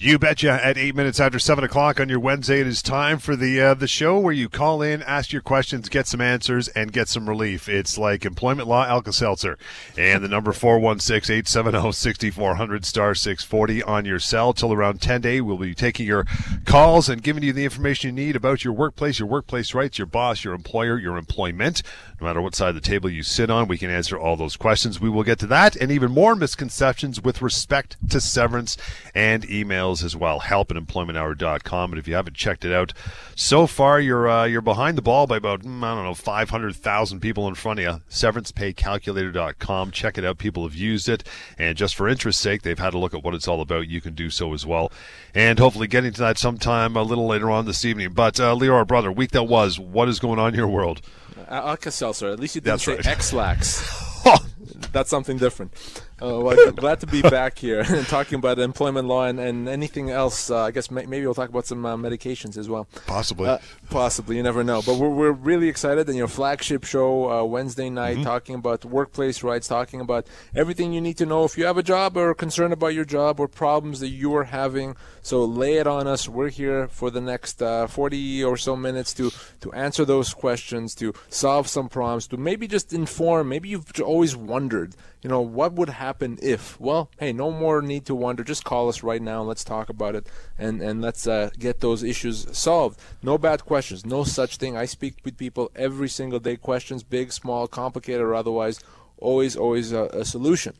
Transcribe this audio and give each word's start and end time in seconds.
You 0.00 0.16
betcha. 0.16 0.64
At 0.64 0.78
eight 0.78 0.94
minutes 0.94 1.18
after 1.18 1.40
seven 1.40 1.64
o'clock 1.64 1.98
on 1.98 2.08
your 2.08 2.20
Wednesday, 2.20 2.60
it 2.60 2.68
is 2.68 2.82
time 2.82 3.18
for 3.18 3.34
the 3.34 3.60
uh, 3.60 3.74
the 3.74 3.88
show 3.88 4.16
where 4.16 4.32
you 4.32 4.48
call 4.48 4.80
in, 4.80 5.02
ask 5.02 5.32
your 5.32 5.42
questions, 5.42 5.88
get 5.88 6.06
some 6.06 6.20
answers, 6.20 6.68
and 6.68 6.92
get 6.92 7.08
some 7.08 7.28
relief. 7.28 7.68
It's 7.68 7.98
like 7.98 8.24
employment 8.24 8.68
law 8.68 8.86
Alka 8.86 9.12
Seltzer. 9.12 9.58
And 9.96 10.22
the 10.22 10.28
number 10.28 10.52
416-870-6400 10.52 12.84
star 12.84 13.16
640 13.16 13.82
on 13.82 14.04
your 14.04 14.20
cell 14.20 14.52
till 14.52 14.72
around 14.72 15.02
10 15.02 15.20
day. 15.20 15.40
We'll 15.40 15.58
be 15.58 15.74
taking 15.74 16.06
your 16.06 16.26
calls 16.64 17.08
and 17.08 17.20
giving 17.20 17.42
you 17.42 17.52
the 17.52 17.64
information 17.64 18.10
you 18.10 18.24
need 18.24 18.36
about 18.36 18.62
your 18.62 18.74
workplace, 18.74 19.18
your 19.18 19.26
workplace 19.26 19.74
rights, 19.74 19.98
your 19.98 20.06
boss, 20.06 20.44
your 20.44 20.54
employer, 20.54 20.96
your 20.96 21.16
employment. 21.16 21.82
No 22.20 22.28
matter 22.28 22.40
what 22.40 22.54
side 22.54 22.68
of 22.68 22.76
the 22.76 22.80
table 22.80 23.10
you 23.10 23.24
sit 23.24 23.50
on, 23.50 23.66
we 23.66 23.78
can 23.78 23.90
answer 23.90 24.16
all 24.16 24.36
those 24.36 24.56
questions. 24.56 25.00
We 25.00 25.10
will 25.10 25.24
get 25.24 25.40
to 25.40 25.48
that 25.48 25.74
and 25.74 25.90
even 25.90 26.12
more 26.12 26.36
misconceptions 26.36 27.20
with 27.20 27.42
respect 27.42 27.96
to 28.10 28.20
severance 28.20 28.76
and 29.12 29.44
email 29.50 29.87
emails 29.88 30.04
as 30.04 30.16
well. 30.16 30.40
Help 30.40 30.70
at 30.70 30.76
employmenthour.com. 30.76 31.92
And 31.92 31.98
if 31.98 32.08
you 32.08 32.14
haven't 32.14 32.36
checked 32.36 32.64
it 32.64 32.72
out 32.72 32.92
so 33.34 33.66
far, 33.66 34.00
you're 34.00 34.28
uh, 34.28 34.44
you're 34.44 34.60
behind 34.60 34.98
the 34.98 35.02
ball 35.02 35.26
by 35.26 35.36
about 35.36 35.62
mm, 35.62 35.82
I 35.82 35.94
don't 35.94 36.04
know 36.04 36.14
500,000 36.14 37.20
people 37.20 37.48
in 37.48 37.54
front 37.54 37.80
of 37.80 37.84
you. 37.84 38.00
SeverancePayCalculator.com. 38.10 39.90
Check 39.90 40.18
it 40.18 40.24
out. 40.24 40.38
People 40.38 40.64
have 40.64 40.74
used 40.74 41.08
it, 41.08 41.24
and 41.58 41.76
just 41.76 41.94
for 41.94 42.08
interest's 42.08 42.42
sake, 42.42 42.62
they've 42.62 42.78
had 42.78 42.94
a 42.94 42.98
look 42.98 43.14
at 43.14 43.22
what 43.22 43.34
it's 43.34 43.48
all 43.48 43.60
about. 43.60 43.88
You 43.88 44.00
can 44.00 44.14
do 44.14 44.30
so 44.30 44.52
as 44.54 44.64
well, 44.66 44.92
and 45.34 45.58
hopefully 45.58 45.86
getting 45.86 46.12
to 46.12 46.20
that 46.20 46.38
sometime 46.38 46.96
a 46.96 47.02
little 47.02 47.26
later 47.26 47.50
on 47.50 47.66
this 47.66 47.84
evening. 47.84 48.12
But 48.12 48.38
uh, 48.40 48.54
Lior, 48.54 48.74
our 48.74 48.84
brother, 48.84 49.12
week 49.12 49.32
that 49.32 49.44
was. 49.44 49.78
What 49.78 50.08
is 50.08 50.18
going 50.18 50.38
on 50.38 50.50
in 50.50 50.54
your 50.54 50.68
world? 50.68 51.00
Uh, 51.36 51.62
Alka 51.68 51.90
Seltzer. 51.90 52.28
At 52.28 52.40
least 52.40 52.54
you 52.54 52.60
didn't 52.60 52.74
That's 52.74 52.84
say 52.84 52.96
right. 52.96 53.06
Ex-Lax. 53.06 54.22
That's 54.92 55.10
something 55.10 55.38
different. 55.38 55.72
Uh, 56.20 56.40
well, 56.40 56.72
glad 56.72 56.98
to 56.98 57.06
be 57.06 57.22
back 57.22 57.56
here 57.58 57.80
and 57.88 58.04
talking 58.08 58.38
about 58.40 58.58
employment 58.58 59.06
law 59.06 59.24
and, 59.24 59.38
and 59.38 59.68
anything 59.68 60.10
else. 60.10 60.50
Uh, 60.50 60.64
I 60.64 60.72
guess 60.72 60.90
may, 60.90 61.06
maybe 61.06 61.24
we'll 61.24 61.34
talk 61.34 61.48
about 61.48 61.64
some 61.66 61.86
uh, 61.86 61.96
medications 61.96 62.58
as 62.58 62.68
well. 62.68 62.88
Possibly. 63.06 63.48
Uh, 63.48 63.58
possibly, 63.88 64.36
you 64.36 64.42
never 64.42 64.64
know. 64.64 64.82
But 64.84 64.96
we're, 64.98 65.10
we're 65.10 65.30
really 65.30 65.68
excited. 65.68 66.08
And 66.08 66.16
your 66.18 66.26
flagship 66.26 66.82
show 66.84 67.30
uh, 67.30 67.44
Wednesday 67.44 67.88
night, 67.88 68.08
Mm-hmm. 68.16 68.24
talking 68.24 68.54
about 68.56 68.84
workplace 68.84 69.44
rights, 69.44 69.68
talking 69.68 70.00
about 70.00 70.26
everything 70.56 70.92
you 70.92 71.00
need 71.00 71.18
to 71.18 71.26
know 71.26 71.44
if 71.44 71.56
you 71.56 71.66
have 71.66 71.78
a 71.78 71.82
job 71.84 72.16
or 72.16 72.30
are 72.30 72.34
concerned 72.34 72.72
about 72.72 72.94
your 72.94 73.04
job 73.04 73.38
or 73.38 73.46
problems 73.46 74.00
that 74.00 74.08
you 74.08 74.34
are 74.34 74.44
having. 74.44 74.96
So 75.22 75.44
lay 75.44 75.74
it 75.76 75.86
on 75.86 76.08
us. 76.08 76.28
We're 76.28 76.48
here 76.48 76.88
for 76.88 77.10
the 77.10 77.20
next 77.20 77.62
uh, 77.62 77.86
40 77.86 78.42
or 78.42 78.56
so 78.56 78.74
minutes 78.74 79.14
to 79.14 79.30
to 79.60 79.72
answer 79.72 80.04
those 80.04 80.34
questions, 80.34 80.94
to 80.96 81.12
solve 81.28 81.68
some 81.68 81.88
problems, 81.88 82.26
to 82.28 82.36
maybe 82.36 82.66
just 82.66 82.92
inform. 82.92 83.50
Maybe 83.50 83.68
you've 83.68 83.92
always 84.00 84.34
wondered, 84.34 84.94
you 85.22 85.28
know, 85.30 85.40
what 85.42 85.74
would 85.74 85.90
happen 85.90 86.07
if? 86.42 86.78
Well, 86.80 87.10
hey, 87.18 87.32
no 87.32 87.50
more 87.50 87.82
need 87.82 88.06
to 88.06 88.14
wonder. 88.14 88.44
Just 88.44 88.64
call 88.64 88.88
us 88.88 89.02
right 89.02 89.22
now 89.22 89.40
and 89.40 89.48
let's 89.48 89.64
talk 89.64 89.88
about 89.88 90.14
it 90.14 90.26
and 90.58 90.82
and 90.82 91.00
let's 91.00 91.26
uh, 91.26 91.50
get 91.58 91.80
those 91.80 92.02
issues 92.02 92.46
solved. 92.56 93.00
No 93.22 93.38
bad 93.38 93.64
questions. 93.64 94.04
No 94.04 94.24
such 94.24 94.56
thing. 94.56 94.76
I 94.76 94.86
speak 94.86 95.16
with 95.24 95.36
people 95.36 95.70
every 95.74 96.08
single 96.08 96.38
day. 96.38 96.56
Questions, 96.56 97.02
big, 97.02 97.32
small, 97.32 97.66
complicated, 97.66 98.22
or 98.22 98.34
otherwise. 98.34 98.80
Always, 99.18 99.56
always 99.56 99.92
a, 99.92 100.04
a 100.04 100.24
solution. 100.24 100.74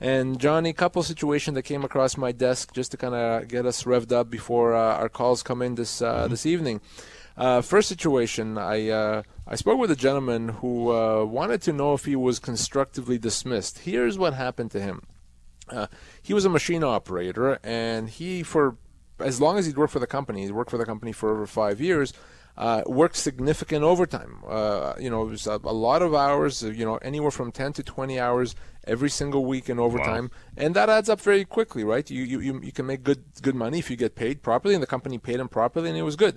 And 0.00 0.40
Johnny, 0.40 0.72
couple 0.72 1.02
situation 1.02 1.54
that 1.54 1.62
came 1.62 1.84
across 1.84 2.16
my 2.16 2.32
desk 2.32 2.72
just 2.72 2.90
to 2.92 2.96
kind 2.96 3.14
of 3.14 3.48
get 3.48 3.66
us 3.66 3.84
revved 3.84 4.12
up 4.12 4.30
before 4.30 4.74
uh, 4.74 4.96
our 4.96 5.10
calls 5.10 5.42
come 5.42 5.60
in 5.60 5.74
this 5.74 6.00
uh, 6.00 6.26
this 6.26 6.46
evening. 6.46 6.80
Uh, 7.40 7.62
first 7.62 7.88
situation, 7.88 8.58
I 8.58 8.90
uh, 8.90 9.22
I 9.48 9.54
spoke 9.54 9.78
with 9.78 9.90
a 9.90 9.96
gentleman 9.96 10.50
who 10.60 10.92
uh, 10.92 11.24
wanted 11.24 11.62
to 11.62 11.72
know 11.72 11.94
if 11.94 12.04
he 12.04 12.14
was 12.14 12.38
constructively 12.38 13.16
dismissed. 13.16 13.78
Here's 13.78 14.18
what 14.18 14.34
happened 14.34 14.70
to 14.72 14.80
him. 14.80 15.04
Uh, 15.66 15.86
he 16.20 16.34
was 16.34 16.44
a 16.44 16.50
machine 16.50 16.84
operator, 16.84 17.58
and 17.64 18.10
he 18.10 18.42
for 18.42 18.76
as 19.18 19.40
long 19.40 19.56
as 19.56 19.64
he'd 19.64 19.78
worked 19.78 19.94
for 19.94 20.00
the 20.00 20.06
company, 20.06 20.42
he'd 20.42 20.50
worked 20.50 20.70
for 20.70 20.76
the 20.76 20.84
company 20.84 21.12
for 21.12 21.30
over 21.30 21.46
five 21.46 21.80
years. 21.80 22.12
Uh, 22.58 22.82
worked 22.84 23.16
significant 23.16 23.82
overtime. 23.84 24.42
Uh, 24.46 24.92
you 25.00 25.08
know, 25.08 25.22
it 25.22 25.30
was 25.30 25.46
a, 25.46 25.58
a 25.64 25.72
lot 25.72 26.02
of 26.02 26.14
hours. 26.14 26.62
You 26.62 26.84
know, 26.84 26.96
anywhere 26.96 27.30
from 27.30 27.52
ten 27.52 27.72
to 27.72 27.82
twenty 27.82 28.20
hours 28.20 28.54
every 28.84 29.08
single 29.08 29.46
week 29.46 29.70
in 29.70 29.78
overtime, 29.78 30.30
and 30.58 30.76
that 30.76 30.90
adds 30.90 31.08
up 31.08 31.22
very 31.22 31.46
quickly, 31.46 31.84
right? 31.84 32.10
You, 32.10 32.22
you 32.22 32.40
you 32.40 32.60
you 32.62 32.72
can 32.72 32.84
make 32.84 33.02
good 33.02 33.24
good 33.40 33.54
money 33.54 33.78
if 33.78 33.88
you 33.88 33.96
get 33.96 34.14
paid 34.14 34.42
properly, 34.42 34.74
and 34.74 34.82
the 34.82 34.86
company 34.86 35.16
paid 35.16 35.40
him 35.40 35.48
properly, 35.48 35.88
and 35.88 35.96
it 35.96 36.02
was 36.02 36.16
good. 36.16 36.36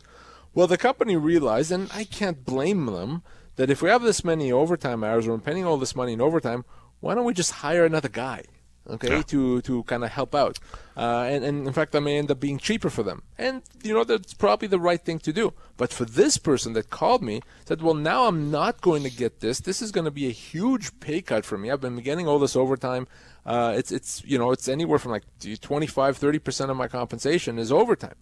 Well, 0.54 0.68
the 0.68 0.78
company 0.78 1.16
realized, 1.16 1.72
and 1.72 1.90
I 1.94 2.04
can't 2.04 2.46
blame 2.46 2.86
them, 2.86 3.24
that 3.56 3.70
if 3.70 3.82
we 3.82 3.90
have 3.90 4.04
this 4.04 4.24
many 4.24 4.52
overtime 4.52 5.04
hours, 5.04 5.28
we're 5.28 5.38
paying 5.38 5.66
all 5.66 5.78
this 5.78 5.96
money 5.96 6.14
in 6.14 6.22
overtime, 6.22 6.66
why 7.00 7.16
don't 7.16 7.26
we 7.26 7.34
just 7.34 7.52
hire 7.52 7.86
another 7.86 8.10
guy? 8.10 8.44
Okay, 8.86 9.24
to 9.28 9.62
to 9.62 9.84
kind 9.84 10.04
of 10.04 10.12
help 10.12 10.36
out, 10.36 10.60
uh, 10.98 11.26
and 11.30 11.46
and 11.46 11.66
in 11.66 11.72
fact, 11.72 11.94
that 11.94 12.02
may 12.02 12.18
end 12.18 12.30
up 12.30 12.42
being 12.42 12.58
cheaper 12.58 12.90
for 12.90 13.02
them. 13.02 13.24
And 13.38 13.62
you 13.82 13.94
know 13.94 14.04
that's 14.04 14.34
probably 14.34 14.68
the 14.68 14.80
right 14.80 15.00
thing 15.00 15.20
to 15.20 15.32
do. 15.32 15.54
But 15.78 15.94
for 15.94 16.04
this 16.04 16.38
person 16.38 16.74
that 16.74 16.90
called 16.90 17.24
me 17.24 17.40
said, 17.64 17.82
well, 17.82 17.94
now 17.94 18.28
I'm 18.28 18.52
not 18.52 18.82
going 18.82 19.04
to 19.04 19.10
get 19.10 19.40
this. 19.40 19.62
This 19.62 19.82
is 19.82 19.94
going 19.94 20.04
to 20.04 20.12
be 20.12 20.28
a 20.28 20.32
huge 20.32 21.00
pay 21.00 21.22
cut 21.22 21.46
for 21.46 21.58
me. 21.58 21.72
I've 21.72 21.80
been 21.80 21.96
getting 22.02 22.28
all 22.28 22.40
this 22.40 22.58
overtime. 22.58 23.08
Uh, 23.46 23.74
it's 23.78 23.90
it's 23.90 24.22
you 24.26 24.38
know 24.38 24.52
it's 24.52 24.68
anywhere 24.68 25.00
from 25.00 25.14
like 25.14 25.24
25, 25.40 26.18
30 26.18 26.40
percent 26.40 26.70
of 26.70 26.76
my 26.76 26.90
compensation 26.90 27.58
is 27.58 27.72
overtime. 27.72 28.16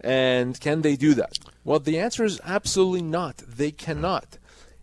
And 0.00 0.58
can 0.60 0.82
they 0.82 0.96
do 0.96 1.14
that? 1.14 1.38
Well, 1.64 1.78
the 1.78 1.98
answer 1.98 2.24
is 2.24 2.40
absolutely 2.44 3.02
not. 3.02 3.38
They 3.38 3.70
cannot. 3.70 4.38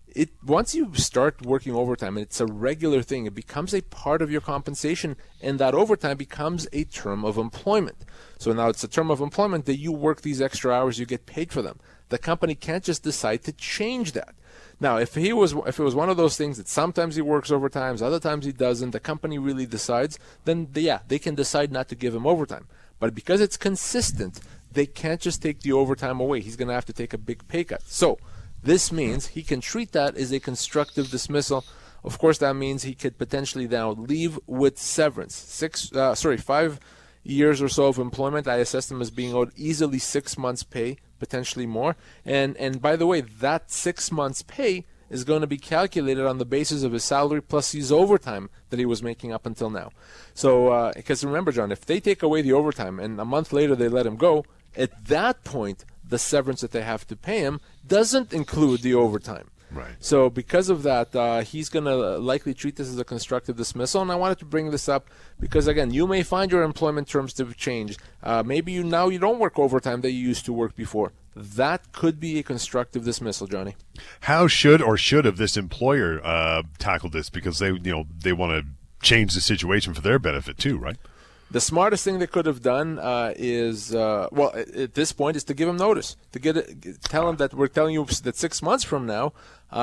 It 0.08 0.30
once 0.44 0.74
you 0.74 0.94
start 0.96 1.46
working 1.46 1.76
overtime 1.76 2.18
and 2.18 2.26
it's 2.26 2.40
a 2.40 2.46
regular 2.46 3.04
thing, 3.04 3.26
it 3.26 3.36
becomes 3.36 3.74
a 3.74 3.82
part 3.82 4.22
of 4.22 4.32
your 4.32 4.42
compensation, 4.42 5.16
and 5.42 5.60
that 5.60 5.76
overtime 5.76 6.18
becomes 6.18 6.68
a 6.74 6.86
term 6.86 7.24
of 7.24 7.38
employment. 7.38 8.04
So 8.40 8.52
now 8.52 8.70
it's 8.70 8.84
a 8.84 8.88
term 8.88 9.12
of 9.12 9.22
employment 9.22 9.66
that 9.66 9.78
you 9.78 9.92
work 9.92 10.22
these 10.22 10.42
extra 10.42 10.72
hours, 10.72 10.98
you 10.98 11.06
get 11.06 11.26
paid 11.26 11.52
for 11.52 11.62
them. 11.62 11.80
The 12.10 12.18
company 12.18 12.56
can't 12.56 12.84
just 12.84 13.04
decide 13.04 13.44
to 13.44 13.52
change 13.52 14.14
that. 14.14 14.34
Now, 14.80 14.98
if 14.98 15.16
he 15.16 15.34
was, 15.34 15.54
if 15.66 15.80
it 15.80 15.84
was 15.84 15.96
one 15.96 16.10
of 16.10 16.18
those 16.18 16.38
things 16.38 16.58
that 16.58 16.68
sometimes 16.68 17.16
he 17.16 17.22
works 17.22 17.52
overtime, 17.52 17.98
other 18.02 18.20
times 18.20 18.46
he 18.46 18.52
doesn't, 18.52 18.92
the 18.92 19.00
company 19.00 19.38
really 19.40 19.66
decides, 19.66 20.20
then 20.46 20.68
they, 20.72 20.82
yeah, 20.82 21.00
they 21.08 21.20
can 21.20 21.36
decide 21.36 21.72
not 21.72 21.90
to 21.90 21.96
give 21.96 22.14
him 22.14 22.28
overtime. 22.28 22.68
But 23.00 23.14
because 23.14 23.42
it's 23.42 23.58
consistent, 23.58 24.40
they 24.78 24.86
can't 24.86 25.20
just 25.20 25.42
take 25.42 25.62
the 25.62 25.74
overtime 25.74 26.20
away. 26.20 26.40
He's 26.40 26.56
going 26.56 26.68
to 26.68 26.74
have 26.74 26.86
to 26.86 26.94
take 26.94 27.12
a 27.12 27.18
big 27.18 27.48
pay 27.48 27.64
cut. 27.64 27.82
So 27.88 28.20
this 28.62 28.92
means 28.92 29.28
he 29.28 29.42
can 29.42 29.60
treat 29.60 29.92
that 29.94 30.16
as 30.16 30.32
a 30.32 30.40
constructive 30.40 31.10
dismissal. 31.10 31.66
Of 32.04 32.20
course, 32.20 32.38
that 32.38 32.54
means 32.54 32.84
he 32.84 32.94
could 32.94 33.18
potentially 33.18 33.68
now 33.68 33.92
leave 33.92 34.40
with 34.46 34.78
severance. 34.78 35.36
Six, 35.36 35.92
uh, 35.94 36.14
sorry, 36.14 36.38
five 36.38 36.80
years 37.24 37.60
or 37.60 37.70
so 37.70 37.88
of 37.88 37.98
employment. 37.98 38.48
I 38.48 38.58
assess 38.58 38.92
him 38.92 39.02
as 39.02 39.10
being 39.10 39.34
owed 39.34 39.52
easily 39.56 39.98
six 39.98 40.38
months' 40.38 40.64
pay, 40.64 40.98
potentially 41.20 41.66
more. 41.66 41.96
And 42.24 42.56
and 42.58 42.80
by 42.80 42.96
the 42.96 43.08
way, 43.08 43.22
that 43.22 43.72
six 43.72 44.12
months' 44.12 44.44
pay 44.44 44.86
is 45.10 45.24
going 45.24 45.42
to 45.42 45.48
be 45.48 45.58
calculated 45.58 46.26
on 46.26 46.38
the 46.38 46.46
basis 46.46 46.84
of 46.84 46.92
his 46.92 47.04
salary 47.04 47.42
plus 47.42 47.72
his 47.72 47.92
overtime 47.92 48.50
that 48.70 48.80
he 48.80 48.86
was 48.86 49.02
making 49.02 49.34
up 49.34 49.46
until 49.46 49.70
now. 49.70 49.90
So, 50.34 50.92
because 50.96 51.24
remember, 51.24 51.52
John, 51.52 51.72
if 51.72 51.86
they 51.86 52.00
take 52.00 52.22
away 52.22 52.42
the 52.42 52.54
overtime 52.54 53.00
and 53.00 53.20
a 53.20 53.26
month 53.26 53.54
later 53.54 53.76
they 53.76 53.88
let 53.88 54.06
him 54.06 54.18
go, 54.18 54.46
at 54.78 55.06
that 55.06 55.44
point, 55.44 55.84
the 56.08 56.20
severance 56.20 56.62
that 56.62 56.72
they 56.72 56.84
have 56.84 57.06
to 57.08 57.16
pay 57.16 57.40
him 57.40 57.60
doesn't 57.86 58.34
include 58.34 58.82
the 58.82 58.94
overtime. 58.94 59.50
Right. 59.72 59.96
So 60.00 60.30
because 60.30 60.70
of 60.70 60.84
that, 60.84 61.14
uh, 61.16 61.42
he's 61.42 61.68
going 61.68 61.86
to 61.86 62.18
likely 62.18 62.54
treat 62.54 62.78
this 62.78 62.88
as 62.88 62.98
a 62.98 63.04
constructive 63.04 63.58
dismissal. 63.58 64.02
And 64.02 64.12
I 64.12 64.16
wanted 64.16 64.40
to 64.40 64.46
bring 64.46 64.72
this 64.72 64.88
up 64.88 65.10
because 65.40 65.68
again, 65.68 65.92
you 65.92 66.08
may 66.08 66.24
find 66.24 66.52
your 66.52 66.64
employment 66.64 67.10
terms 67.10 67.34
to 67.34 67.46
have 67.46 67.58
changed. 67.58 68.00
Uh, 68.24 68.44
maybe 68.46 68.72
you 68.72 68.84
now 68.84 69.10
you 69.10 69.20
don't 69.20 69.40
work 69.40 69.60
overtime 69.60 70.02
that 70.02 70.12
you 70.12 70.20
used 70.20 70.46
to 70.46 70.54
work 70.54 70.76
before. 70.76 71.12
That 71.36 71.92
could 71.92 72.20
be 72.20 72.40
a 72.40 72.44
constructive 72.44 73.04
dismissal, 73.04 73.46
Johnny. 73.46 73.76
How 74.22 74.48
should 74.48 74.82
or 74.82 74.98
should 74.98 75.26
have 75.26 75.38
this 75.38 75.58
employer 75.58 76.22
uh, 76.24 76.64
tackled 76.80 77.12
this 77.12 77.30
because 77.30 77.60
they 77.60 77.72
you 77.72 77.92
know 77.92 78.08
they 78.18 78.34
want 78.34 78.54
to 78.54 79.06
change 79.06 79.34
the 79.34 79.42
situation 79.42 79.94
for 79.94 80.02
their 80.02 80.18
benefit 80.18 80.58
too, 80.58 80.78
right? 80.78 80.98
The 81.50 81.62
smartest 81.62 82.04
thing 82.04 82.20
they 82.20 82.28
could 82.28 82.46
have 82.46 82.62
done 82.62 83.00
uh, 83.00 83.34
is, 83.38 83.96
uh, 83.96 84.28
well, 84.32 84.52
at, 84.54 84.96
this 84.96 85.14
point, 85.14 85.38
is 85.38 85.46
to 85.46 85.54
give 85.54 85.70
him 85.70 85.78
notice 85.78 86.18
to 86.34 86.40
get 86.40 86.58
it, 86.58 87.02
tell 87.04 87.30
him 87.30 87.38
that 87.38 87.54
we're 87.54 87.68
telling 87.70 87.94
you 87.94 88.04
that 88.24 88.36
six 88.36 88.62
months 88.62 88.84
from 88.84 89.06
now 89.06 89.32
uh, 89.72 89.76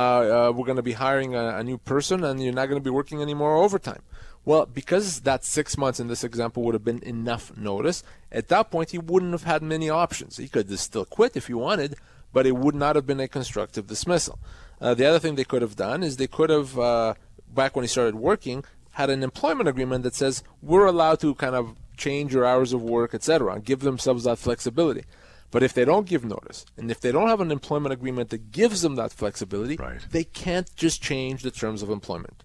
uh, 0.48 0.52
we're 0.54 0.66
going 0.66 0.76
to 0.76 0.82
be 0.82 0.92
hiring 0.92 1.34
a, 1.34 1.56
a 1.56 1.64
new 1.64 1.78
person 1.78 2.22
and 2.22 2.42
you're 2.42 2.52
not 2.52 2.66
going 2.66 2.80
to 2.80 2.84
be 2.84 2.90
working 2.90 3.22
any 3.22 3.32
more 3.32 3.56
overtime. 3.56 4.02
Well, 4.44 4.66
because 4.66 5.20
that 5.20 5.42
six 5.42 5.78
months 5.78 5.98
in 5.98 6.08
this 6.08 6.22
example 6.22 6.62
would 6.64 6.74
have 6.74 6.84
been 6.84 7.02
enough 7.02 7.56
notice, 7.56 8.02
at 8.30 8.48
that 8.48 8.70
point 8.70 8.90
he 8.90 8.98
wouldn't 8.98 9.32
have 9.32 9.44
had 9.44 9.62
many 9.62 9.88
options. 9.88 10.36
He 10.36 10.48
could 10.48 10.78
still 10.78 11.06
quit 11.06 11.34
if 11.34 11.46
he 11.46 11.54
wanted, 11.54 11.96
but 12.32 12.46
it 12.46 12.56
would 12.56 12.74
not 12.74 12.94
have 12.94 13.06
been 13.06 13.20
a 13.20 13.28
constructive 13.28 13.86
dismissal. 13.86 14.38
Uh, 14.80 14.92
the 14.92 15.06
other 15.06 15.18
thing 15.18 15.36
they 15.36 15.44
could 15.44 15.62
have 15.62 15.76
done 15.76 16.02
is 16.02 16.18
they 16.18 16.26
could 16.26 16.50
have, 16.50 16.78
uh, 16.78 17.14
back 17.54 17.74
when 17.74 17.84
he 17.84 17.88
started 17.88 18.16
working, 18.16 18.64
had 18.94 19.10
an 19.10 19.22
employment 19.22 19.68
agreement 19.68 20.02
that 20.04 20.14
says 20.14 20.42
we're 20.62 20.86
allowed 20.86 21.20
to 21.20 21.34
kind 21.36 21.54
of 21.54 21.76
change 21.96 22.34
your 22.34 22.44
hours 22.44 22.72
of 22.72 22.82
work, 22.82 23.14
etc., 23.14 23.54
and 23.54 23.64
give 23.64 23.80
themselves 23.80 24.24
that 24.24 24.38
flexibility. 24.38 25.04
But 25.50 25.62
if 25.62 25.72
they 25.72 25.84
don't 25.84 26.08
give 26.08 26.24
notice, 26.24 26.66
and 26.76 26.90
if 26.90 27.00
they 27.00 27.12
don't 27.12 27.28
have 27.28 27.40
an 27.40 27.52
employment 27.52 27.92
agreement 27.92 28.30
that 28.30 28.50
gives 28.50 28.82
them 28.82 28.96
that 28.96 29.12
flexibility, 29.12 29.76
Right. 29.76 30.00
they 30.10 30.24
can't 30.24 30.68
just 30.74 31.00
change 31.00 31.42
the 31.42 31.52
terms 31.52 31.80
of 31.82 31.90
employment. 31.90 32.42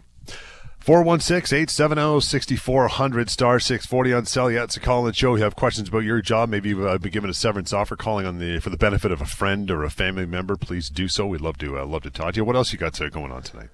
416-870-6400 0.85 3.29
star 3.29 3.59
640 3.59 4.13
on 4.13 4.25
cell. 4.25 4.51
Yeah, 4.51 4.63
it's 4.63 4.77
a 4.77 4.79
call 4.79 5.05
and 5.07 5.15
show. 5.15 5.35
You 5.35 5.43
have 5.43 5.55
questions 5.55 5.89
about 5.89 6.03
your 6.03 6.21
job, 6.21 6.49
maybe 6.49 6.69
you've 6.69 6.85
uh, 6.85 6.97
be 6.97 7.09
given 7.09 7.29
a 7.29 7.33
severance 7.33 7.73
offer, 7.73 7.95
calling 7.95 8.25
on 8.25 8.39
the 8.39 8.59
for 8.59 8.69
the 8.69 8.77
benefit 8.77 9.11
of 9.11 9.21
a 9.21 9.25
friend 9.25 9.69
or 9.71 9.83
a 9.83 9.89
family 9.89 10.25
member. 10.25 10.55
Please 10.55 10.89
do 10.89 11.07
so. 11.07 11.27
We'd 11.27 11.41
love 11.41 11.57
to 11.59 11.79
uh, 11.79 11.85
love 11.85 12.03
to 12.03 12.09
talk 12.11 12.33
to 12.33 12.37
you. 12.37 12.45
What 12.45 12.55
else 12.55 12.71
you 12.71 12.79
got 12.79 12.99
uh, 13.01 13.09
going 13.09 13.31
on 13.31 13.43
tonight? 13.43 13.69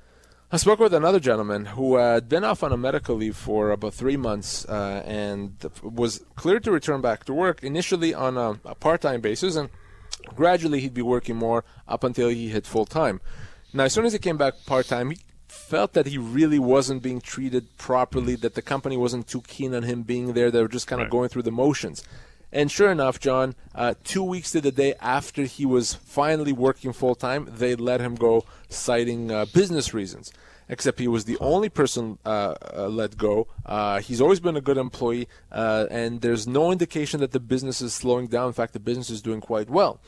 I 0.51 0.57
spoke 0.57 0.79
with 0.79 0.93
another 0.93 1.19
gentleman 1.19 1.65
who 1.65 1.95
had 1.95 2.29
been 2.29 2.43
off 2.43 2.61
on 2.61 2.71
a 2.71 2.77
medical 2.77 3.15
leave 3.15 3.35
for 3.35 3.71
about 3.71 3.95
three 3.95 4.15
months 4.15 4.63
uh, 4.65 5.01
and 5.03 5.57
was 5.81 6.23
cleared 6.35 6.63
to 6.65 6.71
return 6.71 7.01
back 7.01 7.25
to 7.25 7.33
work 7.33 7.63
initially 7.63 8.13
on 8.13 8.37
a, 8.37 8.59
a 8.63 8.75
part-time 8.75 9.21
basis, 9.21 9.55
and 9.55 9.69
gradually 10.35 10.79
he'd 10.81 10.93
be 10.93 11.01
working 11.01 11.35
more 11.35 11.65
up 11.87 12.03
until 12.03 12.29
he 12.29 12.49
hit 12.49 12.67
full 12.67 12.85
time. 12.85 13.21
Now, 13.73 13.85
as 13.85 13.93
soon 13.93 14.05
as 14.05 14.13
he 14.13 14.19
came 14.19 14.37
back 14.37 14.53
part-time, 14.67 15.09
he 15.11 15.17
felt 15.47 15.93
that 15.93 16.05
he 16.05 16.19
really 16.19 16.59
wasn't 16.59 17.01
being 17.01 17.21
treated 17.21 17.75
properly, 17.77 18.35
that 18.35 18.53
the 18.53 18.61
company 18.61 18.97
wasn't 18.97 19.27
too 19.27 19.41
keen 19.41 19.73
on 19.73 19.81
him 19.83 20.03
being 20.03 20.33
there. 20.33 20.51
They 20.51 20.61
were 20.61 20.67
just 20.67 20.85
kind 20.85 21.01
of 21.01 21.05
right. 21.05 21.11
going 21.11 21.29
through 21.29 21.43
the 21.43 21.51
motions. 21.51 22.03
And 22.55 22.71
sure 22.71 22.89
enough, 22.89 23.19
John, 23.19 23.53
uh, 23.75 23.95
two 24.05 24.23
weeks 24.23 24.51
to 24.51 24.61
the 24.61 24.71
day 24.71 24.93
after 25.01 25.43
he 25.43 25.65
was 25.65 25.93
finally 25.93 26.53
working 26.53 26.93
full 26.93 27.13
time, 27.13 27.49
they 27.51 27.75
let 27.75 27.99
him 27.99 28.15
go, 28.15 28.45
citing 28.69 29.29
uh, 29.29 29.43
business 29.53 29.93
reasons. 29.93 30.31
Except 30.69 30.97
he 30.97 31.09
was 31.09 31.25
the 31.25 31.37
only 31.39 31.67
person 31.67 32.17
uh, 32.25 32.55
uh 32.73 32.87
let 32.87 33.17
go. 33.17 33.47
Uh, 33.65 33.99
he's 33.99 34.21
always 34.21 34.39
been 34.39 34.55
a 34.55 34.61
good 34.61 34.77
employee, 34.77 35.27
uh, 35.51 35.87
and 35.91 36.21
there's 36.21 36.47
no 36.47 36.71
indication 36.71 37.19
that 37.19 37.33
the 37.33 37.41
business 37.41 37.81
is 37.81 37.93
slowing 37.93 38.27
down. 38.27 38.47
In 38.47 38.53
fact, 38.53 38.71
the 38.71 38.79
business 38.79 39.09
is 39.09 39.21
doing 39.21 39.41
quite 39.41 39.69
well. 39.69 39.99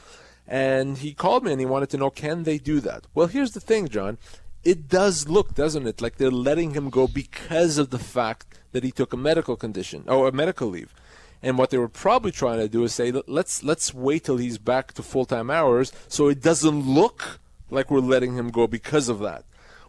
And 0.47 0.99
he 0.99 1.13
called 1.13 1.43
me 1.43 1.51
and 1.51 1.59
he 1.59 1.65
wanted 1.65 1.89
to 1.89 1.97
know, 1.97 2.09
can 2.09 2.43
they 2.43 2.57
do 2.57 2.79
that? 2.79 3.07
Well, 3.13 3.27
here's 3.27 3.51
the 3.51 3.59
thing, 3.59 3.89
John 3.89 4.17
it 4.63 4.89
does 4.89 5.29
look, 5.29 5.53
doesn't 5.53 5.87
it, 5.87 6.01
like 6.01 6.17
they're 6.17 6.31
letting 6.31 6.73
him 6.73 6.89
go 6.89 7.07
because 7.07 7.77
of 7.77 7.89
the 7.89 7.99
fact 7.99 8.45
that 8.73 8.83
he 8.83 8.91
took 8.91 9.13
a 9.13 9.17
medical 9.17 9.55
condition 9.55 10.03
or 10.07 10.27
a 10.27 10.31
medical 10.31 10.67
leave. 10.67 10.93
And 11.41 11.57
what 11.57 11.69
they 11.69 11.77
were 11.77 11.87
probably 11.87 12.31
trying 12.31 12.59
to 12.59 12.67
do 12.67 12.83
is 12.83 12.93
say, 12.93 13.11
let's 13.27 13.63
let's 13.63 13.93
wait 13.93 14.23
till 14.23 14.37
he's 14.37 14.57
back 14.57 14.93
to 14.93 15.03
full 15.03 15.25
time 15.25 15.49
hours, 15.49 15.91
so 16.07 16.27
it 16.27 16.41
doesn't 16.41 16.87
look 16.87 17.39
like 17.69 17.91
we're 17.91 17.99
letting 17.99 18.35
him 18.35 18.49
go 18.49 18.67
because 18.67 19.09
of 19.09 19.19
that. 19.19 19.43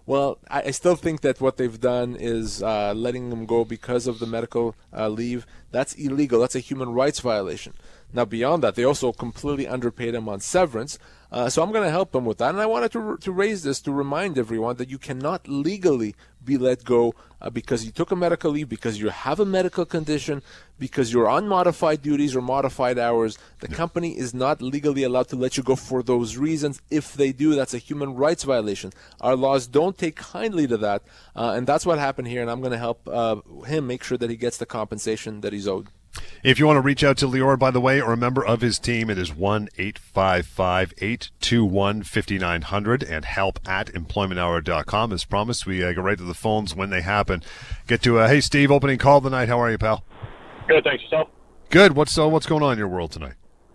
Well, 0.08 0.38
I, 0.50 0.62
I 0.62 0.70
still 0.70 0.96
think 0.96 1.20
that 1.20 1.40
what 1.40 1.58
they've 1.58 1.80
done 1.80 2.16
is 2.18 2.62
uh, 2.62 2.94
letting 2.94 3.30
him 3.30 3.44
go 3.44 3.64
because 3.64 4.06
of 4.06 4.18
the 4.18 4.26
medical 4.26 4.74
uh, 4.96 5.08
leave. 5.08 5.46
That's 5.70 5.92
illegal. 5.94 6.40
That's 6.40 6.54
a 6.54 6.60
human 6.60 6.94
rights 6.94 7.20
violation. 7.20 7.74
Now, 8.12 8.24
beyond 8.24 8.62
that, 8.62 8.74
they 8.74 8.84
also 8.84 9.12
completely 9.12 9.68
underpaid 9.68 10.14
him 10.14 10.28
on 10.28 10.40
severance. 10.40 10.98
Uh, 11.30 11.48
so 11.48 11.62
I'm 11.62 11.72
going 11.72 11.84
to 11.84 11.90
help 11.90 12.14
him 12.14 12.24
with 12.24 12.38
that. 12.38 12.50
And 12.50 12.60
I 12.60 12.66
wanted 12.66 12.92
to, 12.92 13.18
to 13.18 13.32
raise 13.32 13.62
this 13.62 13.80
to 13.82 13.92
remind 13.92 14.38
everyone 14.38 14.76
that 14.76 14.88
you 14.88 14.98
cannot 14.98 15.46
legally 15.46 16.14
be 16.42 16.56
let 16.56 16.84
go 16.84 17.14
uh, 17.42 17.50
because 17.50 17.84
you 17.84 17.92
took 17.92 18.10
a 18.10 18.16
medical 18.16 18.50
leave, 18.50 18.68
because 18.68 18.98
you 18.98 19.10
have 19.10 19.38
a 19.38 19.44
medical 19.44 19.84
condition, 19.84 20.42
because 20.78 21.12
you're 21.12 21.28
on 21.28 21.46
modified 21.46 22.00
duties 22.00 22.34
or 22.34 22.40
modified 22.40 22.98
hours. 22.98 23.38
The 23.60 23.68
company 23.68 24.16
is 24.16 24.32
not 24.32 24.62
legally 24.62 25.02
allowed 25.02 25.28
to 25.28 25.36
let 25.36 25.56
you 25.56 25.62
go 25.62 25.76
for 25.76 26.02
those 26.02 26.38
reasons. 26.38 26.80
If 26.90 27.12
they 27.12 27.32
do, 27.32 27.54
that's 27.54 27.74
a 27.74 27.78
human 27.78 28.14
rights 28.14 28.44
violation. 28.44 28.92
Our 29.20 29.36
laws 29.36 29.66
don't 29.66 29.98
take 29.98 30.16
kindly 30.16 30.66
to 30.66 30.78
that. 30.78 31.02
Uh, 31.36 31.52
and 31.56 31.66
that's 31.66 31.84
what 31.84 31.98
happened 31.98 32.28
here. 32.28 32.40
And 32.40 32.50
I'm 32.50 32.60
going 32.60 32.72
to 32.72 32.78
help 32.78 33.06
uh, 33.06 33.36
him 33.66 33.86
make 33.86 34.02
sure 34.02 34.16
that 34.16 34.30
he 34.30 34.36
gets 34.36 34.56
the 34.56 34.66
compensation 34.66 35.42
that 35.42 35.52
he's 35.52 35.68
owed. 35.68 35.88
If 36.42 36.58
you 36.58 36.66
want 36.66 36.76
to 36.76 36.82
reach 36.82 37.02
out 37.02 37.16
to 37.18 37.26
Lior, 37.26 37.58
by 37.58 37.70
the 37.70 37.80
way, 37.80 38.00
or 38.00 38.12
a 38.12 38.16
member 38.16 38.44
of 38.44 38.60
his 38.60 38.78
team, 38.78 39.10
it 39.10 39.18
is 39.18 39.34
1 39.34 39.68
855 39.76 40.94
821 40.98 42.02
5900 42.02 43.02
and 43.02 43.24
help 43.24 43.58
at 43.68 43.88
employmenthour.com. 43.88 45.12
As 45.12 45.24
promised, 45.24 45.66
we 45.66 45.84
uh, 45.84 45.92
go 45.92 46.02
right 46.02 46.18
to 46.18 46.24
the 46.24 46.34
phones 46.34 46.74
when 46.74 46.90
they 46.90 47.02
happen. 47.02 47.42
Get 47.86 48.02
to, 48.02 48.18
uh, 48.18 48.28
hey, 48.28 48.40
Steve, 48.40 48.70
opening 48.70 48.98
call 48.98 49.20
tonight. 49.20 49.48
How 49.48 49.60
are 49.60 49.70
you, 49.70 49.78
pal? 49.78 50.04
Good, 50.68 50.84
thanks. 50.84 51.02
Yourself? 51.04 51.28
Good. 51.70 51.92
What's, 51.92 52.16
uh, 52.18 52.28
what's 52.28 52.46
going 52.46 52.62
on 52.62 52.72
in 52.72 52.78
your 52.78 52.88
world 52.88 53.12
tonight? 53.12 53.34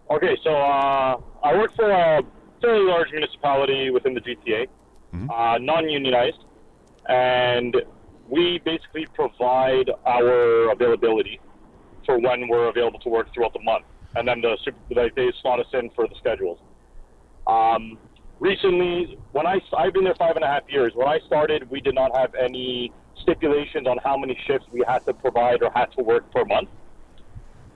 Okay, 0.10 0.38
so 0.44 0.52
uh, 0.52 1.18
I 1.44 1.58
work 1.58 1.76
for 1.76 1.90
a 1.90 2.22
fairly 2.62 2.86
large 2.86 3.12
municipality 3.12 3.90
within 3.90 4.14
the 4.14 4.22
GTA, 4.22 4.68
mm-hmm. 5.14 5.30
uh, 5.30 5.58
non 5.58 5.90
unionized, 5.90 6.44
and 7.10 7.76
we 8.30 8.62
basically 8.64 9.06
provide 9.14 9.90
our 10.06 10.72
availability 10.72 11.40
for 12.06 12.20
when 12.20 12.48
we're 12.48 12.70
available 12.70 13.00
to 13.00 13.10
work 13.10 13.34
throughout 13.34 13.54
the 13.54 13.62
month, 13.64 13.86
and 14.16 14.28
then 14.28 14.42
the 14.42 14.58
like 14.96 15.16
they 15.16 15.32
slot 15.42 15.60
us 15.60 15.68
in 15.74 15.90
for 15.92 16.08
the 16.08 16.16
schedules. 16.16 16.60
Um, 17.48 17.98
recently, 18.40 19.18
when 19.32 19.48
I 19.48 19.60
I've 19.78 19.94
been 19.94 20.04
there 20.04 20.16
five 20.16 20.36
and 20.36 20.44
a 20.44 20.48
half 20.48 20.64
years. 20.70 20.94
When 20.96 21.08
I 21.08 21.20
started, 21.26 21.70
we 21.70 21.82
did 21.82 21.96
not 21.96 22.16
have 22.16 22.34
any 22.36 22.92
stipulations 23.22 23.88
on 23.88 23.98
how 24.04 24.18
many 24.18 24.38
shifts 24.46 24.68
we 24.72 24.84
had 24.88 25.06
to 25.06 25.14
provide 25.14 25.62
or 25.62 25.72
had 25.72 25.92
to 25.98 26.04
work 26.04 26.32
per 26.32 26.46
month. 26.46 26.70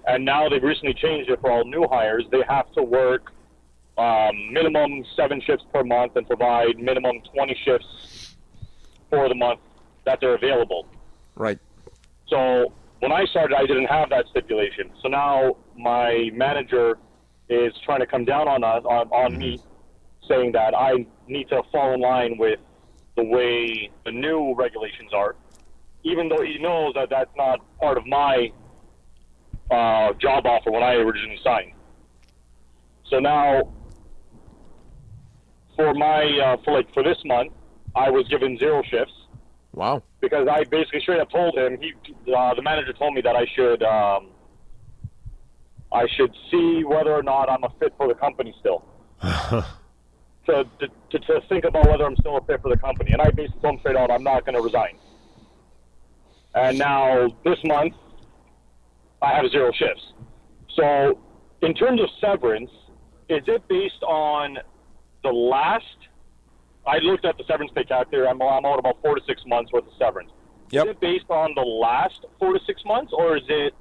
And 0.07 0.23
now 0.23 0.47
they've 0.47 0.63
recently 0.63 0.93
changed 0.93 1.29
it 1.29 1.41
for 1.41 1.51
all 1.51 1.65
new 1.65 1.87
hires. 1.87 2.23
They 2.31 2.41
have 2.47 2.71
to 2.73 2.83
work 2.83 3.31
um, 3.97 4.53
minimum 4.53 5.03
seven 5.15 5.41
shifts 5.41 5.65
per 5.73 5.83
month 5.83 6.15
and 6.15 6.25
provide 6.27 6.77
minimum 6.77 7.21
20 7.33 7.57
shifts 7.65 8.35
for 9.09 9.27
the 9.27 9.35
month 9.35 9.59
that 10.05 10.19
they're 10.21 10.35
available. 10.35 10.85
Right. 11.35 11.59
So 12.29 12.73
when 12.99 13.11
I 13.11 13.25
started, 13.25 13.55
I 13.55 13.65
didn't 13.65 13.85
have 13.85 14.09
that 14.09 14.25
stipulation. 14.29 14.91
So 15.01 15.07
now 15.07 15.57
my 15.77 16.29
manager 16.33 16.97
is 17.49 17.73
trying 17.85 17.99
to 17.99 18.07
come 18.07 18.25
down 18.25 18.47
on 18.47 18.63
us, 18.63 18.83
on, 18.85 19.07
on 19.09 19.31
mm-hmm. 19.31 19.39
me, 19.39 19.59
saying 20.27 20.51
that 20.53 20.75
I 20.75 21.05
need 21.27 21.49
to 21.49 21.61
fall 21.71 21.93
in 21.93 22.01
line 22.01 22.37
with 22.37 22.59
the 23.15 23.23
way 23.23 23.89
the 24.05 24.11
new 24.11 24.53
regulations 24.55 25.11
are, 25.13 25.35
even 26.03 26.29
though 26.29 26.41
he 26.41 26.57
knows 26.59 26.93
that 26.95 27.09
that's 27.09 27.31
not 27.35 27.59
part 27.79 27.97
of 27.97 28.05
my 28.05 28.51
uh, 29.71 30.13
job 30.13 30.45
offer 30.45 30.71
when 30.71 30.83
I 30.83 30.93
originally 30.93 31.39
signed. 31.43 31.73
So 33.09 33.19
now, 33.19 33.73
for 35.75 35.93
my 35.93 36.23
uh, 36.43 36.57
for 36.63 36.73
like 36.73 36.93
for 36.93 37.03
this 37.03 37.17
month, 37.25 37.53
I 37.95 38.09
was 38.09 38.27
given 38.27 38.57
zero 38.57 38.83
shifts 38.89 39.13
Wow. 39.77 40.01
Because 40.21 40.47
I 40.47 40.63
basically 40.63 41.01
straight 41.01 41.19
up 41.19 41.29
told 41.29 41.55
him 41.55 41.77
he 41.79 41.93
uh, 42.33 42.55
the 42.55 42.63
manager 42.63 42.93
told 42.93 43.13
me 43.13 43.21
that 43.21 43.35
I 43.35 43.45
should 43.55 43.83
um, 43.83 44.29
I 45.91 46.07
should 46.17 46.33
see 46.49 46.83
whether 46.83 47.13
or 47.13 47.21
not 47.21 47.47
I'm 47.47 47.63
a 47.63 47.69
fit 47.79 47.93
for 47.95 48.07
the 48.07 48.15
company 48.15 48.55
still. 48.59 48.83
to, 49.21 49.65
to, 50.79 51.19
to 51.19 51.41
think 51.47 51.65
about 51.65 51.87
whether 51.87 52.05
I'm 52.05 52.15
still 52.15 52.37
a 52.37 52.41
fit 52.41 52.59
for 52.63 52.69
the 52.69 52.77
company, 52.77 53.11
and 53.11 53.21
I 53.21 53.29
basically 53.29 53.61
told 53.61 53.75
him 53.75 53.79
straight 53.81 53.95
out 53.95 54.09
I'm 54.09 54.23
not 54.23 54.45
going 54.45 54.55
to 54.55 54.61
resign. 54.61 54.97
And 56.55 56.79
now 56.79 57.27
this 57.45 57.59
month, 57.63 57.93
I 59.21 59.35
have 59.35 59.51
zero 59.51 59.71
shifts. 59.73 60.13
So, 60.75 61.19
in 61.61 61.75
terms 61.75 62.01
of 62.01 62.09
severance, 62.19 62.71
is 63.29 63.43
it 63.45 63.67
based 63.67 64.01
on 64.01 64.57
the 65.21 65.29
last 65.29 65.85
I 66.87 66.99
looked 66.99 67.25
at 67.25 67.37
the 67.37 67.43
severance 67.47 67.71
pay 67.75 67.83
calculator. 67.83 68.27
I'm, 68.27 68.41
I'm 68.41 68.65
out 68.65 68.79
about 68.79 69.01
four 69.01 69.15
to 69.15 69.21
six 69.27 69.41
months 69.45 69.71
worth 69.71 69.85
of 69.85 69.93
severance. 69.99 70.31
Yep. 70.71 70.85
Is 70.85 70.91
it 70.91 70.99
based 70.99 71.29
on 71.29 71.53
the 71.55 71.61
last 71.61 72.25
four 72.39 72.53
to 72.53 72.59
six 72.65 72.83
months, 72.85 73.11
or 73.15 73.37
is 73.37 73.43
it 73.47 73.73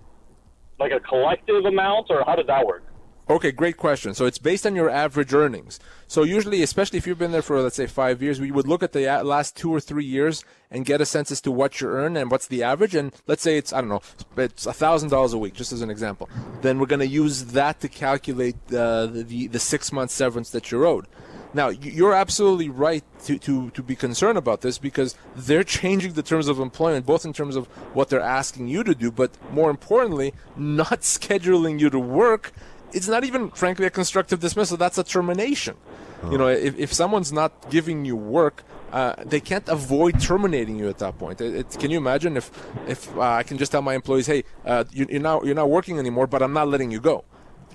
like 0.79 0.93
a 0.93 1.01
collective 1.01 1.65
amount, 1.65 2.07
or 2.11 2.23
how 2.27 2.37
does 2.37 2.47
that 2.47 2.67
work? 2.67 2.85
Okay, 3.29 3.51
great 3.51 3.77
question. 3.77 4.15
So 4.15 4.25
it's 4.25 4.39
based 4.39 4.65
on 4.67 4.77
your 4.77 4.89
average 4.89 5.35
earnings. 5.35 5.81
So 6.07 6.23
usually, 6.23 6.63
especially 6.63 6.99
if 6.99 7.09
you've 7.09 7.19
been 7.19 7.33
there 7.33 7.43
for 7.43 7.61
let's 7.61 7.75
say 7.75 7.89
five 7.89 8.23
years, 8.23 8.41
we 8.41 8.53
would 8.53 8.69
look 8.69 8.85
at 8.85 8.93
the 8.93 9.05
last 9.25 9.57
two 9.57 9.75
or 9.75 9.81
three 9.81 10.05
years 10.05 10.45
and 10.71 10.85
get 10.85 11.01
a 11.01 11.07
sense 11.07 11.33
as 11.33 11.41
to 11.41 11.51
what 11.51 11.81
you 11.81 11.89
earn 11.89 12.17
and 12.17 12.31
what's 12.31 12.47
the 12.47 12.63
average. 12.63 12.95
And 12.95 13.13
let's 13.27 13.43
say 13.43 13.57
it's 13.57 13.73
I 13.73 13.81
don't 13.81 13.89
know, 13.89 14.03
it's 14.37 14.67
a 14.67 14.73
thousand 14.73 15.09
dollars 15.09 15.33
a 15.33 15.39
week, 15.39 15.55
just 15.55 15.73
as 15.73 15.83
an 15.83 15.91
example. 15.91 16.29
Then 16.63 16.79
we're 16.79 16.87
going 16.87 17.01
to 17.01 17.07
use 17.09 17.47
that 17.47 17.81
to 17.81 17.89
calculate 17.89 18.55
uh, 18.73 19.07
the, 19.07 19.25
the 19.25 19.47
the 19.49 19.59
six 19.59 19.91
month 19.91 20.13
severance 20.13 20.51
that 20.51 20.71
you're 20.71 20.87
owed. 20.87 21.09
Now, 21.57 21.71
you're 21.71 22.13
absolutely 22.13 22.69
right 22.69 23.03
to, 23.25 23.39
to, 23.39 23.71
to 23.71 23.83
be 23.83 23.97
concerned 23.97 24.37
about 24.37 24.61
this 24.61 24.77
because 24.77 25.17
they're 25.35 25.65
changing 25.65 26.13
the 26.13 26.23
terms 26.23 26.49
of 26.49 26.61
employment, 26.61 27.07
both 27.07 27.25
in 27.25 27.33
terms 27.33 27.57
of 27.57 27.67
what 27.95 28.11
they're 28.11 28.21
asking 28.21 28.69
you 28.69 28.85
to 28.85 28.95
do, 28.95 29.11
but 29.11 29.31
more 29.51 29.71
importantly, 29.71 30.35
not 30.55 31.01
scheduling 31.17 31.81
you 31.81 31.89
to 31.89 31.99
work. 31.99 32.53
It's 32.93 33.09
not 33.09 33.25
even, 33.25 33.51
frankly, 33.53 33.87
a 33.87 33.91
constructive 33.91 34.39
dismissal. 34.39 34.77
That's 34.77 34.99
a 34.99 35.03
termination. 35.03 35.79
Oh. 36.23 36.31
You 36.31 36.37
know, 36.37 36.49
if, 36.49 36.79
if 36.79 36.93
someone's 36.93 37.33
not 37.33 37.71
giving 37.71 38.05
you 38.05 38.17
work, 38.17 38.63
uh, 38.93 39.15
they 39.25 39.41
can't 39.41 39.67
avoid 39.71 40.21
terminating 40.21 40.79
you 40.79 40.91
at 40.91 40.99
that 40.99 41.19
point. 41.19 41.41
It, 41.41 41.55
it, 41.55 41.79
can 41.81 41.91
you 41.91 41.97
imagine 41.97 42.37
if 42.37 42.51
if 42.87 43.17
uh, 43.17 43.23
I 43.23 43.43
can 43.45 43.57
just 43.57 43.73
tell 43.73 43.83
my 43.83 43.95
employees, 43.95 44.27
hey, 44.27 44.45
uh, 44.67 44.85
you, 44.93 45.07
are 45.11 45.19
not 45.19 45.47
you're 45.47 45.55
not 45.55 45.71
working 45.71 45.99
anymore, 45.99 46.27
but 46.27 46.43
I'm 46.43 46.53
not 46.53 46.69
letting 46.69 46.91
you 46.91 47.01
go 47.01 47.25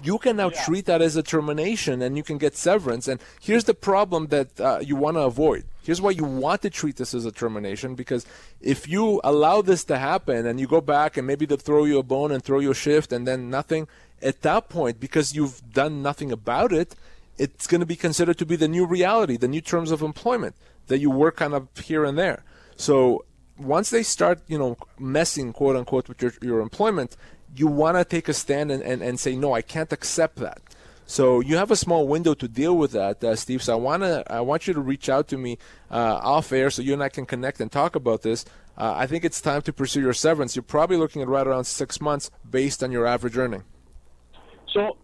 you 0.04 0.18
can 0.18 0.38
now 0.38 0.50
yeah. 0.50 0.64
treat 0.64 0.86
that 0.86 1.02
as 1.02 1.16
a 1.16 1.24
termination 1.24 2.02
and 2.02 2.18
you 2.18 2.24
can 2.24 2.38
get 2.38 2.56
severance. 2.56 3.08
And 3.08 3.22
here's 3.40 3.66
the 3.66 3.74
problem 3.74 4.28
that 4.28 4.60
uh, 4.60 4.80
you 4.82 4.96
want 4.96 5.18
to 5.18 5.22
avoid. 5.22 5.66
Here's 5.84 6.02
why 6.02 6.12
you 6.12 6.24
want 6.24 6.62
to 6.62 6.70
treat 6.70 6.98
this 6.98 7.14
as 7.14 7.26
a 7.26 7.32
termination 7.32 7.96
because 7.96 8.26
if 8.62 8.88
you 8.88 9.20
allow 9.24 9.62
this 9.62 9.84
to 9.86 9.98
happen 9.98 10.46
and 10.46 10.60
you 10.60 10.68
go 10.68 10.82
back 10.82 11.18
and 11.18 11.26
maybe 11.26 11.46
they'll 11.46 11.58
throw 11.58 11.86
you 11.86 12.00
a 12.00 12.04
bone 12.04 12.32
and 12.32 12.44
throw 12.44 12.60
you 12.60 12.72
a 12.72 12.76
shift 12.76 13.12
and 13.12 13.28
then 13.28 13.50
nothing, 13.50 13.88
at 14.22 14.42
that 14.42 14.70
point, 14.70 15.00
because 15.00 15.36
you've 15.36 15.62
done 15.74 16.02
nothing 16.02 16.32
about 16.32 16.72
it, 16.72 16.96
it's 17.38 17.66
going 17.66 17.80
to 17.82 17.88
be 17.88 17.96
considered 17.96 18.38
to 18.38 18.46
be 18.46 18.56
the 18.56 18.68
new 18.68 18.86
reality, 18.86 19.38
the 19.38 19.48
new 19.48 19.62
terms 19.62 19.90
of 19.90 20.02
employment 20.02 20.56
that 20.88 21.00
you 21.00 21.10
work 21.10 21.38
kind 21.38 21.54
of 21.54 21.68
here 21.78 22.06
and 22.06 22.18
there. 22.18 22.44
So 22.76 23.26
once 23.58 23.90
they 23.90 24.04
start, 24.04 24.42
you 24.48 24.58
know, 24.58 24.78
messing 25.00 25.54
quote 25.54 25.76
unquote 25.76 26.08
with 26.08 26.22
your, 26.22 26.34
your 26.42 26.60
employment, 26.60 27.16
you 27.56 27.68
want 27.68 27.98
to 27.98 28.06
take 28.06 28.28
a 28.28 28.34
stand 28.34 28.72
and, 28.72 28.82
and, 28.84 29.02
and 29.02 29.20
say, 29.20 29.36
no, 29.36 29.54
I 29.54 29.62
can't 29.62 29.92
accept 29.92 30.38
that. 30.38 30.62
So 31.06 31.42
you 31.42 31.58
have 31.58 31.72
a 31.72 31.76
small 31.76 32.08
window 32.08 32.34
to 32.34 32.48
deal 32.48 32.78
with 32.78 32.92
that, 32.94 33.22
uh, 33.24 33.36
Steve. 33.36 33.62
So 33.62 33.74
I 33.74 33.76
wanna, 33.76 34.24
I 34.28 34.40
want 34.40 34.66
you 34.68 34.74
to 34.74 34.80
reach 34.80 35.10
out 35.10 35.28
to 35.30 35.38
me 35.38 35.58
uh, 35.90 36.20
off 36.22 36.54
air 36.54 36.70
so 36.70 36.82
you 36.82 36.94
and 36.94 37.04
I 37.04 37.10
can 37.10 37.26
connect 37.26 37.60
and 37.60 37.70
talk 37.70 37.96
about 37.96 38.22
this. 38.22 38.46
Uh, 38.78 38.94
I 38.96 39.08
think 39.08 39.26
it's 39.26 39.42
time 39.42 39.62
to 39.64 39.74
pursue 39.74 40.00
your 40.00 40.14
severance. 40.14 40.56
You're 40.56 40.64
probably 40.64 40.96
looking 40.96 41.22
at 41.22 41.28
right 41.28 41.46
around 41.46 41.66
six 41.66 42.00
months 42.00 42.32
based 42.50 42.82
on 42.82 42.94
your 42.94 43.06
average 43.06 43.38
earning. 43.38 43.64
So 44.74 44.96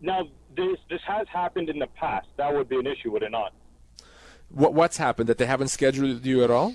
now 0.00 0.22
this 0.56 0.78
this 0.88 1.00
has 1.06 1.26
happened 1.32 1.68
in 1.68 1.80
the 1.80 1.88
past. 1.88 2.28
That 2.36 2.54
would 2.54 2.68
be 2.68 2.76
an 2.76 2.86
issue, 2.86 3.10
would 3.10 3.24
it 3.24 3.32
not? 3.32 3.52
What, 4.50 4.72
what's 4.74 4.96
happened? 4.96 5.28
That 5.28 5.38
they 5.38 5.46
haven't 5.46 5.68
scheduled 5.68 6.24
you 6.24 6.44
at 6.44 6.50
all? 6.50 6.74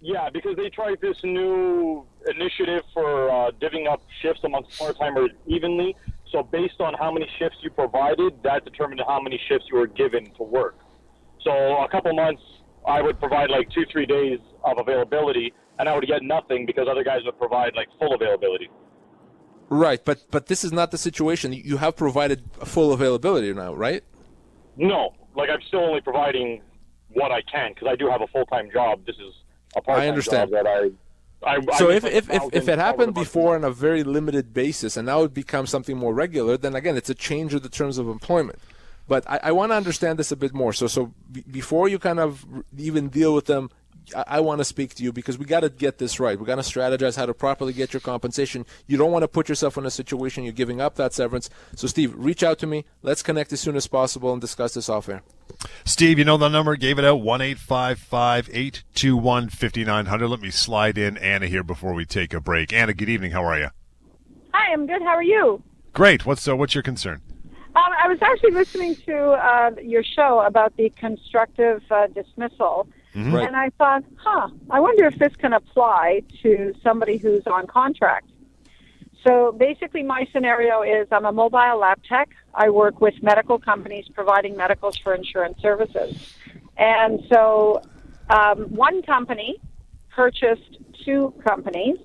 Yeah, 0.00 0.28
because 0.30 0.56
they 0.56 0.68
tried 0.68 1.00
this 1.00 1.16
new 1.24 2.06
initiative 2.26 2.82
for 2.92 3.30
uh, 3.30 3.50
divvying 3.52 3.90
up 3.90 4.02
shifts 4.20 4.40
amongst 4.44 4.78
part 4.78 4.98
timers 4.98 5.30
evenly. 5.46 5.96
So 6.30 6.42
based 6.42 6.80
on 6.80 6.94
how 6.94 7.12
many 7.12 7.28
shifts 7.38 7.58
you 7.62 7.70
provided, 7.70 8.42
that 8.42 8.64
determined 8.64 9.00
how 9.06 9.20
many 9.20 9.40
shifts 9.48 9.66
you 9.70 9.78
were 9.78 9.86
given 9.86 10.30
to 10.36 10.42
work. 10.42 10.76
So 11.42 11.50
a 11.50 11.88
couple 11.88 12.12
months, 12.14 12.42
I 12.86 13.00
would 13.00 13.18
provide 13.18 13.50
like 13.50 13.70
two, 13.70 13.84
three 13.90 14.06
days 14.06 14.40
of 14.64 14.78
availability, 14.78 15.52
and 15.78 15.88
I 15.88 15.94
would 15.94 16.06
get 16.06 16.22
nothing 16.22 16.66
because 16.66 16.86
other 16.90 17.04
guys 17.04 17.20
would 17.24 17.38
provide 17.38 17.72
like 17.76 17.88
full 17.98 18.14
availability. 18.14 18.68
Right, 19.70 20.04
but 20.04 20.24
but 20.30 20.46
this 20.46 20.64
is 20.64 20.72
not 20.72 20.90
the 20.90 20.98
situation. 20.98 21.52
You 21.52 21.78
have 21.78 21.96
provided 21.96 22.44
full 22.64 22.92
availability 22.92 23.52
now, 23.54 23.74
right? 23.74 24.04
No, 24.76 25.14
like 25.34 25.48
I'm 25.50 25.62
still 25.68 25.80
only 25.80 26.00
providing 26.00 26.62
what 27.12 27.32
I 27.32 27.40
can 27.42 27.72
because 27.72 27.88
I 27.90 27.96
do 27.96 28.08
have 28.08 28.20
a 28.20 28.26
full 28.26 28.44
time 28.46 28.70
job. 28.72 29.06
This 29.06 29.16
is 29.16 29.32
time 29.82 30.20
job 30.20 30.50
that 30.50 30.66
I 30.66 30.90
I, 31.46 31.60
so 31.76 31.90
I 31.90 31.94
if, 31.94 32.04
if, 32.04 32.30
if, 32.30 32.42
if 32.52 32.68
it 32.68 32.78
happened 32.78 33.14
before 33.14 33.54
on 33.54 33.64
a 33.64 33.70
very 33.70 34.02
limited 34.02 34.54
basis 34.54 34.96
and 34.96 35.06
now 35.06 35.24
it 35.24 35.34
becomes 35.34 35.70
something 35.70 35.96
more 35.96 36.14
regular, 36.14 36.56
then 36.56 36.74
again, 36.74 36.96
it's 36.96 37.10
a 37.10 37.14
change 37.14 37.52
of 37.54 37.62
the 37.62 37.68
terms 37.68 37.98
of 37.98 38.08
employment. 38.08 38.58
But 39.06 39.28
I, 39.28 39.40
I 39.44 39.52
want 39.52 39.72
to 39.72 39.76
understand 39.76 40.18
this 40.18 40.32
a 40.32 40.36
bit 40.36 40.54
more. 40.54 40.72
So, 40.72 40.86
so 40.86 41.12
b- 41.30 41.44
before 41.50 41.88
you 41.88 41.98
kind 41.98 42.18
of 42.18 42.46
even 42.78 43.08
deal 43.08 43.34
with 43.34 43.44
them, 43.44 43.70
I, 44.14 44.24
I 44.26 44.40
want 44.40 44.58
to 44.60 44.64
speak 44.64 44.94
to 44.96 45.02
you 45.02 45.12
because 45.12 45.38
we 45.38 45.44
got 45.44 45.60
to 45.60 45.68
get 45.68 45.98
this 45.98 46.18
right. 46.18 46.38
We 46.38 46.46
got 46.46 46.56
to 46.56 46.62
strategize 46.62 47.16
how 47.16 47.26
to 47.26 47.34
properly 47.34 47.72
get 47.72 47.92
your 47.92 48.00
compensation. 48.00 48.66
You 48.86 48.96
don't 48.96 49.12
want 49.12 49.22
to 49.22 49.28
put 49.28 49.48
yourself 49.48 49.76
in 49.76 49.86
a 49.86 49.90
situation 49.90 50.44
you're 50.44 50.52
giving 50.52 50.80
up 50.80 50.96
that 50.96 51.12
severance. 51.12 51.50
So, 51.76 51.86
Steve, 51.86 52.14
reach 52.16 52.42
out 52.42 52.58
to 52.58 52.66
me. 52.66 52.84
Let's 53.02 53.22
connect 53.22 53.52
as 53.52 53.60
soon 53.60 53.76
as 53.76 53.86
possible 53.86 54.32
and 54.32 54.40
discuss 54.40 54.74
this 54.74 54.88
off 54.88 55.08
air. 55.08 55.22
Steve, 55.84 56.18
you 56.18 56.24
know 56.24 56.36
the 56.36 56.48
number. 56.48 56.76
Gave 56.76 56.98
it 56.98 57.04
out 57.04 57.16
one 57.16 57.40
eight 57.40 57.58
five 57.58 57.98
five 57.98 58.48
eight 58.52 58.82
two 58.94 59.16
one 59.16 59.48
fifty 59.48 59.84
nine 59.84 60.06
hundred. 60.06 60.28
Let 60.28 60.40
me 60.40 60.50
slide 60.50 60.98
in 60.98 61.16
Anna 61.18 61.46
here 61.46 61.62
before 61.62 61.94
we 61.94 62.04
take 62.04 62.34
a 62.34 62.40
break. 62.40 62.72
Anna, 62.72 62.94
good 62.94 63.08
evening. 63.08 63.30
How 63.30 63.44
are 63.44 63.58
you? 63.58 63.68
Hi, 64.52 64.72
I'm 64.72 64.86
good. 64.86 65.02
How 65.02 65.08
are 65.08 65.22
you? 65.22 65.62
Great. 65.92 66.26
What's 66.26 66.46
uh, 66.48 66.56
what's 66.56 66.74
your 66.74 66.82
concern? 66.82 67.20
Um, 67.76 67.92
I 68.02 68.06
was 68.06 68.18
actually 68.22 68.52
listening 68.52 68.94
to 69.06 69.16
uh, 69.32 69.70
your 69.82 70.04
show 70.04 70.40
about 70.46 70.76
the 70.76 70.90
constructive 70.90 71.82
uh, 71.90 72.06
dismissal, 72.06 72.86
mm-hmm. 73.14 73.34
right. 73.34 73.46
and 73.46 73.56
I 73.56 73.70
thought, 73.70 74.04
huh, 74.16 74.48
I 74.70 74.80
wonder 74.80 75.06
if 75.06 75.18
this 75.18 75.34
can 75.36 75.52
apply 75.52 76.22
to 76.42 76.74
somebody 76.82 77.16
who's 77.16 77.46
on 77.46 77.66
contract. 77.66 78.28
So 79.26 79.52
basically, 79.52 80.02
my 80.02 80.26
scenario 80.32 80.82
is 80.82 81.08
I'm 81.10 81.24
a 81.24 81.32
mobile 81.32 81.78
lab 81.78 82.02
tech. 82.04 82.28
I 82.54 82.68
work 82.68 83.00
with 83.00 83.14
medical 83.22 83.58
companies 83.58 84.06
providing 84.12 84.56
medicals 84.56 84.98
for 84.98 85.14
insurance 85.14 85.60
services. 85.62 86.36
And 86.76 87.20
so 87.32 87.82
um, 88.28 88.64
one 88.74 89.02
company 89.02 89.56
purchased 90.10 90.78
two 91.04 91.34
companies 91.46 91.96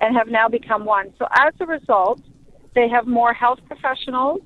and 0.00 0.16
have 0.16 0.28
now 0.28 0.48
become 0.48 0.84
one. 0.84 1.12
So 1.18 1.26
as 1.30 1.54
a 1.60 1.66
result, 1.66 2.20
they 2.74 2.88
have 2.88 3.06
more 3.06 3.32
health 3.32 3.60
professionals 3.66 4.40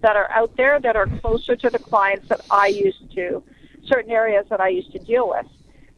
that 0.00 0.16
are 0.16 0.30
out 0.30 0.56
there 0.56 0.80
that 0.80 0.96
are 0.96 1.06
closer 1.06 1.54
to 1.56 1.70
the 1.70 1.78
clients 1.78 2.28
that 2.28 2.40
I 2.50 2.66
used 2.66 3.12
to, 3.14 3.42
certain 3.86 4.10
areas 4.10 4.46
that 4.50 4.60
I 4.60 4.68
used 4.68 4.92
to 4.92 4.98
deal 4.98 5.28
with. 5.28 5.46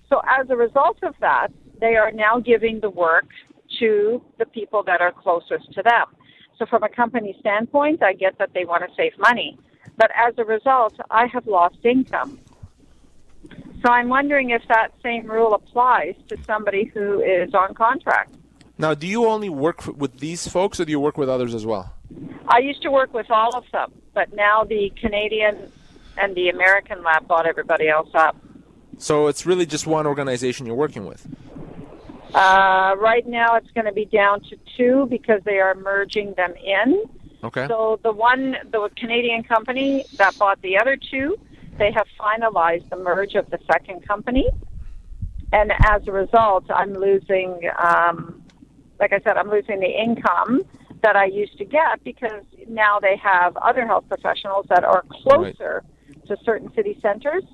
So 0.09 0.21
as 0.27 0.49
a 0.51 0.57
result 0.57 0.99
of 1.03 1.15
that, 1.21 1.49
they 1.81 1.97
are 1.97 2.13
now 2.13 2.39
giving 2.39 2.81
the 2.81 2.91
work 2.91 3.27
to 3.81 4.23
the 4.39 4.47
people 4.47 4.83
that 4.85 5.01
are 5.01 5.13
closest 5.13 5.73
to 5.73 5.83
them. 5.83 6.07
So 6.59 6.67
from 6.67 6.83
a 6.83 6.89
company 6.89 7.37
standpoint, 7.41 8.03
I 8.03 8.13
get 8.13 8.39
that 8.39 8.51
they 8.55 8.65
want 8.65 8.85
to 8.85 8.95
save 8.97 9.13
money. 9.19 9.59
But 9.97 10.11
as 10.17 10.35
a 10.39 10.45
result, 10.45 10.95
I 11.11 11.27
have 11.27 11.47
lost 11.47 11.79
income. 11.85 12.39
So 13.85 13.93
I'm 13.93 14.09
wondering 14.09 14.51
if 14.51 14.63
that 14.69 14.89
same 15.03 15.27
rule 15.27 15.55
applies 15.55 16.15
to 16.29 16.37
somebody 16.45 16.85
who 16.85 17.21
is 17.21 17.53
on 17.55 17.75
contract. 17.75 18.35
Now, 18.79 18.95
do 18.95 19.07
you 19.07 19.27
only 19.27 19.51
work 19.51 19.87
with 19.87 20.19
these 20.19 20.49
folks 20.49 20.81
or 20.81 20.85
do 20.85 20.91
you 20.91 21.01
work 21.01 21.19
with 21.19 21.29
others 21.29 21.55
as 21.55 21.67
well? 21.67 21.95
I 22.49 22.59
used 22.59 22.83
to 22.83 22.91
work 22.91 23.13
with 23.13 23.31
all 23.31 23.55
of 23.57 23.65
them, 23.73 23.93
but 24.15 24.35
now 24.35 24.65
the 24.65 24.91
Canadian 25.01 25.71
and 26.17 26.35
the 26.35 26.49
American 26.49 27.03
lab 27.03 27.27
bought 27.27 27.47
everybody 27.47 27.89
else 27.89 28.11
up. 28.15 28.37
So 28.99 29.27
it's 29.27 29.45
really 29.45 29.67
just 29.67 29.87
one 29.87 30.07
organization 30.07 30.67
you're 30.67 30.75
working 30.75 31.05
with? 31.05 31.27
Uh, 32.35 32.97
right 32.99 33.27
now, 33.27 33.55
it's 33.55 33.71
going 33.73 33.87
to 33.87 33.93
be 33.93 34.05
down 34.07 34.41
to 34.43 34.57
two 34.77 35.07
because 35.09 35.41
they 35.45 35.59
are 35.61 35.75
merging 35.75 36.35
them 36.35 36.53
in. 36.57 37.05
Okay. 37.45 37.69
So 37.69 38.01
the 38.03 38.13
one, 38.13 38.57
the 38.71 38.89
Canadian 38.97 39.45
company 39.45 40.05
that 40.17 40.37
bought 40.39 40.61
the 40.63 40.79
other 40.79 40.97
two, 40.97 41.37
they 41.79 41.93
have 41.93 42.07
finalized 42.19 42.89
the 42.89 42.97
merge 42.97 43.35
of 43.35 43.51
the 43.51 43.59
second 43.71 44.07
company, 44.07 44.49
and 45.53 45.73
as 45.87 46.07
a 46.09 46.13
result, 46.13 46.65
I'm 46.71 46.95
losing. 46.95 47.71
Um, 47.79 48.43
like 48.99 49.13
I 49.13 49.21
said, 49.21 49.37
I'm 49.37 49.51
losing 49.51 49.81
the 49.81 49.91
income 49.91 50.63
that 51.03 51.17
I 51.17 51.27
used 51.27 51.59
to 51.59 51.65
get 51.65 52.03
because 52.03 52.45
now 52.67 52.99
they 52.99 53.17
have 53.17 53.57
other 53.59 53.87
health 53.87 54.05
professionals 54.09 54.67
that 54.71 54.85
are 54.85 55.05
closer 55.11 55.83
right. 55.85 56.04
To 56.29 56.37
certain 56.45 56.73
city 56.75 56.99
centers. 57.01 57.45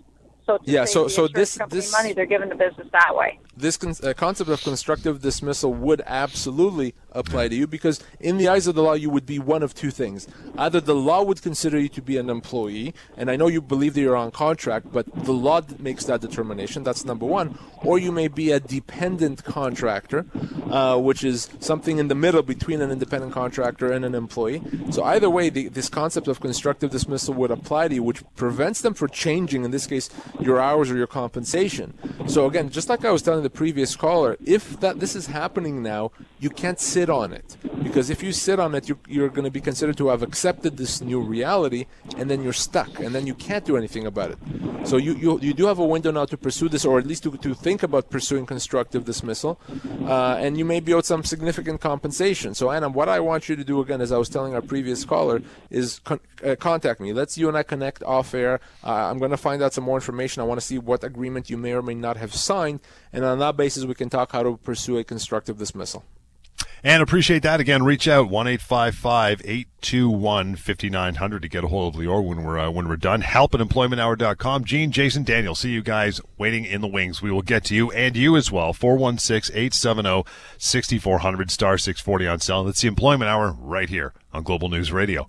So 0.47 0.59
yeah, 0.65 0.85
so 0.85 1.07
so 1.07 1.29
this 1.29 1.59
this 1.69 1.93
money 1.93 2.13
they're 2.13 2.27
giving 2.27 2.49
the 2.49 2.55
business 2.55 2.89
that 2.93 3.15
way. 3.15 3.39
This 3.57 3.77
con- 3.77 3.95
uh, 4.03 4.15
concept 4.15 4.51
of 4.51 4.63
constructive 4.63 5.21
dismissal 5.21 5.73
would 5.75 6.03
absolutely 6.07 6.95
apply 7.13 7.49
to 7.49 7.55
you 7.55 7.67
because 7.67 8.03
in 8.19 8.39
the 8.39 8.49
eyes 8.49 8.67
of 8.67 8.75
the 8.75 8.83
law 8.83 8.93
you 8.93 9.11
would 9.11 9.27
be 9.27 9.39
one 9.39 9.63
of 9.63 9.75
two 9.75 9.91
things. 9.91 10.27
Either 10.57 10.81
the 10.81 10.95
law 10.95 11.23
would 11.23 11.43
consider 11.43 11.79
you 11.79 11.89
to 11.89 12.03
be 12.03 12.17
an 12.17 12.31
employee, 12.31 12.95
and 13.17 13.31
I 13.31 13.37
know 13.37 13.49
you 13.49 13.61
believe 13.61 13.95
that 13.95 14.01
you're 14.01 14.17
on 14.17 14.31
contract, 14.31 14.93
but 14.93 15.07
the 15.25 15.33
law 15.33 15.61
makes 15.79 16.05
that 16.05 16.21
determination. 16.21 16.83
That's 16.83 17.05
number 17.05 17.27
one. 17.27 17.59
Or 17.83 17.99
you 17.99 18.13
may 18.13 18.29
be 18.29 18.53
a 18.53 18.61
dependent 18.61 19.45
contractor, 19.45 20.27
uh, 20.71 20.99
which 20.99 21.25
is 21.25 21.49
something 21.61 21.99
in 21.99 22.09
the 22.09 22.15
middle 22.15 22.43
between 22.43 22.83
an 22.83 22.91
independent 22.91 23.33
contractor 23.33 23.91
and 23.91 24.05
an 24.05 24.15
employee. 24.15 24.63
So 24.91 25.03
either 25.05 25.31
way, 25.31 25.49
the, 25.49 25.69
this 25.69 25.89
concept 25.89 26.29
of 26.29 26.41
constructive 26.41 26.91
dismissal 26.91 27.35
would 27.35 27.51
apply 27.51 27.89
to 27.89 27.95
you, 27.95 28.03
which 28.03 28.23
prevents 28.37 28.83
them 28.83 28.95
from 28.95 29.09
changing, 29.11 29.65
in 29.65 29.71
this 29.71 29.87
case, 29.87 30.11
your 30.41 30.61
hours 30.61 30.91
or 30.91 30.97
your 30.97 31.07
compensation. 31.07 31.95
So 32.27 32.47
again, 32.47 32.69
just 32.69 32.89
like 32.89 33.05
I 33.05 33.11
was 33.11 33.23
telling 33.23 33.43
the 33.43 33.51
previous 33.51 33.97
caller, 33.97 34.37
if 34.45 34.79
that 34.81 35.01
this 35.01 35.17
is 35.17 35.27
happening 35.27 35.83
now, 35.83 36.13
you 36.39 36.51
can't 36.51 36.79
sit 36.79 37.00
sit 37.01 37.09
on 37.09 37.33
it. 37.33 37.57
Because 37.83 38.11
if 38.15 38.23
you 38.23 38.33
sit 38.33 38.59
on 38.61 38.75
it, 38.75 38.85
you're, 38.89 39.03
you're 39.09 39.33
going 39.37 39.49
to 39.53 39.57
be 39.61 39.65
considered 39.71 39.97
to 39.97 40.09
have 40.13 40.23
accepted 40.23 40.77
this 40.77 41.01
new 41.01 41.21
reality, 41.37 41.83
and 42.19 42.29
then 42.31 42.43
you're 42.45 42.61
stuck, 42.69 42.93
and 43.05 43.15
then 43.15 43.25
you 43.27 43.35
can't 43.47 43.65
do 43.65 43.75
anything 43.83 44.05
about 44.13 44.29
it. 44.35 44.39
So 44.85 44.95
you, 45.07 45.13
you, 45.15 45.31
you 45.41 45.55
do 45.55 45.65
have 45.71 45.79
a 45.79 45.89
window 45.95 46.11
now 46.11 46.27
to 46.27 46.37
pursue 46.37 46.69
this, 46.69 46.85
or 46.85 46.99
at 46.99 47.07
least 47.07 47.23
to, 47.23 47.31
to 47.47 47.55
think 47.55 47.83
about 47.83 48.11
pursuing 48.11 48.45
constructive 48.45 49.03
dismissal, 49.07 49.53
uh, 50.15 50.45
and 50.45 50.59
you 50.59 50.67
may 50.73 50.81
be 50.81 50.93
owed 50.93 51.07
some 51.07 51.25
significant 51.25 51.81
compensation. 51.81 52.55
So, 52.55 52.71
Anna, 52.71 52.89
what 52.91 53.09
I 53.09 53.19
want 53.21 53.49
you 53.49 53.57
to 53.57 53.65
do 53.65 53.81
again, 53.81 54.01
as 54.03 54.13
I 54.13 54.19
was 54.19 54.29
telling 54.29 54.53
our 54.55 54.63
previous 54.75 55.01
caller, 55.07 55.41
is 55.71 56.01
con- 56.05 56.21
uh, 56.45 56.57
contact 56.57 57.01
me. 57.01 57.15
Let's 57.15 57.39
you 57.39 57.49
and 57.49 57.57
I 57.57 57.63
connect 57.63 58.03
off 58.03 58.35
air. 58.35 58.61
Uh, 58.85 59.09
I'm 59.09 59.19
going 59.19 59.31
to 59.31 59.43
find 59.49 59.63
out 59.63 59.73
some 59.73 59.85
more 59.85 59.97
information. 59.97 60.43
I 60.43 60.47
want 60.51 60.61
to 60.61 60.67
see 60.67 60.79
what 60.79 61.03
agreement 61.03 61.49
you 61.49 61.57
may 61.57 61.73
or 61.73 61.83
may 61.83 61.95
not 61.95 62.17
have 62.19 62.35
signed, 62.35 62.81
and 63.13 63.25
on 63.25 63.39
that 63.39 63.57
basis, 63.57 63.85
we 63.87 63.95
can 63.95 64.11
talk 64.11 64.33
how 64.33 64.43
to 64.43 64.59
pursue 64.59 64.99
a 64.99 65.05
constructive 65.05 65.57
dismissal. 65.57 66.05
And 66.83 67.03
appreciate 67.03 67.43
that. 67.43 67.61
Again, 67.61 67.83
reach 67.83 68.09
out 68.09 68.31
one 68.31 68.47
eight 68.47 68.63
five 68.63 68.95
five 68.95 69.43
eight 69.45 69.69
two 69.83 70.09
one 70.09 70.57
fifty 70.57 70.89
nine 70.89 71.17
hundred 71.17 71.43
to 71.43 71.49
get 71.49 71.65
a 71.65 71.69
hold 71.69 71.95
of 71.95 72.01
Lior 72.01 72.27
when 72.27 72.43
we're 72.43 72.59
uh, 72.59 72.71
when 72.71 72.89
we're 72.89 72.97
done. 72.97 73.21
Help 73.21 73.55
at 73.55 73.61
employmenthour.com. 73.61 74.65
Gene, 74.65 74.91
Jason, 74.91 75.23
Daniel, 75.23 75.55
see 75.55 75.69
you 75.71 75.83
guys 75.83 76.23
waiting 76.39 76.65
in 76.65 76.81
the 76.81 76.89
wings. 76.89 77.21
We 77.21 77.31
will 77.31 77.43
get 77.43 77.65
to 77.65 77.75
you 77.75 77.91
and 77.91 78.17
you 78.17 78.37
as 78.37 78.51
well. 78.51 78.73
416-870-6400 78.73 81.51
star 81.51 81.77
640 81.77 82.27
on 82.27 82.41
cell. 82.41 82.65
That's 82.65 82.81
the 82.81 82.89
Employment 82.89 83.29
Hour 83.29 83.55
right 83.59 83.89
here 83.89 84.15
on 84.33 84.43
Global 84.43 84.71
News 84.71 84.93
Radio. 84.93 85.29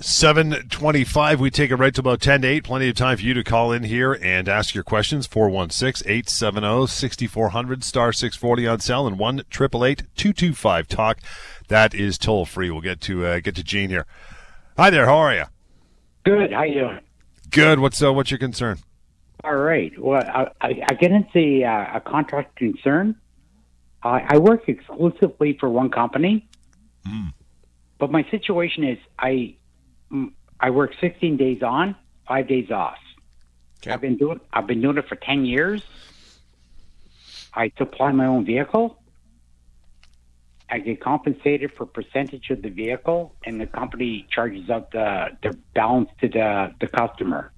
725. 0.00 1.40
We 1.40 1.50
take 1.50 1.70
it 1.70 1.76
right 1.76 1.94
to 1.94 2.00
about 2.00 2.20
10 2.20 2.42
to 2.42 2.48
8. 2.48 2.64
Plenty 2.64 2.88
of 2.88 2.96
time 2.96 3.16
for 3.16 3.22
you 3.22 3.34
to 3.34 3.44
call 3.44 3.72
in 3.72 3.84
here 3.84 4.12
and 4.12 4.48
ask 4.48 4.74
your 4.74 4.84
questions. 4.84 5.26
416 5.26 6.10
870 6.10 6.86
6400 6.86 7.84
star 7.84 8.12
640 8.12 8.66
on 8.66 8.80
cell 8.80 9.06
and 9.06 9.18
1 9.18 9.42
225 9.50 10.88
talk. 10.88 11.18
That 11.68 11.94
is 11.94 12.18
toll 12.18 12.44
free. 12.44 12.70
We'll 12.70 12.80
get 12.80 13.00
to 13.02 13.24
uh, 13.24 13.40
get 13.40 13.54
to 13.56 13.62
Gene 13.62 13.90
here. 13.90 14.06
Hi 14.76 14.90
there. 14.90 15.06
How 15.06 15.16
are 15.16 15.34
you? 15.34 15.44
Good. 16.24 16.52
How 16.52 16.64
you 16.64 16.74
doing? 16.74 17.00
Good. 17.50 17.78
What's 17.78 18.02
uh, 18.02 18.12
what's 18.12 18.30
your 18.30 18.38
concern? 18.38 18.78
All 19.44 19.56
right. 19.56 19.92
Well, 19.98 20.22
I, 20.26 20.48
I, 20.60 20.82
I 20.88 20.94
get 20.94 21.12
into 21.12 21.64
uh, 21.64 21.92
a 21.94 22.00
contract 22.00 22.56
concern. 22.56 23.16
I 24.02 24.24
I 24.30 24.38
work 24.38 24.68
exclusively 24.68 25.56
for 25.60 25.68
one 25.68 25.90
company, 25.90 26.48
but 27.98 28.10
my 28.10 28.26
situation 28.30 28.84
is 28.84 28.98
I 29.18 29.30
mm, 29.30 29.56
I 30.60 30.70
work 30.70 30.92
16 31.00 31.36
days 31.36 31.62
on, 31.62 31.96
five 32.26 32.48
days 32.48 32.70
off. 32.70 32.98
Okay. 33.82 33.92
I've 33.92 34.00
been 34.00 34.16
doing 34.16 34.40
I've 34.52 34.66
been 34.66 34.80
doing 34.80 34.96
it 34.96 35.08
for 35.08 35.16
10 35.16 35.44
years. 35.44 35.82
I 37.52 37.70
supply 37.76 38.12
my 38.12 38.26
own 38.26 38.44
vehicle. 38.44 38.98
I 40.70 40.78
get 40.78 41.00
compensated 41.00 41.72
for 41.76 41.84
percentage 41.84 42.50
of 42.50 42.62
the 42.62 42.70
vehicle, 42.70 43.34
and 43.44 43.60
the 43.60 43.66
company 43.66 44.26
charges 44.30 44.70
out 44.70 44.90
the 44.90 45.28
the 45.42 45.56
balance 45.74 46.08
to 46.20 46.28
the 46.28 46.74
the 46.80 46.86
customer. 46.86 47.52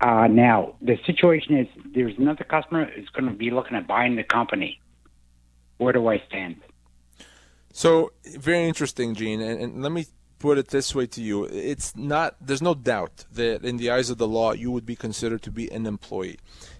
Uh, 0.00 0.26
now 0.26 0.74
the 0.80 0.98
situation 1.06 1.56
is 1.58 1.68
there's 1.94 2.16
another 2.18 2.44
customer 2.44 2.86
who's 2.86 3.08
going 3.10 3.30
to 3.30 3.36
be 3.36 3.50
looking 3.50 3.76
at 3.76 3.86
buying 3.86 4.16
the 4.16 4.24
company. 4.24 4.80
Where 5.78 5.92
do 5.92 6.08
I 6.08 6.22
stand? 6.28 6.56
So 7.72 8.12
very 8.24 8.64
interesting, 8.64 9.14
Gene. 9.14 9.40
And, 9.40 9.60
and 9.60 9.82
let 9.82 9.92
me 9.92 10.06
put 10.40 10.58
it 10.58 10.68
this 10.68 10.92
way 10.94 11.06
to 11.06 11.22
you: 11.22 11.44
it's 11.44 11.94
not. 11.94 12.34
There's 12.40 12.62
no 12.62 12.74
doubt 12.74 13.26
that 13.32 13.64
in 13.64 13.76
the 13.76 13.90
eyes 13.90 14.10
of 14.10 14.18
the 14.18 14.26
law, 14.26 14.52
you 14.52 14.72
would 14.72 14.84
be 14.84 14.96
considered 14.96 15.42
to 15.42 15.52
be 15.52 15.70
an 15.70 15.86
employee. 15.86 16.38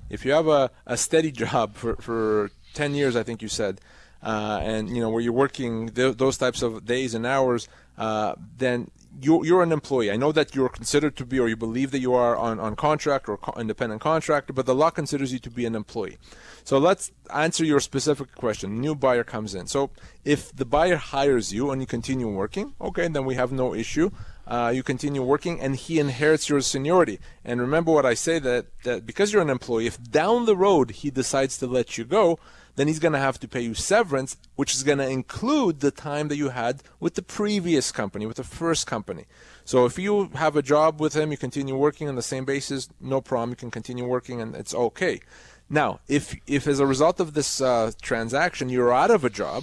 If 0.08 0.24
you 0.24 0.32
have 0.32 0.48
a, 0.48 0.72
a 0.86 0.96
steady 0.96 1.30
job 1.42 1.76
for, 1.76 1.94
for 1.96 2.50
ten 2.74 2.94
years, 2.94 3.14
I 3.14 3.22
think 3.22 3.42
you 3.42 3.48
said, 3.48 3.80
uh, 4.22 4.58
and 4.62 4.88
you 4.88 5.00
know 5.00 5.10
where 5.10 5.20
you're 5.20 5.32
working 5.32 5.90
th- 5.90 6.16
those 6.16 6.36
types 6.36 6.62
of 6.62 6.84
days 6.84 7.14
and 7.14 7.24
hours, 7.24 7.68
uh, 7.96 8.34
then 8.58 8.90
you're, 9.20 9.44
you're 9.44 9.62
an 9.62 9.72
employee. 9.72 10.10
I 10.10 10.16
know 10.16 10.32
that 10.32 10.54
you're 10.54 10.68
considered 10.68 11.16
to 11.16 11.26
be, 11.26 11.38
or 11.38 11.48
you 11.48 11.56
believe 11.56 11.90
that 11.90 11.98
you 11.98 12.14
are 12.14 12.36
on, 12.36 12.60
on 12.60 12.76
contract 12.76 13.28
or 13.28 13.36
co- 13.36 13.58
independent 13.60 14.00
contractor, 14.00 14.52
but 14.52 14.66
the 14.66 14.74
law 14.74 14.90
considers 14.90 15.32
you 15.32 15.38
to 15.40 15.50
be 15.50 15.66
an 15.66 15.74
employee. 15.74 16.18
So 16.64 16.78
let's 16.78 17.12
answer 17.34 17.64
your 17.64 17.80
specific 17.80 18.34
question. 18.34 18.80
New 18.80 18.94
buyer 18.94 19.24
comes 19.24 19.54
in. 19.54 19.66
So 19.66 19.90
if 20.24 20.54
the 20.54 20.64
buyer 20.64 20.96
hires 20.96 21.52
you 21.52 21.70
and 21.70 21.80
you 21.80 21.86
continue 21.86 22.28
working, 22.28 22.74
okay, 22.80 23.08
then 23.08 23.24
we 23.24 23.34
have 23.34 23.52
no 23.52 23.74
issue. 23.74 24.10
Uh, 24.46 24.72
you 24.74 24.82
continue 24.82 25.22
working 25.22 25.60
and 25.60 25.76
he 25.76 26.00
inherits 26.00 26.48
your 26.48 26.60
seniority. 26.60 27.20
And 27.44 27.60
remember 27.60 27.92
what 27.92 28.04
I 28.04 28.14
say 28.14 28.38
that, 28.40 28.66
that 28.82 29.06
because 29.06 29.32
you're 29.32 29.42
an 29.42 29.50
employee, 29.50 29.86
if 29.86 30.02
down 30.02 30.46
the 30.46 30.56
road 30.56 30.90
he 30.90 31.10
decides 31.10 31.56
to 31.58 31.66
let 31.66 31.96
you 31.96 32.04
go, 32.04 32.38
then 32.76 32.88
he's 32.88 32.98
going 32.98 33.12
to 33.12 33.18
have 33.18 33.38
to 33.40 33.48
pay 33.48 33.60
you 33.60 33.74
severance, 33.74 34.36
which 34.56 34.74
is 34.74 34.82
going 34.82 34.98
to 34.98 35.08
include 35.08 35.80
the 35.80 35.90
time 35.90 36.28
that 36.28 36.36
you 36.36 36.48
had 36.48 36.82
with 36.98 37.14
the 37.14 37.22
previous 37.22 37.92
company, 37.92 38.26
with 38.26 38.38
the 38.38 38.44
first 38.44 38.86
company. 38.86 39.26
So 39.64 39.84
if 39.84 39.98
you 39.98 40.30
have 40.34 40.56
a 40.56 40.62
job 40.62 41.00
with 41.00 41.14
him, 41.14 41.30
you 41.30 41.36
continue 41.36 41.76
working 41.76 42.08
on 42.08 42.16
the 42.16 42.22
same 42.22 42.44
basis, 42.44 42.88
no 43.00 43.20
problem. 43.20 43.50
You 43.50 43.56
can 43.56 43.70
continue 43.70 44.04
working 44.04 44.40
and 44.40 44.56
it's 44.56 44.74
okay. 44.74 45.20
Now, 45.70 46.00
if 46.08 46.34
if 46.48 46.66
as 46.66 46.80
a 46.80 46.86
result 46.86 47.20
of 47.20 47.34
this 47.34 47.60
uh, 47.60 47.92
transaction 48.02 48.68
you're 48.68 48.92
out 48.92 49.12
of 49.12 49.24
a 49.24 49.30
job, 49.30 49.62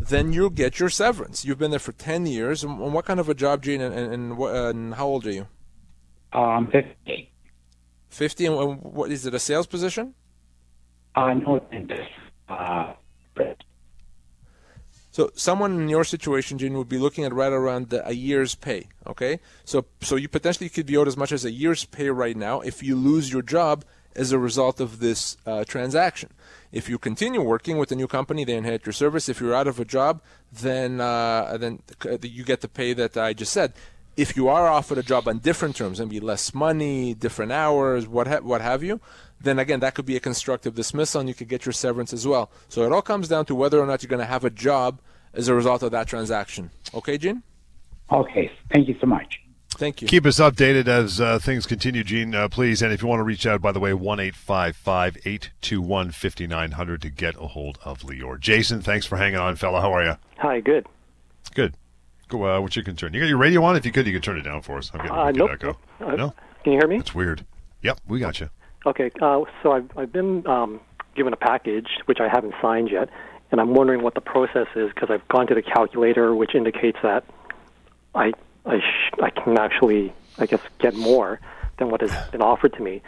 then 0.00 0.32
you'll 0.32 0.50
get 0.50 0.80
your 0.80 0.88
severance. 0.88 1.44
You've 1.44 1.58
been 1.58 1.70
there 1.70 1.78
for 1.78 1.92
10 1.92 2.26
years. 2.26 2.64
And 2.64 2.78
what 2.92 3.04
kind 3.04 3.20
of 3.20 3.28
a 3.28 3.34
job, 3.34 3.62
Gene, 3.62 3.80
and, 3.80 3.94
and, 3.94 4.12
and, 4.12 4.36
what- 4.38 4.54
and 4.54 4.94
how 4.94 5.06
old 5.06 5.26
are 5.26 5.30
you? 5.30 5.46
I'm 6.32 6.66
um, 6.66 6.70
50. 6.70 7.30
50, 8.08 8.46
and 8.46 8.82
what 8.82 9.10
is 9.10 9.26
it, 9.26 9.34
a 9.34 9.38
sales 9.38 9.66
position? 9.66 10.14
Uh, 11.14 11.34
no, 11.34 11.60
uh, 12.48 12.94
So 15.10 15.30
someone 15.34 15.78
in 15.82 15.88
your 15.90 16.04
situation, 16.04 16.56
Gene, 16.58 16.76
would 16.78 16.88
be 16.88 16.98
looking 16.98 17.24
at 17.24 17.34
right 17.34 17.52
around 17.52 17.90
the, 17.90 18.06
a 18.08 18.12
year's 18.12 18.54
pay. 18.54 18.88
Okay, 19.06 19.40
so 19.64 19.84
so 20.00 20.16
you 20.16 20.28
potentially 20.28 20.70
could 20.70 20.86
be 20.86 20.96
owed 20.96 21.08
as 21.08 21.16
much 21.18 21.32
as 21.32 21.44
a 21.44 21.50
year's 21.50 21.84
pay 21.84 22.08
right 22.08 22.36
now 22.36 22.60
if 22.60 22.82
you 22.82 22.96
lose 22.96 23.30
your 23.32 23.42
job 23.42 23.84
as 24.16 24.32
a 24.32 24.38
result 24.38 24.80
of 24.80 24.98
this 25.00 25.36
uh, 25.46 25.64
transaction. 25.64 26.30
If 26.70 26.88
you 26.88 26.98
continue 26.98 27.42
working 27.42 27.76
with 27.78 27.90
the 27.90 27.96
new 27.96 28.06
company, 28.06 28.44
they 28.44 28.56
inherit 28.56 28.86
your 28.86 28.92
service. 28.92 29.28
If 29.28 29.40
you're 29.40 29.54
out 29.54 29.66
of 29.68 29.78
a 29.78 29.84
job, 29.84 30.22
then 30.50 31.00
uh, 31.00 31.56
then 31.58 31.80
you 32.22 32.44
get 32.44 32.60
the 32.60 32.68
pay 32.68 32.92
that 32.94 33.16
I 33.16 33.32
just 33.32 33.52
said. 33.52 33.74
If 34.16 34.36
you 34.36 34.48
are 34.48 34.68
offered 34.68 34.98
a 34.98 35.02
job 35.02 35.26
on 35.26 35.38
different 35.38 35.76
terms, 35.76 35.98
maybe 35.98 36.20
less 36.20 36.54
money, 36.54 37.14
different 37.14 37.52
hours, 37.52 38.06
what 38.06 38.26
ha- 38.26 38.40
what 38.40 38.60
have 38.60 38.82
you, 38.82 39.00
then 39.40 39.58
again 39.58 39.80
that 39.80 39.94
could 39.94 40.06
be 40.06 40.16
a 40.16 40.20
constructive 40.20 40.74
dismissal, 40.74 41.20
and 41.20 41.28
you 41.28 41.34
could 41.34 41.48
get 41.48 41.64
your 41.66 41.72
severance 41.72 42.12
as 42.12 42.26
well. 42.26 42.50
So 42.68 42.82
it 42.84 42.92
all 42.92 43.02
comes 43.02 43.28
down 43.28 43.46
to 43.46 43.54
whether 43.54 43.80
or 43.80 43.86
not 43.86 44.02
you're 44.02 44.10
going 44.10 44.20
to 44.20 44.26
have 44.26 44.44
a 44.44 44.50
job 44.50 45.00
as 45.34 45.48
a 45.48 45.54
result 45.54 45.82
of 45.82 45.90
that 45.92 46.06
transaction. 46.08 46.70
Okay, 46.94 47.16
Gene? 47.18 47.42
okay. 48.10 48.50
Thank 48.70 48.88
you 48.88 48.96
so 49.00 49.06
much. 49.06 49.40
Thank 49.74 50.02
you. 50.02 50.08
Keep 50.08 50.26
us 50.26 50.38
updated 50.38 50.86
as 50.88 51.20
uh, 51.20 51.38
things 51.38 51.66
continue, 51.66 52.04
Gene, 52.04 52.34
uh, 52.34 52.48
please. 52.48 52.82
And 52.82 52.92
if 52.92 53.02
you 53.02 53.08
want 53.08 53.20
to 53.20 53.24
reach 53.24 53.46
out, 53.46 53.60
by 53.60 53.72
the 53.72 53.80
way, 53.80 53.92
1 53.94 54.20
821 54.20 56.10
5900 56.10 57.02
to 57.02 57.10
get 57.10 57.34
a 57.36 57.48
hold 57.48 57.78
of 57.84 58.00
Lior. 58.02 58.38
Jason, 58.38 58.80
thanks 58.80 59.06
for 59.06 59.16
hanging 59.16 59.38
on, 59.38 59.56
fella. 59.56 59.80
How 59.80 59.92
are 59.92 60.04
you? 60.04 60.16
Hi, 60.38 60.60
good. 60.60 60.86
Good. 61.54 61.74
Go, 62.28 62.44
uh, 62.46 62.60
what's 62.60 62.76
your 62.76 62.84
concern? 62.84 63.12
You 63.14 63.20
got 63.20 63.26
your 63.28 63.38
radio 63.38 63.62
on? 63.64 63.76
If 63.76 63.84
you 63.84 63.92
could, 63.92 64.06
you 64.06 64.12
could 64.12 64.22
turn 64.22 64.38
it 64.38 64.42
down 64.42 64.62
for 64.62 64.78
us. 64.78 64.90
I'm 64.94 65.00
getting 65.00 65.14
a 65.16 65.20
Uh, 65.20 65.26
wicked 65.26 65.38
nope. 65.38 65.50
echo. 65.52 65.78
Uh, 66.00 66.16
no? 66.16 66.34
Can 66.64 66.72
you 66.72 66.78
hear 66.78 66.88
me? 66.88 66.96
It's 66.98 67.14
weird. 67.14 67.44
Yep, 67.82 68.00
we 68.06 68.20
got 68.20 68.40
you. 68.40 68.48
Okay, 68.86 69.10
uh, 69.20 69.42
so 69.62 69.72
I've, 69.72 69.90
I've 69.96 70.12
been 70.12 70.46
um, 70.46 70.80
given 71.14 71.32
a 71.32 71.36
package, 71.36 71.88
which 72.06 72.18
I 72.20 72.28
haven't 72.28 72.54
signed 72.62 72.90
yet, 72.90 73.08
and 73.50 73.60
I'm 73.60 73.74
wondering 73.74 74.02
what 74.02 74.14
the 74.14 74.20
process 74.20 74.66
is 74.74 74.90
because 74.94 75.10
I've 75.10 75.26
gone 75.28 75.46
to 75.48 75.54
the 75.54 75.62
calculator, 75.62 76.34
which 76.34 76.54
indicates 76.54 76.98
that 77.02 77.24
I 78.14 78.32
I, 78.64 78.78
sh- 78.78 79.20
I 79.22 79.30
can 79.30 79.58
actually, 79.58 80.12
I 80.38 80.46
guess, 80.46 80.60
get 80.78 80.94
more 80.94 81.40
than 81.78 81.90
what 81.90 82.00
has 82.00 82.30
been 82.30 82.42
offered 82.42 82.74
to 82.74 82.82
me. 82.82 83.02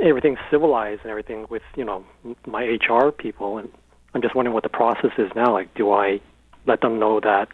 Everything's 0.00 0.38
civilized 0.50 1.02
and 1.02 1.10
everything 1.10 1.46
with 1.50 1.62
you 1.76 1.84
know 1.84 2.04
my 2.46 2.64
HR 2.64 3.10
people, 3.10 3.58
and 3.58 3.68
I'm 4.14 4.22
just 4.22 4.34
wondering 4.34 4.54
what 4.54 4.62
the 4.62 4.68
process 4.68 5.10
is 5.18 5.30
now. 5.34 5.52
Like, 5.52 5.74
do 5.74 5.92
I 5.92 6.20
let 6.66 6.80
them 6.80 6.98
know 6.98 7.20
that 7.20 7.48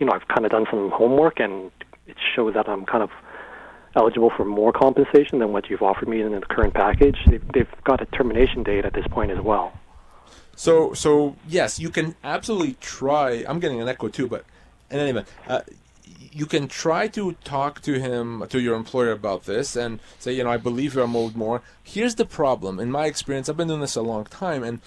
you 0.00 0.06
know 0.06 0.12
I've 0.12 0.26
kind 0.28 0.44
of 0.44 0.50
done 0.50 0.66
some 0.70 0.90
homework 0.90 1.40
and 1.40 1.70
it 2.06 2.16
shows 2.34 2.54
that 2.54 2.68
I'm 2.68 2.86
kind 2.86 3.02
of 3.02 3.10
eligible 3.96 4.30
for 4.36 4.44
more 4.44 4.72
compensation 4.72 5.38
than 5.38 5.52
what 5.52 5.68
you've 5.70 5.82
offered 5.82 6.08
me 6.08 6.20
in 6.20 6.32
the 6.32 6.40
current 6.40 6.74
package. 6.74 7.16
They've, 7.26 7.42
they've 7.52 7.84
got 7.84 8.00
a 8.02 8.06
termination 8.06 8.62
date 8.62 8.84
at 8.84 8.92
this 8.92 9.06
point 9.08 9.30
as 9.30 9.40
well. 9.40 9.72
So, 10.54 10.92
so 10.94 11.36
yes, 11.48 11.80
you 11.80 11.90
can 11.90 12.14
absolutely 12.22 12.76
try. 12.80 13.44
I'm 13.48 13.58
getting 13.58 13.80
an 13.80 13.88
echo 13.88 14.08
too, 14.08 14.28
but 14.28 14.44
in 14.90 14.98
any 14.98 15.10
event, 15.10 15.28
uh, 15.48 15.60
you 16.36 16.44
can 16.44 16.68
try 16.68 17.08
to 17.08 17.32
talk 17.44 17.80
to 17.80 17.98
him, 17.98 18.44
to 18.50 18.60
your 18.60 18.76
employer 18.76 19.12
about 19.12 19.44
this, 19.44 19.74
and 19.74 20.00
say, 20.18 20.32
you 20.34 20.44
know, 20.44 20.50
I 20.50 20.58
believe 20.58 20.94
you're 20.94 21.08
owed 21.16 21.34
more. 21.34 21.62
Here's 21.82 22.16
the 22.16 22.26
problem. 22.26 22.78
In 22.78 22.90
my 22.90 23.06
experience, 23.06 23.48
I've 23.48 23.56
been 23.56 23.68
doing 23.68 23.80
this 23.80 23.96
a 23.96 24.02
long 24.02 24.24
time, 24.24 24.62
and 24.62 24.80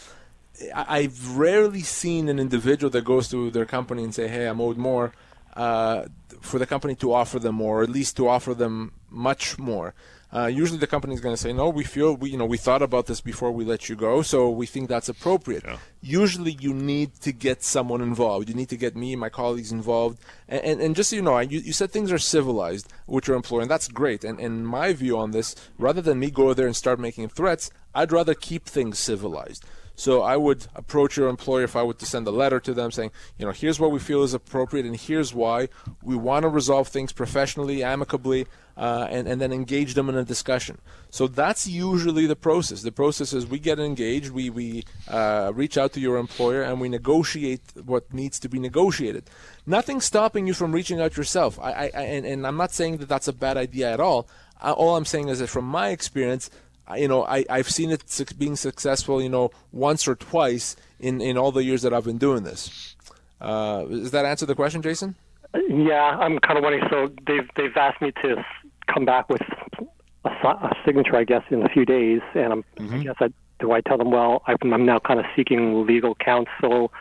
I've 0.76 1.36
rarely 1.36 1.82
seen 1.82 2.30
an 2.30 2.38
individual 2.38 2.92
that 2.92 3.04
goes 3.04 3.30
to 3.30 3.50
their 3.50 3.66
company 3.66 4.04
and 4.04 4.14
say, 4.14 4.28
"Hey, 4.28 4.46
I'm 4.46 4.62
owed 4.62 4.78
more," 4.78 5.12
uh, 5.56 6.06
for 6.40 6.60
the 6.60 6.68
company 6.68 6.94
to 6.96 7.14
offer 7.14 7.40
them 7.40 7.56
more, 7.56 7.80
or 7.80 7.84
at 7.84 7.90
least 7.90 8.16
to 8.18 8.28
offer 8.28 8.54
them 8.54 8.92
much 9.10 9.58
more. 9.58 9.96
Uh, 10.32 10.46
usually, 10.46 10.78
the 10.78 10.86
company 10.86 11.16
is 11.16 11.22
going 11.22 11.34
to 11.34 11.42
say, 11.42 11.52
"No, 11.52 11.70
we 11.70 11.84
feel 11.84 12.16
we, 12.16 12.30
you 12.30 12.38
know, 12.38 12.46
we 12.46 12.58
thought 12.58 12.84
about 12.84 13.08
this 13.08 13.20
before 13.20 13.52
we 13.52 13.66
let 13.66 13.90
you 13.90 13.96
go, 13.96 14.22
so 14.22 14.50
we 14.50 14.68
think 14.68 14.88
that's 14.88 15.10
appropriate." 15.10 15.66
Usually, 16.02 16.52
you 16.52 16.72
need 16.74 17.16
to 17.22 17.32
get 17.32 17.64
someone 17.64 18.02
involved. 18.02 18.48
You 18.48 18.54
need 18.54 18.70
to 18.70 18.78
get 18.78 18.96
me, 18.96 19.14
and 19.14 19.20
my 19.20 19.30
colleagues 19.30 19.72
involved, 19.72 20.20
and 20.48 20.62
and, 20.64 20.82
and 20.82 20.96
just 20.96 21.10
so 21.10 21.16
you 21.16 21.24
know, 21.24 21.40
you, 21.40 21.60
you 21.60 21.74
said 21.74 21.92
things 21.92 22.12
are 22.12 22.20
civilized 22.20 22.94
with 23.08 23.28
your 23.28 23.38
employer, 23.38 23.62
and 23.62 23.72
that's 23.72 23.88
great. 23.88 24.24
And 24.24 24.40
and 24.40 24.68
my 24.68 24.94
view 24.94 25.18
on 25.18 25.32
this, 25.32 25.56
rather 25.80 26.02
than 26.02 26.20
me 26.20 26.30
go 26.30 26.54
there 26.54 26.68
and 26.68 26.76
start 26.76 27.00
making 27.00 27.30
threats, 27.30 27.72
I'd 27.96 28.12
rather 28.12 28.36
keep 28.36 28.66
things 28.66 29.00
civilized. 29.00 29.66
So 30.00 30.22
I 30.22 30.38
would 30.38 30.66
approach 30.76 31.18
your 31.18 31.28
employer 31.28 31.66
if 31.66 31.76
I 31.76 31.84
were 31.84 31.94
to 31.94 32.06
send 32.06 32.26
a 32.26 32.32
letter 32.32 32.62
to 32.62 32.74
them 32.74 32.90
saying, 32.90 33.12
you 33.38 33.46
know, 33.46 33.52
here's 33.52 33.82
what 33.82 33.92
we 33.92 34.00
feel 34.00 34.24
is 34.24 34.34
appropriate 34.34 34.86
and 34.86 34.96
here's 34.96 35.34
why. 35.34 35.68
We 36.02 36.16
want 36.16 36.44
to 36.44 36.48
resolve 36.48 36.88
things 36.88 37.12
professionally, 37.12 37.84
amicably, 37.84 38.48
uh, 38.78 39.08
and, 39.10 39.28
and 39.28 39.42
then 39.42 39.52
engage 39.52 39.96
them 39.96 40.08
in 40.08 40.16
a 40.16 40.24
discussion. 40.24 40.78
So 41.10 41.28
that's 41.28 41.68
usually 41.68 42.28
the 42.28 42.38
process. 42.38 42.82
The 42.82 42.94
process 42.94 43.34
is 43.34 43.46
we 43.46 43.60
get 43.60 43.78
engaged, 43.78 44.32
we, 44.32 44.50
we 44.50 44.86
uh, 45.10 45.52
reach 45.54 45.78
out 45.78 45.92
to 45.94 46.00
your 46.00 46.16
employer, 46.16 46.62
and 46.62 46.80
we 46.80 46.88
negotiate 46.88 47.62
what 47.84 48.14
needs 48.14 48.40
to 48.40 48.48
be 48.48 48.58
negotiated. 48.58 49.26
Nothing 49.66 50.00
stopping 50.00 50.48
you 50.48 50.54
from 50.54 50.72
reaching 50.72 51.02
out 51.02 51.18
yourself. 51.18 51.60
I, 51.60 51.72
I, 51.72 51.86
and, 51.88 52.26
and 52.26 52.48
I'm 52.48 52.56
not 52.56 52.72
saying 52.72 52.98
that 53.00 53.10
that's 53.10 53.28
a 53.28 53.34
bad 53.34 53.58
idea 53.58 53.92
at 53.92 54.00
all. 54.00 54.30
Uh, 54.62 54.72
all 54.72 54.96
I'm 54.96 55.06
saying 55.06 55.28
is 55.28 55.40
that 55.40 55.48
from 55.48 55.66
my 55.66 55.90
experience, 55.90 56.50
you 56.98 57.08
know, 57.08 57.24
I, 57.26 57.46
I've 57.50 57.70
seen 57.70 57.92
it 57.92 58.04
being 58.38 58.56
successful, 58.56 59.22
you 59.22 59.30
know, 59.30 59.52
once 59.72 60.08
or 60.08 60.16
twice 60.16 60.76
in, 61.00 61.22
in 61.22 61.38
all 61.38 61.52
the 61.52 61.64
years 61.64 61.82
that 61.84 61.94
I've 61.94 62.06
been 62.06 62.18
doing 62.18 62.44
this. 62.44 62.96
Uh, 63.42 63.84
does 63.86 64.12
that 64.12 64.26
answer 64.26 64.46
the 64.46 64.56
question, 64.56 64.82
Jason? 64.82 65.16
Yeah, 65.70 66.18
I'm 66.20 66.40
kind 66.40 66.58
of 66.58 66.64
wondering. 66.64 66.84
So 66.90 67.12
they've 67.26 67.50
they've 67.56 67.76
asked 67.76 68.02
me 68.02 68.12
to 68.22 68.44
come 68.94 69.06
back 69.06 69.30
with 69.30 69.42
a, 70.26 70.30
a 70.30 70.72
signature, 70.86 71.16
I 71.16 71.24
guess, 71.24 71.44
in 71.50 71.64
a 71.64 71.70
few 71.70 71.86
days, 71.86 72.22
and 72.36 72.54
I'm, 72.54 72.64
I 72.80 72.98
guess 73.04 73.16
I 73.20 73.30
do 73.60 73.72
I 73.72 73.82
tell 73.82 73.98
them, 73.98 74.12
well, 74.12 74.42
I'm, 74.48 74.74
I'm 74.74 74.86
now 74.86 75.00
kind 75.00 75.20
of 75.20 75.26
seeking 75.36 75.86
legal 75.88 76.16
counsel 76.16 76.92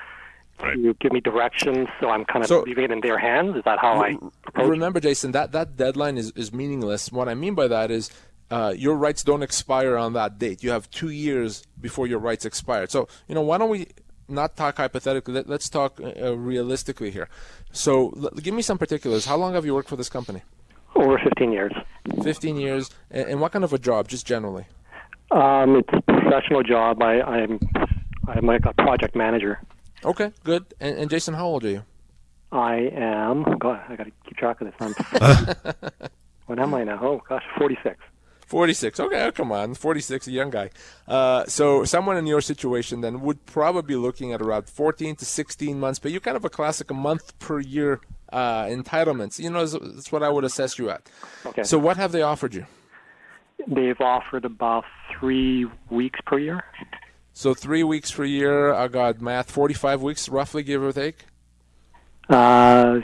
to 0.60 0.94
give 1.00 1.12
me 1.12 1.20
directions, 1.20 1.86
so 2.00 2.10
I'm 2.10 2.24
kind 2.24 2.42
of 2.42 2.48
So- 2.48 2.62
leaving 2.62 2.84
it 2.84 2.90
in 2.90 3.00
their 3.00 3.18
hands. 3.18 3.56
Is 3.56 3.62
that 3.64 3.78
how 3.78 4.02
I 4.02 4.16
approach? 4.46 4.68
Remember, 4.68 4.98
Jason, 4.98 5.30
that, 5.32 5.52
that 5.52 5.76
deadline 5.76 6.18
is, 6.18 6.32
is 6.32 6.52
meaningless. 6.52 7.12
What 7.12 7.28
I 7.28 7.34
mean 7.34 7.54
by 7.54 7.68
that 7.68 7.92
is 7.92 8.10
uh, 8.50 8.74
your 8.76 8.96
rights 8.96 9.22
don't 9.22 9.42
expire 9.42 9.96
on 9.96 10.12
that 10.14 10.38
date. 10.38 10.62
You 10.62 10.70
have 10.70 10.90
two 10.90 11.10
years 11.10 11.62
before 11.80 12.06
your 12.06 12.18
rights 12.18 12.44
expire. 12.44 12.86
So, 12.88 13.08
you 13.28 13.34
know, 13.34 13.42
why 13.42 13.58
don't 13.58 13.70
we 13.70 13.88
not 14.28 14.56
talk 14.56 14.76
hypothetically? 14.78 15.34
Let, 15.34 15.50
us 15.50 15.68
talk 15.68 16.00
uh, 16.00 16.36
realistically 16.36 17.10
here. 17.10 17.28
So, 17.72 18.12
l- 18.16 18.30
give 18.40 18.54
me 18.54 18.62
some 18.62 18.78
particulars. 18.78 19.26
How 19.26 19.36
long 19.36 19.54
have 19.54 19.64
you 19.64 19.74
worked 19.74 19.88
for 19.88 19.96
this 19.96 20.08
company? 20.08 20.42
Over 20.94 21.18
15 21.22 21.52
years. 21.52 21.72
15 22.22 22.56
years. 22.56 22.90
And, 23.10 23.28
and 23.28 23.40
what 23.40 23.52
kind 23.52 23.64
of 23.64 23.72
a 23.72 23.78
job, 23.78 24.08
just 24.08 24.26
generally? 24.26 24.66
Um, 25.30 25.76
it's 25.76 25.88
a 25.92 26.00
professional 26.00 26.62
job. 26.62 27.02
I, 27.02 27.20
I'm 27.20 27.60
I'm 28.28 28.46
like 28.46 28.64
a 28.64 28.72
project 28.74 29.14
manager. 29.14 29.60
Okay, 30.04 30.32
good. 30.44 30.64
And, 30.80 30.98
and 30.98 31.10
Jason, 31.10 31.34
how 31.34 31.46
old 31.46 31.64
are 31.64 31.70
you? 31.70 31.84
I 32.52 32.90
am. 32.94 33.44
God, 33.58 33.80
I 33.88 33.96
got 33.96 34.04
to 34.04 34.12
keep 34.24 34.36
track 34.36 34.60
of 34.60 34.68
this. 34.68 34.74
I'm, 34.80 34.94
what 36.46 36.58
am 36.58 36.74
I 36.74 36.84
now? 36.84 36.98
Oh 37.02 37.22
gosh, 37.28 37.42
46. 37.58 37.98
46. 38.48 38.98
Okay, 38.98 39.24
oh, 39.26 39.30
come 39.30 39.52
on. 39.52 39.74
46, 39.74 40.26
a 40.26 40.30
young 40.32 40.48
guy. 40.48 40.70
Uh, 41.06 41.44
so, 41.46 41.84
someone 41.84 42.16
in 42.16 42.26
your 42.26 42.40
situation 42.40 43.02
then 43.02 43.20
would 43.20 43.44
probably 43.44 43.82
be 43.82 43.96
looking 43.96 44.32
at 44.32 44.40
around 44.40 44.68
14 44.68 45.16
to 45.16 45.24
16 45.24 45.78
months, 45.78 45.98
but 45.98 46.10
you're 46.10 46.22
kind 46.22 46.36
of 46.36 46.46
a 46.46 46.50
classic 46.50 46.90
a 46.90 46.94
month 46.94 47.38
per 47.38 47.60
year 47.60 48.00
uh, 48.32 48.64
entitlements. 48.64 49.38
You 49.38 49.50
know, 49.50 49.66
that's 49.66 50.10
what 50.10 50.22
I 50.22 50.30
would 50.30 50.44
assess 50.44 50.78
you 50.78 50.88
at. 50.88 51.08
Okay. 51.44 51.62
So, 51.62 51.78
what 51.78 51.98
have 51.98 52.10
they 52.12 52.22
offered 52.22 52.54
you? 52.54 52.64
They've 53.66 54.00
offered 54.00 54.46
about 54.46 54.84
three 55.18 55.66
weeks 55.90 56.20
per 56.24 56.38
year. 56.38 56.64
So, 57.34 57.52
three 57.52 57.84
weeks 57.84 58.10
per 58.10 58.24
year, 58.24 58.72
I 58.72 58.88
got 58.88 59.20
math, 59.20 59.50
45 59.50 60.00
weeks 60.00 60.28
roughly, 60.30 60.62
give 60.62 60.82
or 60.82 60.92
take? 60.92 61.26
Uh, 62.30 63.00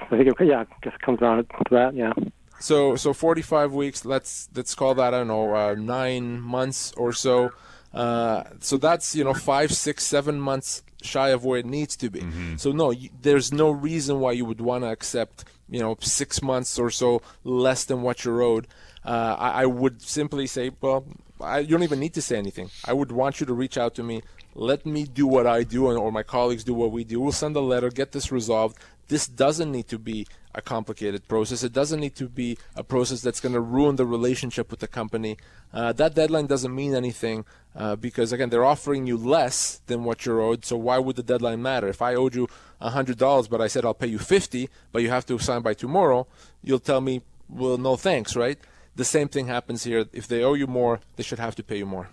I 0.00 0.06
think, 0.10 0.26
it, 0.26 0.34
yeah, 0.44 0.60
I 0.60 0.66
guess 0.82 0.94
it 0.94 1.02
comes 1.02 1.20
down 1.20 1.38
to 1.38 1.46
that, 1.70 1.94
yeah. 1.94 2.12
So 2.60 2.96
so 2.96 3.12
45 3.12 3.72
weeks. 3.72 4.04
Let's 4.04 4.48
let's 4.54 4.74
call 4.74 4.94
that 4.94 5.14
I 5.14 5.18
don't 5.18 5.28
know 5.28 5.54
uh, 5.54 5.74
nine 5.74 6.40
months 6.40 6.92
or 6.96 7.12
so. 7.12 7.52
Uh, 7.92 8.44
so 8.60 8.76
that's 8.76 9.14
you 9.14 9.24
know 9.24 9.34
five, 9.34 9.72
six, 9.72 10.04
seven 10.04 10.40
months 10.40 10.82
shy 11.02 11.28
of 11.28 11.44
where 11.44 11.58
it 11.58 11.66
needs 11.66 11.96
to 11.96 12.10
be. 12.10 12.20
Mm-hmm. 12.20 12.56
So 12.56 12.72
no, 12.72 12.88
y- 12.88 13.10
there's 13.22 13.52
no 13.52 13.70
reason 13.70 14.20
why 14.20 14.32
you 14.32 14.44
would 14.44 14.60
want 14.60 14.84
to 14.84 14.88
accept 14.88 15.44
you 15.68 15.80
know 15.80 15.96
six 16.00 16.42
months 16.42 16.78
or 16.78 16.90
so 16.90 17.22
less 17.44 17.84
than 17.84 18.02
what 18.02 18.24
you're 18.24 18.42
owed. 18.42 18.66
Uh, 19.04 19.36
I, 19.38 19.62
I, 19.62 19.66
would 19.66 20.02
simply 20.02 20.46
say, 20.46 20.70
well, 20.82 21.06
I, 21.40 21.60
you 21.60 21.68
don't 21.68 21.82
even 21.82 22.00
need 22.00 22.12
to 22.14 22.22
say 22.22 22.36
anything. 22.36 22.68
I 22.84 22.92
would 22.92 23.10
want 23.10 23.40
you 23.40 23.46
to 23.46 23.54
reach 23.54 23.78
out 23.78 23.94
to 23.94 24.02
me. 24.02 24.22
Let 24.54 24.84
me 24.84 25.04
do 25.04 25.26
what 25.26 25.46
I 25.46 25.62
do, 25.62 25.88
and, 25.88 25.98
or 25.98 26.12
my 26.12 26.24
colleagues 26.24 26.64
do 26.64 26.74
what 26.74 26.90
we 26.90 27.04
do. 27.04 27.20
We'll 27.20 27.32
send 27.32 27.56
a 27.56 27.60
letter, 27.60 27.90
get 27.90 28.12
this 28.12 28.30
resolved. 28.30 28.76
This 29.08 29.26
doesn't 29.26 29.72
need 29.72 29.88
to 29.88 29.98
be 29.98 30.26
a 30.54 30.60
complicated 30.60 31.26
process. 31.28 31.62
It 31.62 31.72
doesn't 31.72 32.00
need 32.00 32.14
to 32.16 32.28
be 32.28 32.58
a 32.76 32.84
process 32.84 33.20
that's 33.22 33.40
going 33.40 33.54
to 33.54 33.60
ruin 33.60 33.96
the 33.96 34.06
relationship 34.06 34.70
with 34.70 34.80
the 34.80 34.88
company. 34.88 35.36
Uh, 35.72 35.92
that 35.94 36.14
deadline 36.14 36.46
doesn't 36.46 36.74
mean 36.74 36.94
anything 36.94 37.44
uh, 37.76 37.96
because, 37.96 38.32
again, 38.32 38.50
they're 38.50 38.64
offering 38.64 39.06
you 39.06 39.16
less 39.16 39.80
than 39.86 40.04
what 40.04 40.26
you're 40.26 40.40
owed. 40.40 40.64
So 40.64 40.76
why 40.76 40.98
would 40.98 41.16
the 41.16 41.22
deadline 41.22 41.62
matter? 41.62 41.88
If 41.88 42.02
I 42.02 42.14
owed 42.14 42.34
you 42.34 42.48
$100, 42.82 43.50
but 43.50 43.60
I 43.60 43.66
said 43.66 43.84
I'll 43.84 43.94
pay 43.94 44.08
you 44.08 44.18
50, 44.18 44.68
but 44.92 45.02
you 45.02 45.10
have 45.10 45.26
to 45.26 45.38
sign 45.38 45.62
by 45.62 45.74
tomorrow, 45.74 46.26
you'll 46.62 46.78
tell 46.78 47.00
me, 47.00 47.22
well, 47.48 47.78
no 47.78 47.96
thanks, 47.96 48.36
right? 48.36 48.58
The 48.96 49.04
same 49.04 49.28
thing 49.28 49.46
happens 49.46 49.84
here. 49.84 50.06
If 50.12 50.26
they 50.26 50.42
owe 50.42 50.54
you 50.54 50.66
more, 50.66 51.00
they 51.16 51.22
should 51.22 51.38
have 51.38 51.54
to 51.56 51.62
pay 51.62 51.78
you 51.78 51.86
more. 51.86 52.08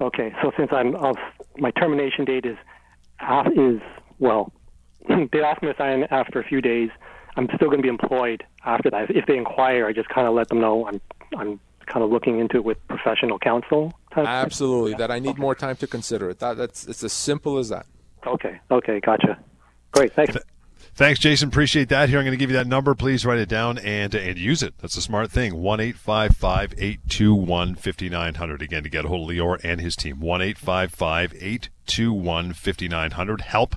Okay, 0.00 0.34
so 0.42 0.50
since 0.58 0.70
I'm 0.72 0.94
my 1.56 1.70
termination 1.70 2.26
date 2.26 2.44
is 2.44 2.58
is 3.54 3.80
well 4.18 4.52
they 5.32 5.42
asked 5.42 5.62
me 5.62 5.68
to 5.68 5.76
sign 5.76 6.04
after 6.10 6.40
a 6.40 6.44
few 6.44 6.60
days. 6.60 6.90
I'm 7.36 7.48
still 7.54 7.68
going 7.68 7.78
to 7.78 7.82
be 7.82 7.88
employed 7.88 8.44
after 8.64 8.90
that. 8.90 9.10
If 9.10 9.26
they 9.26 9.36
inquire, 9.36 9.86
I 9.86 9.92
just 9.92 10.08
kind 10.08 10.26
of 10.26 10.34
let 10.34 10.48
them 10.48 10.60
know 10.60 10.86
I'm 10.86 11.00
I'm 11.36 11.60
kind 11.86 12.02
of 12.02 12.10
looking 12.10 12.40
into 12.40 12.56
it 12.56 12.64
with 12.64 12.78
professional 12.88 13.38
counsel. 13.38 13.92
Absolutely, 14.16 14.94
that 14.94 15.10
I 15.10 15.18
need 15.18 15.30
okay. 15.30 15.40
more 15.40 15.54
time 15.54 15.76
to 15.76 15.86
consider 15.86 16.30
it. 16.30 16.38
That, 16.38 16.56
that's 16.56 16.86
it's 16.86 17.04
as 17.04 17.12
simple 17.12 17.58
as 17.58 17.68
that. 17.68 17.86
Okay. 18.26 18.58
Okay. 18.70 19.00
Gotcha. 19.00 19.38
Great. 19.92 20.12
Thanks. 20.12 20.36
Thanks, 20.94 21.20
Jason. 21.20 21.48
Appreciate 21.48 21.90
that. 21.90 22.08
Here, 22.08 22.18
I'm 22.18 22.24
going 22.24 22.32
to 22.32 22.38
give 22.38 22.48
you 22.48 22.56
that 22.56 22.66
number. 22.66 22.94
Please 22.94 23.26
write 23.26 23.38
it 23.38 23.50
down 23.50 23.76
and 23.78 24.14
and 24.14 24.38
use 24.38 24.62
it. 24.62 24.72
That's 24.78 24.96
a 24.96 25.02
smart 25.02 25.30
thing. 25.30 25.56
One 25.56 25.78
eight 25.78 25.96
five 25.96 26.34
five 26.34 26.72
eight 26.78 27.00
two 27.06 27.34
one 27.34 27.74
fifty 27.74 28.08
nine 28.08 28.36
hundred. 28.36 28.62
Again, 28.62 28.82
to 28.82 28.88
get 28.88 29.04
a 29.04 29.08
hold 29.08 29.30
of 29.30 29.36
Lior 29.36 29.60
and 29.62 29.78
his 29.78 29.94
team. 29.94 30.20
One 30.20 30.40
eight 30.40 30.56
five 30.56 30.92
five 30.92 31.34
eight 31.38 31.68
two 31.84 32.14
one 32.14 32.54
fifty 32.54 32.88
nine 32.88 33.10
hundred. 33.10 33.42
Help 33.42 33.76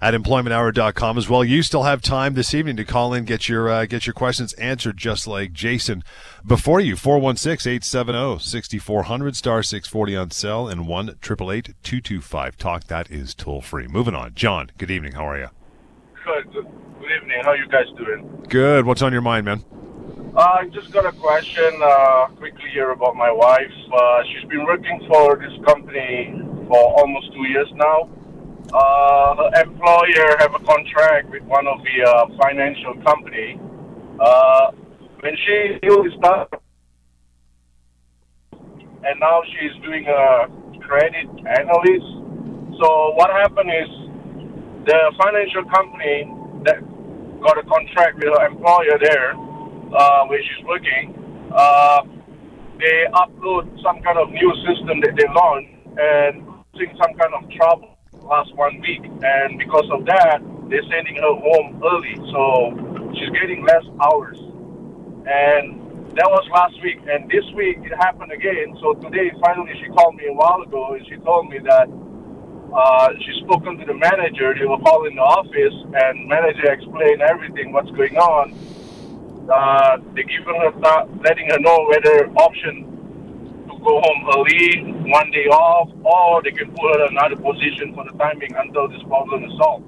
at 0.00 0.14
employmenthour.com 0.14 1.18
as 1.18 1.28
well. 1.28 1.44
You 1.44 1.62
still 1.62 1.82
have 1.82 2.00
time 2.00 2.32
this 2.34 2.54
evening 2.54 2.76
to 2.76 2.84
call 2.84 3.12
in, 3.12 3.24
get 3.24 3.48
your 3.48 3.68
uh, 3.68 3.86
get 3.86 4.06
your 4.06 4.14
questions 4.14 4.52
answered, 4.54 4.96
just 4.96 5.26
like 5.26 5.52
Jason. 5.52 6.04
Before 6.46 6.78
you, 6.80 6.94
416-870-6400, 6.94 9.36
star 9.36 9.62
640 9.62 10.16
on 10.16 10.30
cell, 10.30 10.66
and 10.68 10.86
1-888-225-TALK. 10.86 12.84
That 12.84 13.10
is 13.10 13.34
toll 13.34 13.60
free. 13.60 13.86
Moving 13.86 14.14
on. 14.14 14.32
John, 14.34 14.70
good 14.78 14.90
evening. 14.90 15.12
How 15.12 15.28
are 15.28 15.38
you? 15.38 15.48
Good. 16.24 16.50
Good 16.52 16.66
evening. 17.16 17.40
How 17.42 17.50
are 17.50 17.56
you 17.56 17.68
guys 17.68 17.84
doing? 17.98 18.46
Good. 18.48 18.86
What's 18.86 19.02
on 19.02 19.12
your 19.12 19.22
mind, 19.22 19.44
man? 19.44 19.62
Uh, 20.36 20.40
I 20.40 20.68
just 20.72 20.92
got 20.92 21.04
a 21.04 21.10
question 21.12 21.78
uh, 21.82 22.28
quickly 22.36 22.70
here 22.72 22.92
about 22.92 23.16
my 23.16 23.32
wife. 23.32 23.72
Uh, 23.92 24.22
she's 24.24 24.48
been 24.48 24.64
working 24.64 25.04
for 25.08 25.36
this 25.36 25.52
company 25.66 26.32
for 26.68 26.78
almost 26.78 27.32
two 27.32 27.48
years 27.48 27.66
now 27.74 28.08
uh, 28.72 29.36
her 29.36 29.62
employer 29.62 30.36
have 30.38 30.54
a 30.54 30.62
contract 30.64 31.30
with 31.30 31.42
one 31.44 31.66
of 31.66 31.78
the 31.82 32.08
uh, 32.08 32.26
financial 32.42 32.94
company. 33.02 33.58
Uh, 34.20 34.70
when 35.20 35.34
she 35.36 35.78
newly 35.82 36.10
started, 36.18 36.58
and 38.52 39.18
now 39.18 39.42
she's 39.46 39.82
doing 39.82 40.06
a 40.06 40.46
credit 40.86 41.26
analyst. 41.58 42.10
So 42.78 43.12
what 43.16 43.30
happened 43.30 43.70
is 43.70 43.90
the 44.86 45.12
financial 45.18 45.64
company 45.72 46.30
that 46.64 46.80
got 47.42 47.58
a 47.58 47.64
contract 47.64 48.16
with 48.16 48.28
her 48.28 48.46
employer 48.46 48.98
there, 49.02 49.32
uh, 49.34 50.26
where 50.26 50.40
she's 50.40 50.64
working, 50.64 51.14
uh, 51.54 52.02
they 52.78 53.04
upload 53.12 53.68
some 53.82 54.00
kind 54.02 54.18
of 54.18 54.30
new 54.30 54.52
system 54.68 55.00
that 55.00 55.16
they 55.16 55.28
launched 55.34 55.74
and 55.98 56.46
seeing 56.76 56.96
some 57.02 57.12
kind 57.18 57.34
of 57.34 57.50
trouble 57.50 57.89
last 58.30 58.54
one 58.54 58.80
week, 58.80 59.02
and 59.02 59.58
because 59.58 59.90
of 59.90 60.06
that, 60.06 60.38
they're 60.70 60.86
sending 60.86 61.16
her 61.16 61.34
home 61.34 61.82
early, 61.82 62.14
so 62.30 63.10
she's 63.18 63.30
getting 63.34 63.66
less 63.66 63.82
hours. 63.98 64.38
And 65.26 66.14
that 66.14 66.30
was 66.30 66.46
last 66.54 66.78
week, 66.80 67.02
and 67.10 67.28
this 67.28 67.42
week 67.58 67.78
it 67.82 67.92
happened 67.98 68.30
again. 68.30 68.78
So 68.80 68.94
today, 68.94 69.34
finally, 69.42 69.74
she 69.82 69.90
called 69.90 70.14
me 70.14 70.30
a 70.30 70.32
while 70.32 70.62
ago, 70.62 70.94
and 70.94 71.02
she 71.10 71.18
told 71.26 71.50
me 71.50 71.58
that 71.58 71.90
uh, 72.70 73.08
she's 73.26 73.42
spoken 73.42 73.76
to 73.78 73.84
the 73.84 73.98
manager. 73.98 74.54
They 74.54 74.64
were 74.64 74.78
calling 74.78 75.16
the 75.18 75.26
office, 75.26 75.74
and 75.90 76.28
manager 76.30 76.70
explained 76.70 77.22
everything, 77.22 77.72
what's 77.72 77.90
going 77.90 78.14
on. 78.14 78.54
Uh, 79.50 79.98
they 80.14 80.22
given 80.22 80.54
her, 80.54 80.70
th- 80.70 81.10
letting 81.26 81.50
her 81.50 81.58
know 81.58 81.82
whether 81.90 82.30
option 82.38 82.89
go 83.82 84.00
home 84.00 84.30
early, 84.34 84.92
one 85.10 85.30
day 85.30 85.46
off, 85.46 85.88
or 86.04 86.42
they 86.42 86.50
can 86.50 86.70
put 86.70 86.96
her 86.96 87.06
in 87.06 87.16
another 87.16 87.36
position 87.36 87.94
for 87.94 88.04
the 88.04 88.16
timing 88.18 88.54
until 88.56 88.88
this 88.88 89.02
problem 89.04 89.44
is 89.44 89.52
solved. 89.58 89.86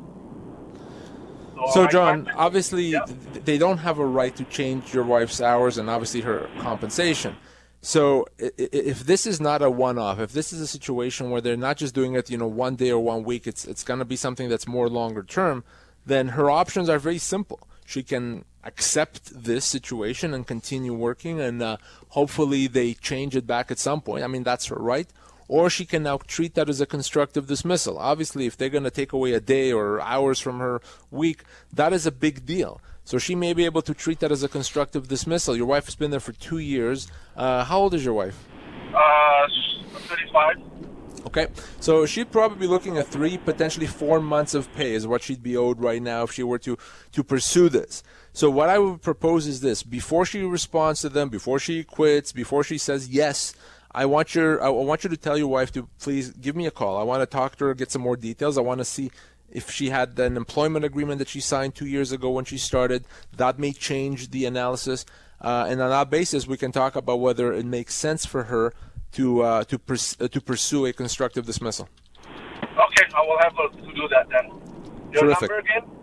So, 1.55 1.71
so 1.73 1.87
John, 1.87 2.31
obviously, 2.37 2.87
yeah. 2.87 3.05
they 3.45 3.59
don't 3.59 3.79
have 3.79 3.99
a 3.99 4.07
right 4.07 4.35
to 4.37 4.45
change 4.45 4.93
your 4.93 5.05
wife's 5.05 5.41
hours 5.41 5.79
and 5.79 5.89
obviously 5.89 6.23
her 6.23 6.49
compensation. 6.59 7.37
So 7.83 8.27
if 8.39 9.01
this 9.01 9.27
is 9.27 9.41
not 9.41 9.61
a 9.61 9.69
one-off, 9.69 10.21
if 10.21 10.33
this 10.33 10.53
is 10.53 10.61
a 10.61 10.69
situation 10.69 11.31
where 11.31 11.41
they're 11.41 11.57
not 11.57 11.77
just 11.77 11.95
doing 11.95 12.15
it, 12.15 12.31
you 12.31 12.39
know, 12.39 12.47
one 12.47 12.77
day 12.77 12.91
or 12.91 13.01
one 13.01 13.25
week, 13.25 13.47
it's 13.49 13.65
it's 13.65 13.83
going 13.83 13.99
to 13.99 14.05
be 14.05 14.15
something 14.15 14.49
that's 14.49 14.69
more 14.69 14.89
longer 14.89 15.25
term. 15.25 15.65
Then 16.07 16.29
her 16.29 16.49
options 16.49 16.89
are 16.89 17.01
very 17.01 17.19
simple. 17.19 17.69
She 17.85 18.05
can 18.05 18.45
accept 18.65 19.45
this 19.45 19.65
situation 19.65 20.35
and 20.35 20.47
continue 20.47 20.95
working, 20.95 21.41
and 21.41 21.63
uh, 21.63 21.77
hopefully 22.11 22.67
they 22.67 22.95
change 22.95 23.37
it 23.37 23.47
back 23.47 23.71
at 23.71 23.79
some 23.79 24.01
point. 24.01 24.25
I 24.25 24.27
mean, 24.27 24.43
that's 24.43 24.67
her 24.67 24.77
right. 24.77 25.09
Or 25.49 25.69
she 25.69 25.85
can 25.85 26.05
now 26.05 26.19
treat 26.19 26.55
that 26.55 26.69
as 26.69 26.81
a 26.81 26.87
constructive 26.87 27.47
dismissal. 27.47 27.99
Obviously, 27.99 28.47
if 28.47 28.57
they're 28.57 28.71
going 28.71 28.85
to 28.85 28.91
take 28.91 29.13
away 29.13 29.33
a 29.33 29.41
day 29.41 29.73
or 29.73 30.01
hours 30.01 30.41
from 30.41 30.61
her 30.61 30.81
week, 31.11 31.45
that 31.73 31.93
is 31.93 32.07
a 32.07 32.13
big 32.13 32.47
deal. 32.47 32.81
So 33.05 33.19
she 33.19 33.35
may 33.35 33.53
be 33.53 33.65
able 33.65 33.83
to 33.83 33.93
treat 33.93 34.21
that 34.21 34.33
as 34.33 34.43
a 34.43 34.49
constructive 34.49 35.09
dismissal. 35.09 35.57
Your 35.57 35.67
wife 35.67 35.87
has 35.87 35.95
been 35.95 36.11
there 36.11 36.21
for 36.21 36.33
two 36.33 36.59
years. 36.59 37.09
Uh, 37.37 37.65
how 37.65 37.81
old 37.81 37.95
is 37.95 38.05
your 38.05 38.15
wife? 38.15 38.39
Uh, 38.95 39.49
35. 39.99 40.57
Okay, 41.27 41.47
so 41.81 42.05
she'd 42.05 42.31
probably 42.33 42.59
be 42.59 42.67
looking 42.67 42.99
at 42.99 43.07
three, 43.07 43.39
potentially 43.39 43.87
four 43.87 44.21
months 44.21 44.55
of 44.55 44.73
pay 44.75 44.95
is 44.95 45.07
what 45.07 45.23
she'd 45.23 45.43
be 45.43 45.57
owed 45.57 45.81
right 45.81 46.03
now 46.03 46.25
if 46.25 46.33
she 46.33 46.43
were 46.43 46.59
to 46.59 46.77
to 47.13 47.23
pursue 47.23 47.69
this. 47.69 48.03
So 48.33 48.49
what 48.51 48.69
I 48.69 48.79
would 48.79 49.03
propose 49.03 49.47
is 49.47 49.61
this: 49.61 49.83
before 49.83 50.25
she 50.25 50.43
responds 50.43 51.01
to 51.03 51.09
them, 51.09 51.29
before 51.29 51.59
she 51.59 51.85
quits, 51.85 52.33
before 52.33 52.65
she 52.65 52.79
says 52.79 53.09
yes, 53.09 53.55
I 53.95 54.07
want 54.07 54.35
your 54.35 54.63
I 54.63 54.69
want 54.69 55.05
you 55.05 55.11
to 55.11 55.17
tell 55.17 55.37
your 55.37 55.49
wife 55.49 55.71
to 55.73 55.89
please 55.99 56.31
give 56.31 56.57
me 56.57 56.67
a 56.67 56.71
call. 56.71 56.99
I 56.99 57.03
want 57.03 57.21
to 57.21 57.27
talk 57.27 57.57
to 57.57 57.67
her, 57.67 57.75
get 57.75 57.91
some 57.91 58.03
more 58.03 58.17
details. 58.17 58.57
I 58.57 58.63
want 58.63 58.79
to 58.79 58.85
see 58.85 59.11
if 59.51 59.71
she 59.71 59.91
had 59.91 60.19
an 60.19 60.37
employment 60.37 60.85
agreement 60.85 61.19
that 61.19 61.29
she 61.29 61.41
signed 61.41 61.75
two 61.75 61.87
years 61.87 62.11
ago 62.11 62.31
when 62.31 62.47
she 62.47 62.57
started. 62.57 63.05
That 63.37 63.59
may 63.59 63.73
change 63.73 64.31
the 64.31 64.47
analysis. 64.47 65.05
uh, 65.43 65.67
and 65.69 65.83
on 65.83 65.91
that 65.91 66.09
basis, 66.09 66.47
we 66.47 66.57
can 66.57 66.73
talk 66.73 66.97
about 66.97 67.19
whether 67.21 67.53
it 67.53 67.67
makes 67.67 67.95
sense 67.95 68.25
for 68.25 68.45
her 68.45 68.73
to 69.13 69.43
uh, 69.43 69.65
to 69.65 69.79
pers- 69.79 70.17
uh, 70.21 70.29
to 70.29 70.41
pursue 70.41 70.87
a 70.87 70.93
constructive 70.93 71.45
dismissal. 71.45 71.89
Okay, 72.63 73.07
I 73.15 73.21
will 73.27 73.39
have 73.41 73.55
to 73.57 73.93
do 73.93 74.09
that 74.09 74.27
then. 74.31 74.47
Your 75.13 75.25
Terrific. 75.25 75.51
number 75.51 75.59
again? 75.59 76.02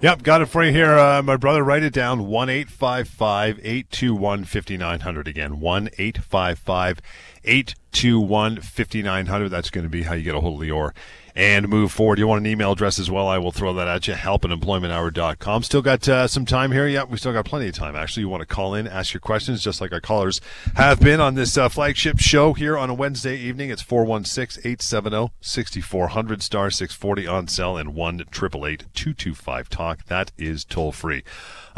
Yep, 0.00 0.22
got 0.22 0.42
it 0.42 0.46
for 0.46 0.62
you 0.62 0.70
here. 0.70 0.96
Uh, 0.96 1.20
my 1.24 1.36
brother, 1.36 1.64
write 1.64 1.82
it 1.82 1.92
down 1.92 2.28
1 2.28 2.48
821 2.48 4.44
5900. 4.44 5.26
Again, 5.26 5.58
1 5.58 5.88
855 5.98 7.00
821 7.42 8.60
5900. 8.60 9.48
That's 9.48 9.70
going 9.70 9.82
to 9.82 9.90
be 9.90 10.04
how 10.04 10.14
you 10.14 10.22
get 10.22 10.36
a 10.36 10.40
hold 10.40 10.62
of 10.62 10.68
Lior 10.68 10.92
and 11.38 11.68
move 11.68 11.92
forward. 11.92 12.18
You 12.18 12.26
want 12.26 12.40
an 12.40 12.50
email 12.50 12.72
address 12.72 12.98
as 12.98 13.08
well? 13.08 13.28
I 13.28 13.38
will 13.38 13.52
throw 13.52 13.72
that 13.74 13.86
at 13.86 14.08
you. 14.08 14.14
Help 14.14 14.44
at 14.44 14.50
employmenthour.com. 14.50 15.62
Still 15.62 15.82
got 15.82 16.06
uh, 16.08 16.26
some 16.26 16.44
time 16.44 16.72
here. 16.72 16.88
Yep, 16.88 17.10
we 17.10 17.16
still 17.16 17.32
got 17.32 17.44
plenty 17.44 17.68
of 17.68 17.74
time. 17.74 17.94
Actually, 17.94 18.22
you 18.22 18.28
want 18.28 18.40
to 18.40 18.46
call 18.46 18.74
in, 18.74 18.88
ask 18.88 19.14
your 19.14 19.20
questions, 19.20 19.62
just 19.62 19.80
like 19.80 19.92
our 19.92 20.00
callers 20.00 20.40
have 20.74 20.98
been 20.98 21.20
on 21.20 21.36
this 21.36 21.56
uh, 21.56 21.68
flagship 21.68 22.18
show 22.18 22.54
here 22.54 22.76
on 22.76 22.90
a 22.90 22.94
Wednesday 22.94 23.36
evening. 23.36 23.70
It's 23.70 23.82
416 23.82 24.60
870 24.64 25.30
6400 25.40 26.42
star 26.42 26.70
640 26.70 27.26
on 27.28 27.46
cell 27.46 27.76
and 27.76 27.94
1 27.94 28.24
225 28.32 29.68
talk. 29.68 30.04
That 30.06 30.32
is 30.36 30.64
toll 30.64 30.90
free. 30.90 31.22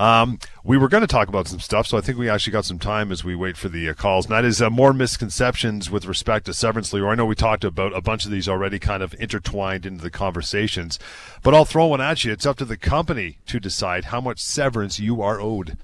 Um, 0.01 0.39
we 0.65 0.79
were 0.79 0.89
going 0.89 1.03
to 1.03 1.07
talk 1.07 1.29
about 1.29 1.47
some 1.47 1.61
stuff, 1.61 1.87
so 1.87 1.99
I 1.99 2.01
think 2.01 2.17
we 2.17 2.31
actually 2.31 2.53
got 2.53 2.65
some 2.65 2.79
time 2.79 3.13
as 3.13 3.23
we 3.23 3.37
wait 3.37 3.59
for 3.59 3.69
the 3.69 3.91
uh, 3.91 3.93
calls. 3.93 4.25
And 4.25 4.35
that 4.35 4.47
is 4.47 4.63
uh, 4.63 4.71
more 4.71 4.95
misconceptions 4.95 5.91
with 5.91 6.07
respect 6.07 6.47
to 6.47 6.55
severance, 6.55 6.91
Lior. 6.91 7.13
I 7.13 7.17
know 7.17 7.27
we 7.27 7.35
talked 7.35 7.65
about 7.65 7.95
a 7.95 8.01
bunch 8.01 8.25
of 8.25 8.31
these 8.31 8.49
already 8.49 8.79
kind 8.79 9.03
of 9.03 9.15
intertwined 9.21 9.85
into 9.85 10.03
the 10.03 10.11
conversations, 10.11 10.99
but 11.43 11.53
I'll 11.53 11.67
throw 11.67 11.89
one 11.89 12.01
at 12.01 12.25
you. 12.25 12.33
It's 12.33 12.47
up 12.47 12.57
to 12.59 12.65
the 12.65 12.79
company 12.79 13.37
to 13.47 13.61
decide 13.61 14.07
how 14.07 14.23
much 14.23 14.41
severance 14.41 14.99
you 14.99 15.21
are 15.21 15.39
owed. 15.39 15.77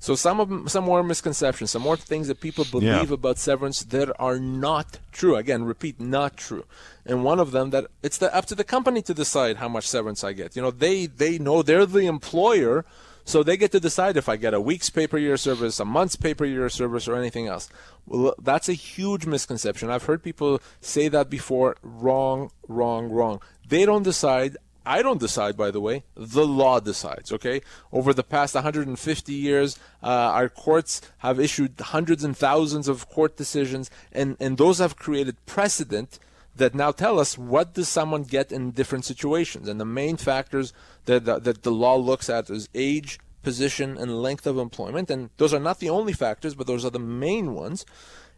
So 0.00 0.16
some 0.16 0.40
of 0.40 0.48
them, 0.48 0.66
some 0.66 0.82
more 0.82 1.04
misconceptions, 1.04 1.70
some 1.70 1.82
more 1.82 1.96
things 1.96 2.26
that 2.26 2.40
people 2.40 2.64
believe 2.68 3.10
Yeah. 3.10 3.14
about 3.14 3.38
severance 3.38 3.84
that 3.84 4.10
are 4.18 4.40
not 4.40 4.98
true. 5.12 5.36
Again, 5.36 5.62
repeat, 5.62 6.00
not 6.00 6.36
true. 6.36 6.64
And 7.06 7.22
one 7.22 7.38
of 7.38 7.52
them 7.52 7.70
that 7.70 7.86
it's 8.02 8.18
the, 8.18 8.34
up 8.34 8.46
to 8.46 8.56
the 8.56 8.64
company 8.64 9.02
to 9.02 9.14
decide 9.14 9.58
how 9.58 9.68
much 9.68 9.86
severance 9.86 10.24
I 10.24 10.32
get. 10.32 10.56
You 10.56 10.62
know, 10.62 10.72
they 10.72 11.06
they 11.06 11.38
know 11.38 11.62
they're 11.62 11.86
the 11.86 12.06
employer, 12.06 12.84
so 13.24 13.42
they 13.42 13.56
get 13.56 13.72
to 13.72 13.80
decide 13.80 14.16
if 14.16 14.28
I 14.28 14.36
get 14.36 14.54
a 14.54 14.60
week's 14.60 14.90
pay 14.90 15.06
per 15.06 15.18
year 15.18 15.36
service, 15.36 15.78
a 15.80 15.84
month's 15.84 16.16
pay 16.16 16.34
per 16.34 16.44
year 16.44 16.68
service, 16.68 17.06
or 17.08 17.16
anything 17.16 17.46
else. 17.46 17.68
Well, 18.06 18.34
that's 18.40 18.68
a 18.68 18.74
huge 18.74 19.26
misconception. 19.26 19.90
I've 19.90 20.04
heard 20.04 20.22
people 20.22 20.60
say 20.80 21.08
that 21.08 21.30
before. 21.30 21.76
Wrong, 21.82 22.50
wrong, 22.68 23.10
wrong. 23.10 23.40
They 23.68 23.86
don't 23.86 24.02
decide. 24.02 24.56
I 24.84 25.02
don't 25.02 25.20
decide, 25.20 25.56
by 25.56 25.70
the 25.70 25.80
way. 25.80 26.02
The 26.16 26.44
law 26.44 26.80
decides, 26.80 27.30
okay? 27.30 27.60
Over 27.92 28.12
the 28.12 28.24
past 28.24 28.56
150 28.56 29.32
years, 29.32 29.78
uh, 30.02 30.06
our 30.06 30.48
courts 30.48 31.00
have 31.18 31.38
issued 31.38 31.74
hundreds 31.78 32.24
and 32.24 32.36
thousands 32.36 32.88
of 32.88 33.08
court 33.08 33.36
decisions, 33.36 33.90
and, 34.10 34.36
and 34.40 34.58
those 34.58 34.78
have 34.78 34.96
created 34.96 35.36
precedent 35.46 36.18
that 36.56 36.74
now 36.74 36.92
tell 36.92 37.18
us 37.18 37.38
what 37.38 37.74
does 37.74 37.88
someone 37.88 38.22
get 38.22 38.52
in 38.52 38.70
different 38.72 39.04
situations. 39.04 39.68
And 39.68 39.80
the 39.80 39.84
main 39.84 40.16
factors 40.16 40.72
that, 41.06 41.24
that, 41.24 41.44
that 41.44 41.62
the 41.62 41.72
law 41.72 41.96
looks 41.96 42.28
at 42.28 42.50
is 42.50 42.68
age, 42.74 43.18
position, 43.42 43.96
and 43.96 44.22
length 44.22 44.46
of 44.46 44.58
employment. 44.58 45.10
And 45.10 45.30
those 45.38 45.54
are 45.54 45.60
not 45.60 45.78
the 45.80 45.90
only 45.90 46.12
factors, 46.12 46.54
but 46.54 46.66
those 46.66 46.84
are 46.84 46.90
the 46.90 46.98
main 46.98 47.54
ones. 47.54 47.86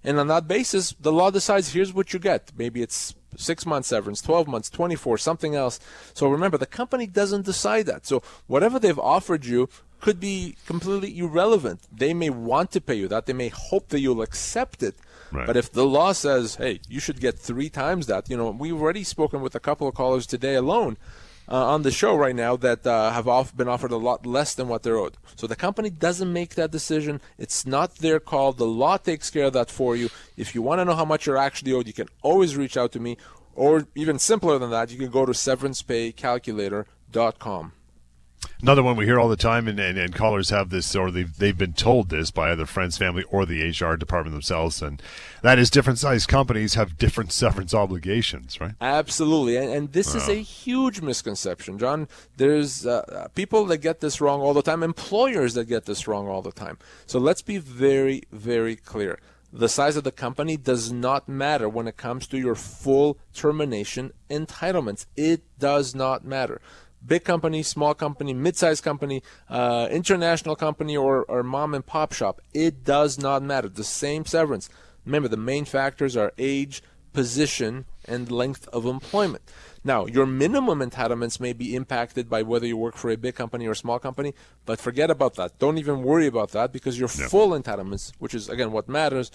And 0.05 0.21
on 0.21 0.29
that 0.29 0.47
basis, 0.47 0.95
the 1.01 1.13
law 1.13 1.31
decides 1.31 1.73
here's 1.73 1.95
what 1.95 2.13
you 2.13 2.19
get. 2.19 2.53
Maybe 2.57 2.83
it's 2.83 3.15
six 3.37 3.67
months 3.67 3.89
severance, 3.89 4.21
12 4.21 4.47
months, 4.47 4.71
24, 4.71 5.19
something 5.19 5.55
else. 5.55 5.81
So 6.13 6.29
remember, 6.29 6.59
the 6.59 6.67
company 6.67 7.07
doesn't 7.07 7.47
decide 7.47 7.87
that. 7.87 8.07
So 8.07 8.23
whatever 8.47 8.79
they've 8.79 8.99
offered 8.99 9.45
you 9.45 9.69
could 10.01 10.21
be 10.21 10.57
completely 10.67 11.19
irrelevant. 11.19 11.81
They 11.91 12.13
may 12.13 12.29
want 12.29 12.71
to 12.73 12.81
pay 12.81 12.95
you 12.95 13.09
that. 13.09 13.25
They 13.25 13.33
may 13.33 13.49
hope 13.49 13.89
that 13.89 14.01
you'll 14.01 14.21
accept 14.21 14.83
it. 14.83 14.95
Right. 15.35 15.47
But 15.47 15.57
if 15.57 15.73
the 15.73 15.85
law 15.85 16.13
says, 16.13 16.57
hey, 16.57 16.81
you 16.89 17.01
should 17.01 17.21
get 17.21 17.39
three 17.39 17.69
times 17.69 18.07
that, 18.07 18.31
you 18.31 18.37
know, 18.37 18.51
we've 18.51 18.81
already 18.81 19.03
spoken 19.03 19.41
with 19.41 19.55
a 19.55 19.61
couple 19.61 19.89
of 19.89 19.95
callers 19.95 20.27
today 20.27 20.55
alone 20.55 20.97
uh, 21.49 21.67
on 21.67 21.83
the 21.83 21.91
show 21.91 22.15
right 22.17 22.37
now 22.37 22.57
that 22.57 22.87
uh, 22.87 23.11
have 23.11 23.29
off, 23.29 23.57
been 23.57 23.69
offered 23.69 23.91
a 23.91 23.97
lot 23.97 24.25
less 24.25 24.55
than 24.55 24.69
what 24.69 24.83
they're 24.83 24.97
owed. 24.97 25.19
So 25.37 25.47
the 25.47 25.57
company 25.57 25.91
doesn't 25.91 26.33
make 26.33 26.55
that 26.55 26.71
decision. 26.71 27.21
It's 27.37 27.67
not 27.67 27.97
their 27.97 28.19
call. 28.21 28.53
The 28.53 28.65
law 28.65 28.97
takes 28.97 29.29
care 29.29 29.45
of 29.47 29.53
that 29.55 29.71
for 29.71 29.97
you. 29.97 30.09
If 30.37 30.55
you 30.55 30.63
want 30.63 30.79
to 30.81 30.85
know 30.85 30.95
how 30.95 31.05
much 31.05 31.27
you're 31.27 31.37
actually 31.37 31.73
owed, 31.73 31.89
you 31.89 31.93
can 31.93 32.09
always 32.23 32.57
reach 32.57 32.77
out 32.77 32.93
to 32.93 33.01
me. 33.01 33.17
Or 33.57 33.87
even 33.95 34.19
simpler 34.19 34.59
than 34.59 34.71
that, 34.71 34.91
you 34.91 34.99
can 34.99 35.11
go 35.11 35.25
to 35.27 35.33
severancepaycalculator.com. 35.33 37.73
Another 38.63 38.83
one 38.83 38.97
we 38.97 39.05
hear 39.05 39.21
all 39.21 39.29
the 39.29 39.37
time, 39.37 39.69
and, 39.69 39.79
and, 39.79 39.99
and 39.99 40.15
callers 40.15 40.51
have 40.51 40.71
this, 40.71 40.95
or 40.97 41.11
they've, 41.11 41.37
they've 41.37 41.59
been 41.59 41.73
told 41.73 42.09
this 42.09 42.31
by 42.31 42.51
either 42.53 42.67
friends, 42.67 42.97
family, 42.97 43.25
or 43.25 43.45
the 43.45 43.69
HR 43.69 43.97
department 43.97 44.35
themselves, 44.35 44.81
and 44.81 45.03
that 45.43 45.59
is 45.59 45.71
different 45.71 45.99
sized 45.99 46.29
companies 46.29 46.75
have 46.75 46.97
different 46.97 47.33
severance 47.45 47.75
obligations, 47.75 48.61
right? 48.61 48.75
Absolutely, 48.81 49.57
and, 49.57 49.71
and 49.71 49.93
this 49.93 50.15
is 50.15 50.29
a 50.29 50.37
huge 50.37 51.01
misconception, 51.01 51.79
John. 51.79 52.09
There's 52.37 52.87
uh, 52.87 53.05
uh, 53.09 53.29
people 53.29 53.67
that 53.67 53.79
get 53.79 54.01
this 54.01 54.21
wrong 54.21 54.41
all 54.41 54.55
the 54.55 54.63
time, 54.63 54.83
employers 54.83 55.55
that 55.55 55.67
get 55.67 55.85
this 55.85 56.09
wrong 56.09 56.29
all 56.29 56.43
the 56.43 56.53
time. 56.53 56.79
So 57.07 57.19
let's 57.19 57.43
be 57.43 57.59
very, 57.59 58.23
very 58.33 58.77
clear. 58.77 59.19
The 59.53 59.69
size 59.69 59.97
of 59.97 60.03
the 60.03 60.11
company 60.11 60.57
does 60.57 60.91
not 60.91 61.29
matter 61.29 61.69
when 61.69 61.87
it 61.87 61.97
comes 61.97 62.27
to 62.27 62.39
your 62.39 62.57
full 62.57 63.19
termination 63.33 64.13
entitlements. 64.29 65.07
It 65.15 65.43
does 65.61 65.95
not 65.95 66.25
matter. 66.25 66.61
Big 67.07 67.25
company, 67.25 67.63
small 67.63 67.95
company, 67.95 68.33
mid-sized 68.33 68.83
company, 68.83 69.23
uh, 69.49 69.89
international 69.91 70.57
company, 70.57 70.97
or, 70.97 71.25
or 71.25 71.43
mom 71.43 71.75
and 71.75 71.85
pop 71.85 72.13
shop. 72.13 72.41
It 72.53 72.85
does 72.85 73.19
not 73.19 73.43
matter. 73.43 73.69
The 73.69 73.85
same 73.85 74.25
severance. 74.25 74.69
Remember, 75.05 75.29
the 75.29 75.37
main 75.37 75.65
factors 75.65 76.17
are 76.17 76.33
age, 76.39 76.83
position, 77.13 77.85
and 78.07 78.31
length 78.31 78.69
of 78.69 78.87
employment. 78.87 79.43
Now, 79.83 80.07
your 80.07 80.25
minimum 80.25 80.81
entitlements 80.81 81.39
may 81.39 81.53
be 81.53 81.75
impacted 81.75 82.31
by 82.31 82.43
whether 82.43 82.67
you 82.67 82.77
work 82.77 82.97
for 82.97 83.11
a 83.11 83.17
big 83.17 83.35
company 83.35 83.67
or 83.67 83.73
a 83.73 83.77
small 83.77 83.99
company, 83.99 84.35
but 84.65 84.81
forget 84.81 85.11
about 85.11 85.35
that. 85.35 85.59
Don't 85.59 85.77
even 85.79 86.03
worry 86.03 86.27
about 86.27 86.51
that 86.53 86.73
because 86.73 86.99
your 86.99 87.09
full 87.09 87.51
entitlements, 87.51 88.13
which 88.19 88.35
is 88.35 88.49
again 88.49 88.73
what 88.73 88.89
matters, 88.89 89.31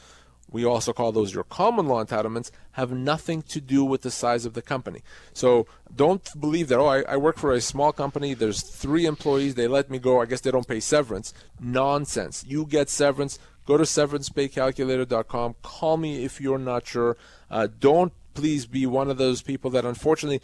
we 0.51 0.65
also 0.65 0.93
call 0.93 1.11
those 1.11 1.33
your 1.33 1.43
common 1.43 1.87
law 1.87 2.03
entitlements, 2.03 2.51
have 2.71 2.91
nothing 2.91 3.41
to 3.43 3.61
do 3.61 3.83
with 3.83 4.01
the 4.01 4.11
size 4.11 4.45
of 4.45 4.53
the 4.53 4.61
company. 4.61 5.01
So 5.33 5.67
don't 5.95 6.27
believe 6.39 6.67
that, 6.69 6.79
oh, 6.79 6.87
I, 6.87 7.01
I 7.01 7.17
work 7.17 7.37
for 7.37 7.53
a 7.53 7.61
small 7.61 7.91
company, 7.91 8.33
there's 8.33 8.61
three 8.61 9.05
employees, 9.05 9.55
they 9.55 9.67
let 9.67 9.89
me 9.89 9.99
go, 9.99 10.21
I 10.21 10.25
guess 10.25 10.41
they 10.41 10.51
don't 10.51 10.67
pay 10.67 10.79
severance. 10.79 11.33
Nonsense. 11.59 12.43
You 12.47 12.65
get 12.65 12.89
severance. 12.89 13.37
Go 13.65 13.77
to 13.77 13.83
severancepaycalculator.com. 13.83 15.55
Call 15.61 15.97
me 15.97 16.23
if 16.25 16.41
you're 16.41 16.57
not 16.57 16.87
sure. 16.87 17.17
Uh, 17.51 17.67
don't 17.79 18.13
please 18.33 18.65
be 18.65 18.85
one 18.85 19.09
of 19.09 19.17
those 19.17 19.41
people 19.41 19.69
that 19.71 19.85
unfortunately 19.85 20.41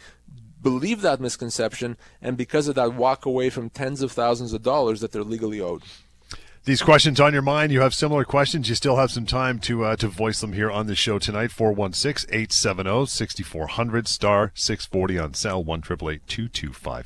believe 0.62 1.00
that 1.02 1.20
misconception 1.20 1.96
and 2.20 2.36
because 2.36 2.68
of 2.68 2.74
that 2.74 2.94
walk 2.94 3.24
away 3.24 3.50
from 3.50 3.70
tens 3.70 4.02
of 4.02 4.12
thousands 4.12 4.52
of 4.52 4.62
dollars 4.62 5.00
that 5.00 5.12
they're 5.12 5.22
legally 5.22 5.60
owed. 5.60 5.82
These 6.66 6.82
questions 6.82 7.18
on 7.20 7.32
your 7.32 7.42
mind, 7.42 7.70
you 7.70 7.80
have 7.82 7.94
similar 7.94 8.24
questions, 8.24 8.68
you 8.68 8.74
still 8.74 8.96
have 8.96 9.12
some 9.12 9.24
time 9.24 9.60
to 9.60 9.84
uh, 9.84 9.94
to 9.94 10.08
voice 10.08 10.40
them 10.40 10.52
here 10.52 10.68
on 10.68 10.88
the 10.88 10.96
show 10.96 11.20
tonight. 11.20 11.50
416-870-6400 11.50 14.08
star 14.08 14.50
640 14.52 15.16
on 15.16 15.34
cell 15.34 15.62
1 15.62 15.82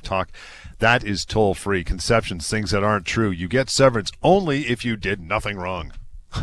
talk. 0.02 0.30
That 0.78 1.04
is 1.04 1.26
toll 1.26 1.52
free. 1.52 1.84
Conceptions, 1.84 2.48
things 2.48 2.70
that 2.70 2.82
aren't 2.82 3.04
true. 3.04 3.28
You 3.28 3.48
get 3.48 3.68
severance 3.68 4.10
only 4.22 4.60
if 4.60 4.82
you 4.82 4.96
did 4.96 5.20
nothing 5.20 5.58
wrong. 5.58 5.92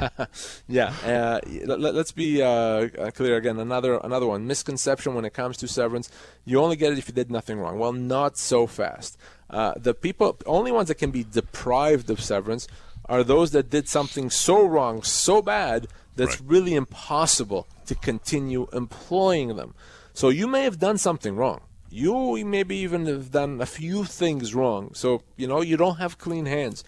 Yeah, 0.67 0.93
uh, 1.03 1.39
let, 1.65 1.95
us 1.95 2.11
be 2.11 2.43
uh, 2.43 2.47
uh, 2.47 3.09
clear 3.11 3.37
again. 3.37 3.57
Another 3.57 3.99
another 4.03 4.27
one 4.27 4.45
misconception 4.45 5.15
when 5.15 5.25
it 5.25 5.33
comes 5.33 5.57
to 5.57 5.67
severance: 5.67 6.11
you 6.45 6.59
only 6.59 6.75
get 6.75 6.91
it 6.91 6.99
if 6.99 7.07
you 7.07 7.15
did 7.15 7.31
nothing 7.31 7.57
wrong. 7.57 7.79
Well, 7.79 7.93
not 7.93 8.37
so 8.37 8.67
fast. 8.67 9.17
Uh, 9.49 9.73
the 9.77 9.93
people, 9.93 10.37
only 10.45 10.71
ones 10.71 10.89
that 10.89 10.95
can 10.95 11.09
be 11.09 11.23
deprived 11.23 12.09
of 12.09 12.19
severance 12.19 12.67
are 13.09 13.23
those 13.23 13.51
that 13.51 13.69
did 13.69 13.87
something 13.87 14.29
so 14.29 14.65
wrong, 14.65 15.01
so 15.03 15.41
bad 15.41 15.87
that's 16.15 16.39
Right. 16.41 16.49
really 16.49 16.73
impossible 16.75 17.67
to 17.85 17.95
continue 17.95 18.67
employing 18.73 19.55
them. 19.55 19.73
So 20.13 20.29
you 20.29 20.47
may 20.47 20.63
have 20.63 20.79
done 20.79 20.97
something 20.97 21.35
wrong. 21.35 21.61
You 21.89 22.43
maybe 22.43 22.75
even 22.77 23.05
have 23.05 23.31
done 23.31 23.61
a 23.61 23.65
few 23.65 24.03
things 24.03 24.53
wrong. 24.53 24.91
So 24.93 25.21
you 25.37 25.47
know 25.47 25.61
you 25.61 25.77
don't 25.77 25.97
have 25.97 26.17
clean 26.17 26.45
hands 26.45 26.83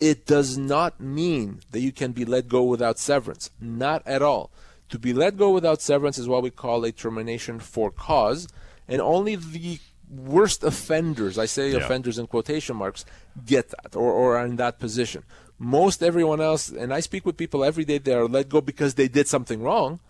it 0.00 0.26
does 0.26 0.56
not 0.56 1.00
mean 1.00 1.58
that 1.72 1.80
you 1.80 1.90
can 1.90 2.12
be 2.12 2.24
let 2.24 2.46
go 2.46 2.62
without 2.62 3.00
severance. 3.00 3.50
Not 3.60 4.00
at 4.06 4.22
all. 4.22 4.52
To 4.90 4.98
be 4.98 5.12
let 5.12 5.36
go 5.36 5.50
without 5.50 5.82
severance 5.82 6.18
is 6.18 6.28
what 6.28 6.42
we 6.44 6.50
call 6.50 6.84
a 6.84 6.92
termination 6.92 7.58
for 7.58 7.90
cause, 7.90 8.46
and 8.86 9.00
only 9.00 9.34
the 9.34 9.80
worst 10.08 10.62
offenders, 10.62 11.36
I 11.36 11.46
say 11.46 11.72
Yeah. 11.72 11.78
offenders 11.78 12.16
in 12.16 12.28
quotation 12.28 12.76
marks, 12.76 13.04
get 13.44 13.70
that 13.70 13.96
or, 13.96 14.12
or 14.12 14.36
are 14.38 14.46
in 14.46 14.54
that 14.56 14.78
position. 14.78 15.24
Most 15.58 16.02
everyone 16.02 16.40
else, 16.40 16.68
and 16.68 16.94
I 16.94 17.00
speak 17.00 17.26
with 17.26 17.36
people 17.36 17.64
every 17.64 17.84
day 17.84 17.98
that 17.98 18.16
are 18.16 18.28
let 18.28 18.48
go 18.48 18.60
because 18.60 18.94
they 18.94 19.08
did 19.08 19.28
something 19.28 19.62
wrong. 19.62 20.00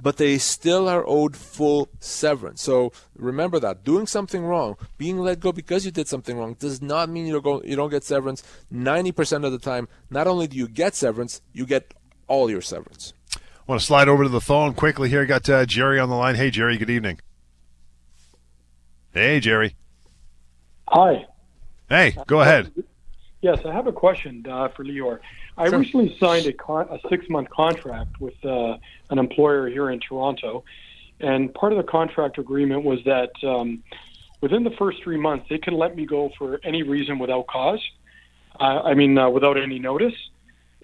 but 0.00 0.16
they 0.16 0.38
still 0.38 0.88
are 0.88 1.04
owed 1.06 1.36
full 1.36 1.88
severance. 1.98 2.62
So 2.62 2.92
remember 3.16 3.58
that 3.60 3.84
doing 3.84 4.06
something 4.06 4.44
wrong, 4.44 4.76
being 4.96 5.18
let 5.18 5.40
go 5.40 5.50
because 5.52 5.84
you 5.84 5.90
did 5.90 6.06
something 6.08 6.38
wrong, 6.38 6.54
does 6.54 6.80
not 6.80 7.08
mean 7.08 7.26
you 7.26 7.32
don't 7.32 7.44
go, 7.44 7.62
you 7.64 7.74
don't 7.76 7.90
get 7.90 8.04
severance. 8.04 8.42
Ninety 8.70 9.10
percent 9.12 9.44
of 9.44 9.52
the 9.52 9.58
time, 9.58 9.88
not 10.08 10.26
only 10.26 10.46
do 10.46 10.56
you 10.56 10.68
get 10.68 10.94
severance, 10.94 11.42
you 11.52 11.66
get 11.66 11.94
all 12.28 12.48
your 12.48 12.60
severance. 12.60 13.12
I 13.34 13.40
want 13.66 13.80
to 13.80 13.86
slide 13.86 14.08
over 14.08 14.22
to 14.22 14.28
the 14.30 14.40
phone 14.40 14.72
quickly 14.72 15.08
here. 15.08 15.26
Got 15.26 15.48
uh, 15.50 15.66
Jerry 15.66 15.98
on 15.98 16.08
the 16.08 16.14
line. 16.14 16.36
Hey, 16.36 16.50
Jerry. 16.50 16.78
Good 16.78 16.90
evening. 16.90 17.20
Hey, 19.12 19.40
Jerry. 19.40 19.74
Hi. 20.88 21.26
Hey, 21.88 22.16
go 22.26 22.40
ahead. 22.40 22.72
Yes, 23.40 23.60
I 23.64 23.72
have 23.72 23.86
a 23.86 23.92
question 23.92 24.44
uh, 24.48 24.68
for 24.68 24.84
Lior. 24.84 25.20
I 25.56 25.68
Sure. 25.68 25.78
recently 25.78 26.16
signed 26.18 26.46
a, 26.46 26.52
con- 26.52 26.88
a 26.90 26.98
six-month 27.08 27.50
contract 27.50 28.20
with 28.20 28.34
uh, 28.44 28.76
an 29.10 29.18
employer 29.18 29.68
here 29.68 29.90
in 29.90 30.00
Toronto, 30.00 30.64
and 31.20 31.52
part 31.54 31.72
of 31.72 31.78
the 31.78 31.84
contract 31.84 32.38
agreement 32.38 32.84
was 32.84 32.98
that 33.04 33.30
um, 33.44 33.82
within 34.40 34.64
the 34.64 34.72
first 34.72 35.02
three 35.02 35.16
months 35.16 35.46
they 35.48 35.58
can 35.58 35.74
let 35.74 35.94
me 35.96 36.04
go 36.04 36.30
for 36.36 36.60
any 36.64 36.82
reason 36.82 37.18
without 37.18 37.46
cause. 37.46 37.80
Uh, 38.58 38.82
I 38.84 38.94
mean, 38.94 39.16
uh, 39.16 39.28
without 39.30 39.56
any 39.56 39.78
notice. 39.78 40.14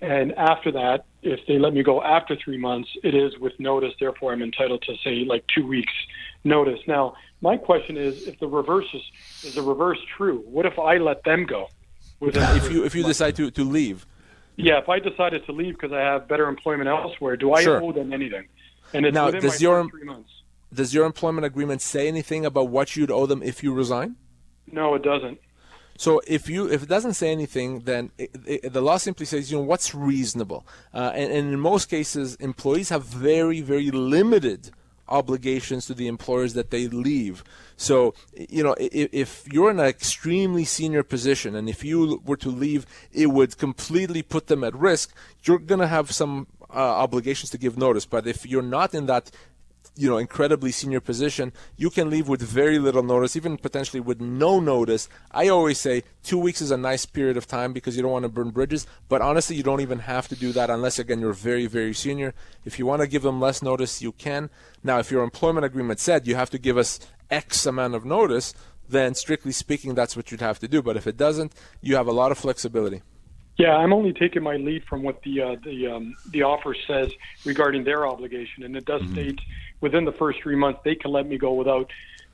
And 0.01 0.33
after 0.35 0.71
that, 0.73 1.07
if 1.23 1.40
they 1.47 1.59
let 1.59 1.73
me 1.73 1.83
go 1.83 2.03
after 2.03 2.37
three 2.37 2.59
months, 2.59 2.90
it 3.03 3.14
is 3.14 3.38
with 3.38 3.59
notice. 3.59 3.95
Therefore, 3.99 4.33
I'm 4.33 4.43
entitled 4.43 4.83
to 4.83 4.97
say 5.03 5.25
like 5.25 5.45
two 5.47 5.67
weeks 5.67 5.93
notice. 6.45 6.81
Now, 6.87 7.14
my 7.40 7.57
question 7.57 7.97
is, 7.97 8.29
if 8.29 8.38
the 8.38 8.47
reverse 8.47 8.87
is 8.93 9.03
is 9.43 9.55
the 9.55 9.62
reverse 9.62 9.99
true? 10.17 10.43
What 10.47 10.67
if 10.67 10.79
I 10.79 10.99
let 10.99 11.25
them 11.25 11.47
go? 11.47 11.69
If 12.20 12.70
you 12.72 12.85
if 12.85 12.94
you 12.94 13.03
decide 13.05 13.37
to, 13.37 13.50
to 13.50 13.64
leave, 13.64 14.07
yeah, 14.57 14.79
if 14.79 14.88
I 14.88 14.98
decided 14.98 15.44
to 15.46 15.53
leave 15.53 15.74
because 15.74 15.92
I 15.92 16.00
have 16.00 16.29
better 16.29 16.48
employment 16.48 16.88
elsewhere, 16.88 17.37
do 17.37 17.53
I 17.53 17.62
Sure. 17.62 17.83
owe 17.83 17.92
them 17.92 18.12
anything? 18.12 18.46
And 18.92 19.05
it's 19.07 19.14
Now, 19.14 19.27
within 19.27 19.42
does 19.42 19.61
my 19.61 19.64
your- 19.64 19.88
three 19.90 20.05
months. 20.05 20.31
does 20.72 20.94
your 20.94 21.05
employment 21.07 21.44
agreement 21.44 21.83
say 21.83 22.09
anything 22.09 22.46
about 22.46 22.68
what 22.68 22.96
you'd 22.96 23.11
owe 23.11 23.27
them 23.27 23.42
if 23.42 23.62
you 23.62 23.72
resign? 23.74 24.16
No, 24.70 24.94
it 24.94 25.03
doesn't. 25.03 25.38
So 25.96 26.20
if 26.27 26.48
you 26.48 26.66
if 26.70 26.83
it 26.83 26.88
doesn't 26.88 27.14
say 27.14 27.31
anything, 27.31 27.81
then 27.81 28.11
it, 28.18 28.31
it, 28.46 28.72
the 28.72 28.81
law 28.81 28.96
simply 28.96 29.27
says 29.27 29.50
you 29.50 29.59
know 29.59 29.64
what's 29.64 29.94
reasonable, 29.94 30.66
uh, 30.92 31.12
and, 31.14 31.31
and 31.33 31.53
in 31.53 31.61
most 31.61 31.88
cases, 31.90 32.35
employees 32.37 32.88
have 32.88 33.05
very 33.05 33.61
very 33.61 33.90
limited 33.90 34.70
obligations 35.09 35.87
to 35.87 35.95
the 35.95 36.07
employers 36.07 36.55
that 36.55 36.71
they 36.71 36.88
leave. 36.88 37.45
So 37.77 38.14
you 38.35 38.62
know 38.62 38.75
if, 38.79 39.09
if 39.12 39.53
you're 39.53 39.71
in 39.71 39.81
an 39.81 39.87
extremely 39.87 40.64
senior 40.64 41.03
position, 41.03 41.55
and 41.55 41.69
if 41.69 41.85
you 41.85 42.21
were 42.25 42.37
to 42.38 42.49
leave, 42.49 42.87
it 43.12 43.29
would 43.29 43.59
completely 43.59 44.23
put 44.23 44.47
them 44.47 44.64
at 44.64 44.75
risk. 44.75 45.14
You're 45.45 45.59
gonna 45.59 45.88
have 45.88 46.12
some 46.12 46.47
uh, 46.71 46.79
obligations 46.79 47.51
to 47.51 47.59
give 47.59 47.77
notice, 47.77 48.07
but 48.07 48.27
if 48.27 48.47
you're 48.47 48.62
not 48.62 48.95
in 48.95 49.07
that 49.07 49.31
you 49.96 50.09
know 50.09 50.18
incredibly 50.18 50.72
senior 50.72 51.00
position 51.00 51.52
you 51.76 51.88
can 51.88 52.11
leave 52.11 52.28
with 52.28 52.42
very 52.42 52.78
little 52.78 53.02
notice 53.02 53.37
even 53.37 53.57
potentially 53.57 54.00
with 54.00 54.20
no 54.20 54.59
notice. 54.59 55.09
I 55.30 55.48
always 55.48 55.78
say 55.78 56.02
two 56.22 56.38
weeks 56.38 56.61
is 56.61 56.70
a 56.70 56.76
nice 56.76 57.07
period 57.07 57.37
of 57.37 57.46
time 57.46 57.72
because 57.72 57.96
you 57.96 58.02
don't 58.02 58.11
want 58.11 58.24
to 58.24 58.28
burn 58.28 58.50
bridges 58.50 58.87
but 59.09 59.20
honestly 59.20 59.57
you 59.57 59.62
don't 59.62 59.80
even 59.80 60.00
have 60.00 60.26
to 60.28 60.37
do 60.37 60.52
that 60.52 60.70
unless 60.70 60.98
again 60.98 61.20
you're 61.20 61.33
very 61.33 61.66
very 61.66 61.94
senior. 61.94 62.35
If 62.64 62.78
you 62.78 62.87
want 62.87 63.02
to 63.02 63.09
give 63.09 63.22
them 63.22 63.40
less 63.40 63.62
notice 63.62 64.02
you 64.02 64.12
can. 64.12 64.50
Now 64.83 64.98
if 64.98 65.11
your 65.11 65.22
employment 65.22 65.64
agreement 65.64 66.00
said 66.00 66.26
you 66.26 66.35
have 66.35 66.50
to 66.50 66.59
give 66.59 66.76
us 66.76 66.98
x 67.30 67.64
amount 67.66 67.94
of 67.94 68.04
notice 68.04 68.52
then 68.88 69.14
strictly 69.14 69.52
speaking 69.52 69.94
that's 69.94 70.16
what 70.16 70.30
you'd 70.30 70.40
have 70.40 70.59
to 70.59 70.68
do. 70.68 70.83
But 70.83 70.96
if 70.96 71.07
it 71.07 71.16
doesn't 71.16 71.52
you 71.80 71.96
have 71.96 72.09
a 72.09 72.12
lot 72.12 72.33
of 72.33 72.38
flexibility. 72.38 73.02
Yeah, 73.57 73.76
I'm 73.76 73.92
only 73.92 74.12
taking 74.12 74.42
my 74.42 74.57
lead 74.57 74.83
from 74.85 75.04
what 75.04 75.22
the 75.22 75.40
uh, 75.40 75.57
the 75.62 75.87
um, 75.87 76.16
the 76.30 76.42
offer 76.42 76.74
says 76.88 77.12
regarding 77.44 77.85
their 77.85 78.04
obligation, 78.04 78.64
and 78.64 78.76
it 78.76 78.85
does 78.85 79.02
Mm-hmm. 79.02 79.12
state 79.12 79.40
within 79.85 80.07
the 80.07 80.12
first 80.12 80.42
three 80.42 80.57
months 80.57 80.81
they 80.83 80.97
can 80.97 81.12
let 81.12 81.27
me 81.29 81.37
go 81.37 81.53
without, 81.53 81.92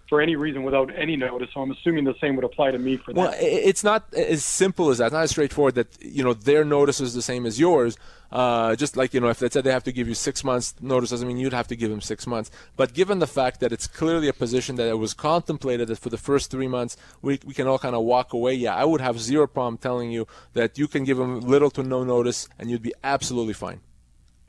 for 0.09 0.21
any 0.21 0.37
reason, 0.37 0.63
without 0.63 0.89
any 0.97 1.17
notice. 1.17 1.51
So 1.53 1.61
I'm 1.61 1.73
assuming 1.73 2.05
the 2.05 2.15
same 2.21 2.37
would 2.37 2.45
apply 2.45 2.71
to 2.71 2.79
me 2.79 2.97
for 2.97 3.13
that. 3.13 3.21
Well, 3.21 3.35
it's 3.39 3.85
not 3.85 4.15
as 4.15 4.45
simple 4.45 4.89
as 4.89 4.99
that. 4.99 5.07
It's 5.07 5.13
not 5.13 5.25
as 5.25 5.31
straightforward 5.31 5.75
that 5.75 5.89
you 6.01 6.23
know 6.25 6.33
their 6.33 6.65
notice 6.65 7.01
is 7.01 7.13
the 7.13 7.21
same 7.21 7.45
as 7.45 7.61
yours. 7.61 7.99
Uh, 8.31 8.77
just 8.77 8.97
like 8.97 9.13
you 9.13 9.21
know, 9.21 9.29
if 9.29 9.41
they 9.41 9.49
said 9.49 9.65
they 9.65 9.73
have 9.73 9.83
to 9.83 9.91
give 9.91 10.07
you 10.07 10.15
six 10.15 10.45
months 10.45 10.75
notice, 10.81 11.11
doesn't 11.11 11.27
mean 11.27 11.39
you'd 11.39 11.53
have 11.53 11.67
to 11.67 11.75
give 11.75 11.91
them 11.91 12.01
six 12.01 12.25
months. 12.25 12.53
But 12.77 12.95
given 12.95 13.19
the 13.19 13.27
fact 13.27 13.59
that 13.59 13.73
it's 13.73 13.89
clearly 13.89 14.29
a 14.29 14.33
position 14.33 14.77
that 14.77 14.87
it 14.87 14.99
was 14.99 15.13
contemplated 15.13 15.89
that 15.89 15.99
for 15.99 16.11
the 16.11 16.23
first 16.29 16.49
three 16.53 16.69
months 16.69 16.97
we, 17.21 17.41
we 17.45 17.53
can 17.53 17.67
all 17.67 17.81
kind 17.81 17.97
of 17.97 18.05
walk 18.05 18.33
away. 18.33 18.55
Yeah, 18.55 18.77
I 18.77 18.85
would 18.85 19.01
have 19.01 19.19
zero 19.21 19.49
problem 19.49 19.79
telling 19.79 20.13
you 20.13 20.29
that 20.53 20.79
you 20.79 20.87
can 20.87 21.03
give 21.03 21.17
them 21.17 21.41
little 21.41 21.71
to 21.73 21.83
no 21.83 22.05
notice 22.05 22.49
and 22.57 22.71
you'd 22.71 22.83
be 22.91 22.95
absolutely 23.03 23.55
fine. 23.55 23.81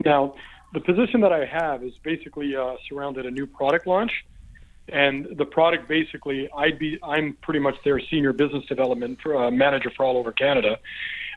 Now, 0.04 0.34
the 0.72 0.80
position 0.80 1.20
that 1.20 1.32
I 1.32 1.44
have 1.44 1.84
is 1.84 1.92
basically 2.02 2.56
uh, 2.56 2.76
surrounded 2.88 3.26
a 3.26 3.30
new 3.30 3.46
product 3.46 3.86
launch, 3.86 4.12
and 4.88 5.26
the 5.36 5.44
product 5.44 5.88
basically 5.88 6.48
I'd 6.56 6.78
be 6.78 6.98
I'm 7.02 7.36
pretty 7.42 7.60
much 7.60 7.76
their 7.84 8.00
senior 8.00 8.32
business 8.32 8.64
development 8.66 9.20
for, 9.22 9.36
uh, 9.36 9.50
manager 9.50 9.90
for 9.96 10.04
all 10.04 10.16
over 10.16 10.32
Canada. 10.32 10.78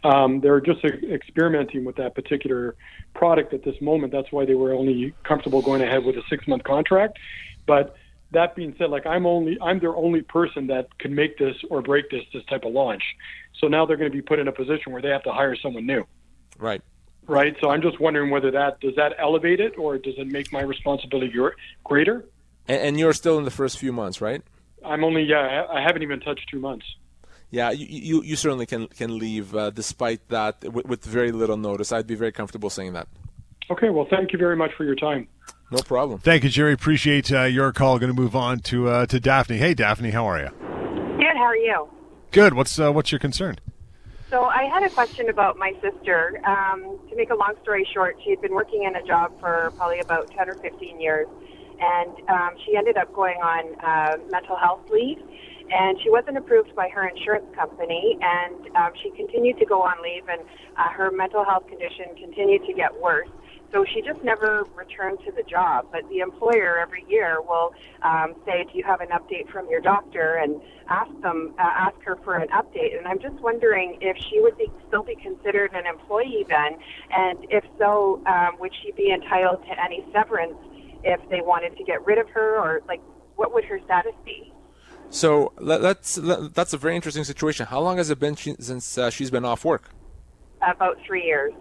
Um, 0.04 0.40
they're 0.40 0.62
just 0.62 0.84
experimenting 0.84 1.84
with 1.84 1.96
that 1.98 2.16
particular 2.16 2.76
product 3.14 3.54
at 3.54 3.64
this 3.64 3.80
moment. 3.82 4.12
That's 4.12 4.32
why 4.32 4.46
they 4.46 4.56
were 4.56 4.74
only 4.74 5.14
comfortable 5.24 5.62
going 5.62 5.82
ahead 5.82 6.04
with 6.04 6.16
a 6.16 6.24
six 6.30 6.48
month 6.48 6.64
contract. 6.64 7.18
But 7.66 7.96
that 8.32 8.56
being 8.56 8.76
said, 8.78 8.90
like 8.90 9.06
I'm 9.06 9.26
only 9.26 9.58
I'm 9.62 9.80
their 9.80 9.96
only 9.96 10.22
person 10.22 10.68
that 10.68 10.98
can 11.00 11.14
make 11.14 11.38
this 11.38 11.56
or 11.70 11.82
break 11.82 12.10
this 12.10 12.24
this 12.34 12.44
type 12.46 12.64
of 12.64 12.74
launch. 12.74 13.04
So 13.60 13.68
now 13.68 13.86
they're 13.86 13.98
going 13.98 14.12
to 14.12 14.16
be 14.16 14.22
put 14.22 14.40
in 14.40 14.48
a 14.48 14.52
position 14.52 14.92
where 14.92 15.02
they 15.02 15.10
have 15.10 15.24
to 15.24 15.32
hire 15.32 15.56
someone 15.56 15.86
new 15.86 16.06
Right. 16.58 16.82
Right? 17.28 17.56
So 17.62 17.70
I'm 17.70 17.82
just 17.82 18.00
wondering 18.00 18.30
whether 18.30 18.52
that 18.52 18.80
does 18.80 18.96
that 18.96 19.14
elevate 19.20 19.60
it 19.60 19.78
or 19.78 19.98
does 19.98 20.16
it 20.18 20.28
make 20.28 20.52
my 20.52 20.62
responsibility 20.62 21.32
gr- 21.32 21.50
greater? 21.84 22.26
And, 22.68 22.82
and 22.82 23.00
you're 23.00 23.14
still 23.14 23.38
in 23.38 23.44
the 23.46 23.52
first 23.52 23.78
few 23.80 23.92
months, 23.92 24.22
right? 24.22 24.42
I'm 24.84 25.04
only 25.04 25.24
yeah, 25.24 25.66
I- 25.70 25.80
I 25.80 25.82
haven't 25.82 26.04
even 26.04 26.20
touched 26.20 26.48
two 26.50 26.60
months. 26.60 26.86
Yeah, 27.52 27.72
you, 27.72 27.86
you, 27.88 28.24
you 28.24 28.36
certainly 28.36 28.66
can 28.66 28.88
can 28.88 29.18
leave 29.18 29.56
uh, 29.56 29.70
despite 29.70 30.28
that 30.30 30.64
with, 30.64 30.86
with 30.86 31.06
very 31.06 31.32
little 31.32 31.58
notice. 31.58 31.92
I'd 31.92 32.08
be 32.08 32.16
very 32.16 32.32
comfortable 32.32 32.70
saying 32.70 32.94
that. 32.94 33.08
Okay, 33.70 33.90
well, 33.90 34.06
thank 34.10 34.32
you 34.34 34.38
very 34.40 34.56
much 34.56 34.72
for 34.78 34.84
your 34.84 34.96
time. 34.96 35.28
No 35.72 35.80
problem. 35.80 36.20
Thank 36.20 36.44
you, 36.44 36.50
Jerry. 36.50 36.74
Appreciate 36.74 37.32
uh, 37.32 37.44
your 37.44 37.72
call. 37.72 37.98
Going 37.98 38.14
to 38.14 38.20
move 38.20 38.36
on 38.36 38.60
to 38.62 38.90
uh, 38.90 39.06
to 39.08 39.20
Daphne. 39.20 39.58
Hey, 39.58 39.74
Daphne, 39.74 40.12
how 40.12 40.26
are 40.26 40.40
you? 40.40 40.50
Good. 41.18 41.36
How 41.36 41.44
are 41.44 41.56
you? 41.56 41.88
Good. 42.32 42.54
What's 42.54 42.80
uh, 42.80 42.92
what's 42.92 43.12
your 43.12 43.20
concern? 43.20 43.58
So 44.32 44.42
I 44.50 44.66
had 44.66 44.82
a 44.82 44.90
question 44.94 45.30
about 45.30 45.58
my 45.58 45.72
sister. 45.86 46.42
Um, 46.48 46.98
to 47.10 47.16
make 47.16 47.30
a 47.30 47.38
long 47.38 47.54
story 47.62 47.88
short, 47.94 48.18
she 48.24 48.32
had 48.32 48.42
been 48.42 48.54
working 48.54 48.84
in 48.84 48.96
a 48.96 49.04
job 49.06 49.32
for 49.40 49.72
probably 49.78 50.00
about 50.02 50.26
10 50.38 50.50
or 50.50 50.58
15 50.62 51.00
years, 51.00 51.28
and 51.80 52.14
um, 52.30 52.52
she 52.66 52.76
ended 52.76 52.98
up 52.98 53.14
going 53.14 53.38
on 53.38 53.64
uh, 53.86 54.18
mental 54.32 54.58
health 54.58 54.82
leave. 54.90 55.22
And 55.72 55.98
she 56.04 56.10
wasn't 56.10 56.38
approved 56.38 56.76
by 56.76 56.90
her 56.90 57.08
insurance 57.08 57.48
company, 57.56 58.18
and 58.22 58.76
um, 58.76 58.92
she 59.02 59.10
continued 59.12 59.58
to 59.60 59.66
go 59.66 59.82
on 59.82 60.02
leave, 60.04 60.28
and 60.30 60.42
uh, 60.78 60.90
her 60.90 61.10
mental 61.12 61.44
health 61.44 61.68
condition 61.68 62.16
continued 62.16 62.66
to 62.68 62.74
get 62.74 62.94
worse. 63.02 63.30
So 63.74 63.84
she 63.94 64.02
just 64.02 64.24
never 64.24 64.64
returned 64.76 65.20
to 65.26 65.32
the 65.32 65.44
job. 65.44 65.88
But 65.92 66.08
the 66.10 66.20
employer 66.20 66.78
every 66.78 67.04
year 67.10 67.42
will 67.42 67.74
um, 68.04 68.36
say, 68.46 68.64
"Do 68.64 68.78
you 68.78 68.84
have 68.84 69.02
an 69.02 69.10
update 69.10 69.50
from 69.50 69.68
your 69.70 69.82
doctor?" 69.82 70.36
and 70.36 70.62
ask 70.88 71.12
them, 71.22 71.56
uh, 71.58 71.64
ask 71.64 72.00
her 72.04 72.16
for 72.24 72.36
an 72.36 72.48
update. 72.50 72.98
And 72.98 73.08
I'm 73.08 73.20
just 73.20 73.36
wondering 73.42 73.98
if 74.02 74.18
she 74.30 74.40
would 74.40 74.58
be, 74.58 74.72
still 74.88 75.04
be 75.04 75.16
considered 75.16 75.74
an 75.74 75.88
employee 75.88 76.46
then, 76.48 76.78
and 77.12 77.40
if 77.50 77.66
so, 77.78 78.22
um, 78.28 78.58
would 78.60 78.72
she 78.82 78.92
be 78.92 79.12
entitled 79.12 79.64
to 79.66 79.84
any 79.84 80.06
severance 80.14 80.56
if 81.04 81.20
they 81.30 81.42
wanted 81.42 81.76
to 81.78 81.84
get 81.84 82.06
rid 82.06 82.18
of 82.18 82.30
her, 82.30 82.58
or 82.58 82.82
like 82.88 83.02
what 83.36 83.54
would 83.54 83.66
her 83.66 83.80
status 83.84 84.14
be? 84.24 84.54
So 85.10 85.54
let, 85.60 85.82
that's 85.82 86.18
let, 86.18 86.54
that's 86.54 86.74
a 86.74 86.78
very 86.78 86.96
interesting 86.96 87.24
situation. 87.24 87.66
How 87.68 87.80
long 87.80 87.98
has 87.98 88.10
it 88.10 88.20
been 88.20 88.36
she, 88.36 88.56
since 88.60 88.98
uh, 88.98 89.10
she's 89.10 89.32
been 89.32 89.46
off 89.46 89.64
work? 89.64 89.90
About 90.62 90.98
three 91.06 91.24
years. 91.24 91.54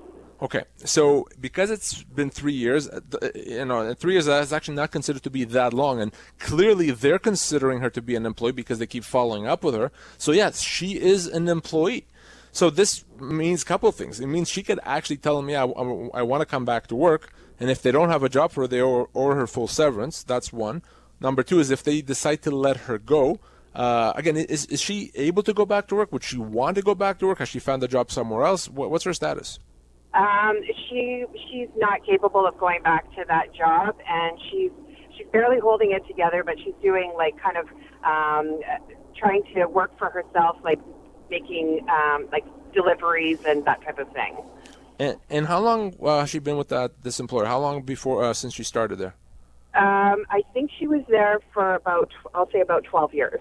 Okay, 0.42 0.64
so 0.76 1.26
because 1.40 1.70
it's 1.70 2.02
been 2.02 2.28
three 2.28 2.52
years, 2.52 2.88
uh, 2.88 3.00
you 3.34 3.64
know, 3.64 3.94
three 3.94 4.12
years 4.12 4.26
is 4.26 4.52
actually 4.52 4.74
not 4.74 4.90
considered 4.90 5.22
to 5.22 5.30
be 5.30 5.44
that 5.44 5.72
long, 5.72 6.00
and 6.00 6.12
clearly 6.38 6.90
they're 6.90 7.20
considering 7.20 7.80
her 7.80 7.88
to 7.90 8.02
be 8.02 8.16
an 8.16 8.26
employee 8.26 8.52
because 8.52 8.78
they 8.78 8.86
keep 8.86 9.04
following 9.04 9.46
up 9.46 9.62
with 9.62 9.74
her. 9.74 9.92
So 10.18 10.32
yes, 10.32 10.60
she 10.60 11.00
is 11.00 11.26
an 11.26 11.48
employee. 11.48 12.06
So 12.50 12.68
this 12.68 13.04
means 13.18 13.62
a 13.62 13.64
couple 13.64 13.88
of 13.88 13.94
things. 13.94 14.20
It 14.20 14.26
means 14.26 14.48
she 14.48 14.62
could 14.62 14.80
actually 14.84 15.16
tell 15.16 15.36
them, 15.36 15.48
yeah, 15.48 15.62
I, 15.62 16.22
want 16.22 16.40
to 16.40 16.46
come 16.46 16.64
back 16.64 16.88
to 16.88 16.94
work, 16.94 17.32
and 17.58 17.70
if 17.70 17.80
they 17.82 17.90
don't 17.90 18.10
have 18.10 18.22
a 18.22 18.28
job 18.28 18.52
for 18.52 18.62
her, 18.62 18.68
they 18.68 18.82
owe, 18.82 19.08
owe 19.14 19.34
her 19.34 19.46
full 19.46 19.66
severance. 19.66 20.22
That's 20.22 20.52
one. 20.52 20.82
Number 21.24 21.42
two 21.42 21.58
is 21.58 21.70
if 21.70 21.82
they 21.82 22.02
decide 22.02 22.42
to 22.42 22.50
let 22.50 22.76
her 22.86 22.98
go. 22.98 23.38
Uh, 23.74 24.12
again, 24.14 24.36
is, 24.36 24.66
is 24.66 24.80
she 24.82 25.10
able 25.14 25.42
to 25.42 25.54
go 25.54 25.64
back 25.64 25.88
to 25.88 25.94
work? 25.94 26.12
Would 26.12 26.22
she 26.22 26.36
want 26.36 26.76
to 26.76 26.82
go 26.82 26.94
back 26.94 27.18
to 27.20 27.26
work? 27.26 27.38
Has 27.38 27.48
she 27.48 27.58
found 27.58 27.82
a 27.82 27.88
job 27.88 28.12
somewhere 28.12 28.44
else? 28.44 28.68
What, 28.68 28.90
what's 28.90 29.04
her 29.04 29.14
status? 29.14 29.58
Um, 30.12 30.60
she 30.84 31.24
she's 31.48 31.70
not 31.76 32.04
capable 32.04 32.46
of 32.46 32.58
going 32.58 32.82
back 32.82 33.10
to 33.16 33.24
that 33.26 33.54
job, 33.54 33.96
and 34.06 34.38
she's 34.50 34.70
she's 35.16 35.26
barely 35.32 35.58
holding 35.58 35.92
it 35.92 36.06
together. 36.06 36.44
But 36.44 36.56
she's 36.62 36.74
doing 36.82 37.14
like 37.16 37.34
kind 37.42 37.56
of 37.56 37.66
um, 38.04 38.60
trying 39.16 39.44
to 39.54 39.64
work 39.64 39.98
for 39.98 40.10
herself, 40.10 40.58
like 40.62 40.78
making 41.30 41.86
um, 41.88 42.28
like 42.30 42.44
deliveries 42.74 43.38
and 43.46 43.64
that 43.64 43.82
type 43.82 43.98
of 43.98 44.12
thing. 44.12 44.36
And, 44.98 45.16
and 45.30 45.46
how 45.46 45.60
long 45.60 45.94
uh, 46.02 46.20
has 46.20 46.30
she 46.30 46.38
been 46.38 46.58
with 46.58 46.68
that 46.68 47.02
this 47.02 47.18
employer? 47.18 47.46
How 47.46 47.58
long 47.58 47.80
before 47.80 48.22
uh, 48.22 48.34
since 48.34 48.52
she 48.52 48.62
started 48.62 48.98
there? 48.98 49.14
Um, 49.74 50.24
I 50.30 50.42
think 50.52 50.70
she 50.78 50.86
was 50.86 51.02
there 51.08 51.40
for 51.52 51.74
about, 51.74 52.10
I'll 52.34 52.50
say 52.50 52.60
about 52.60 52.84
12 52.84 53.12
years. 53.12 53.40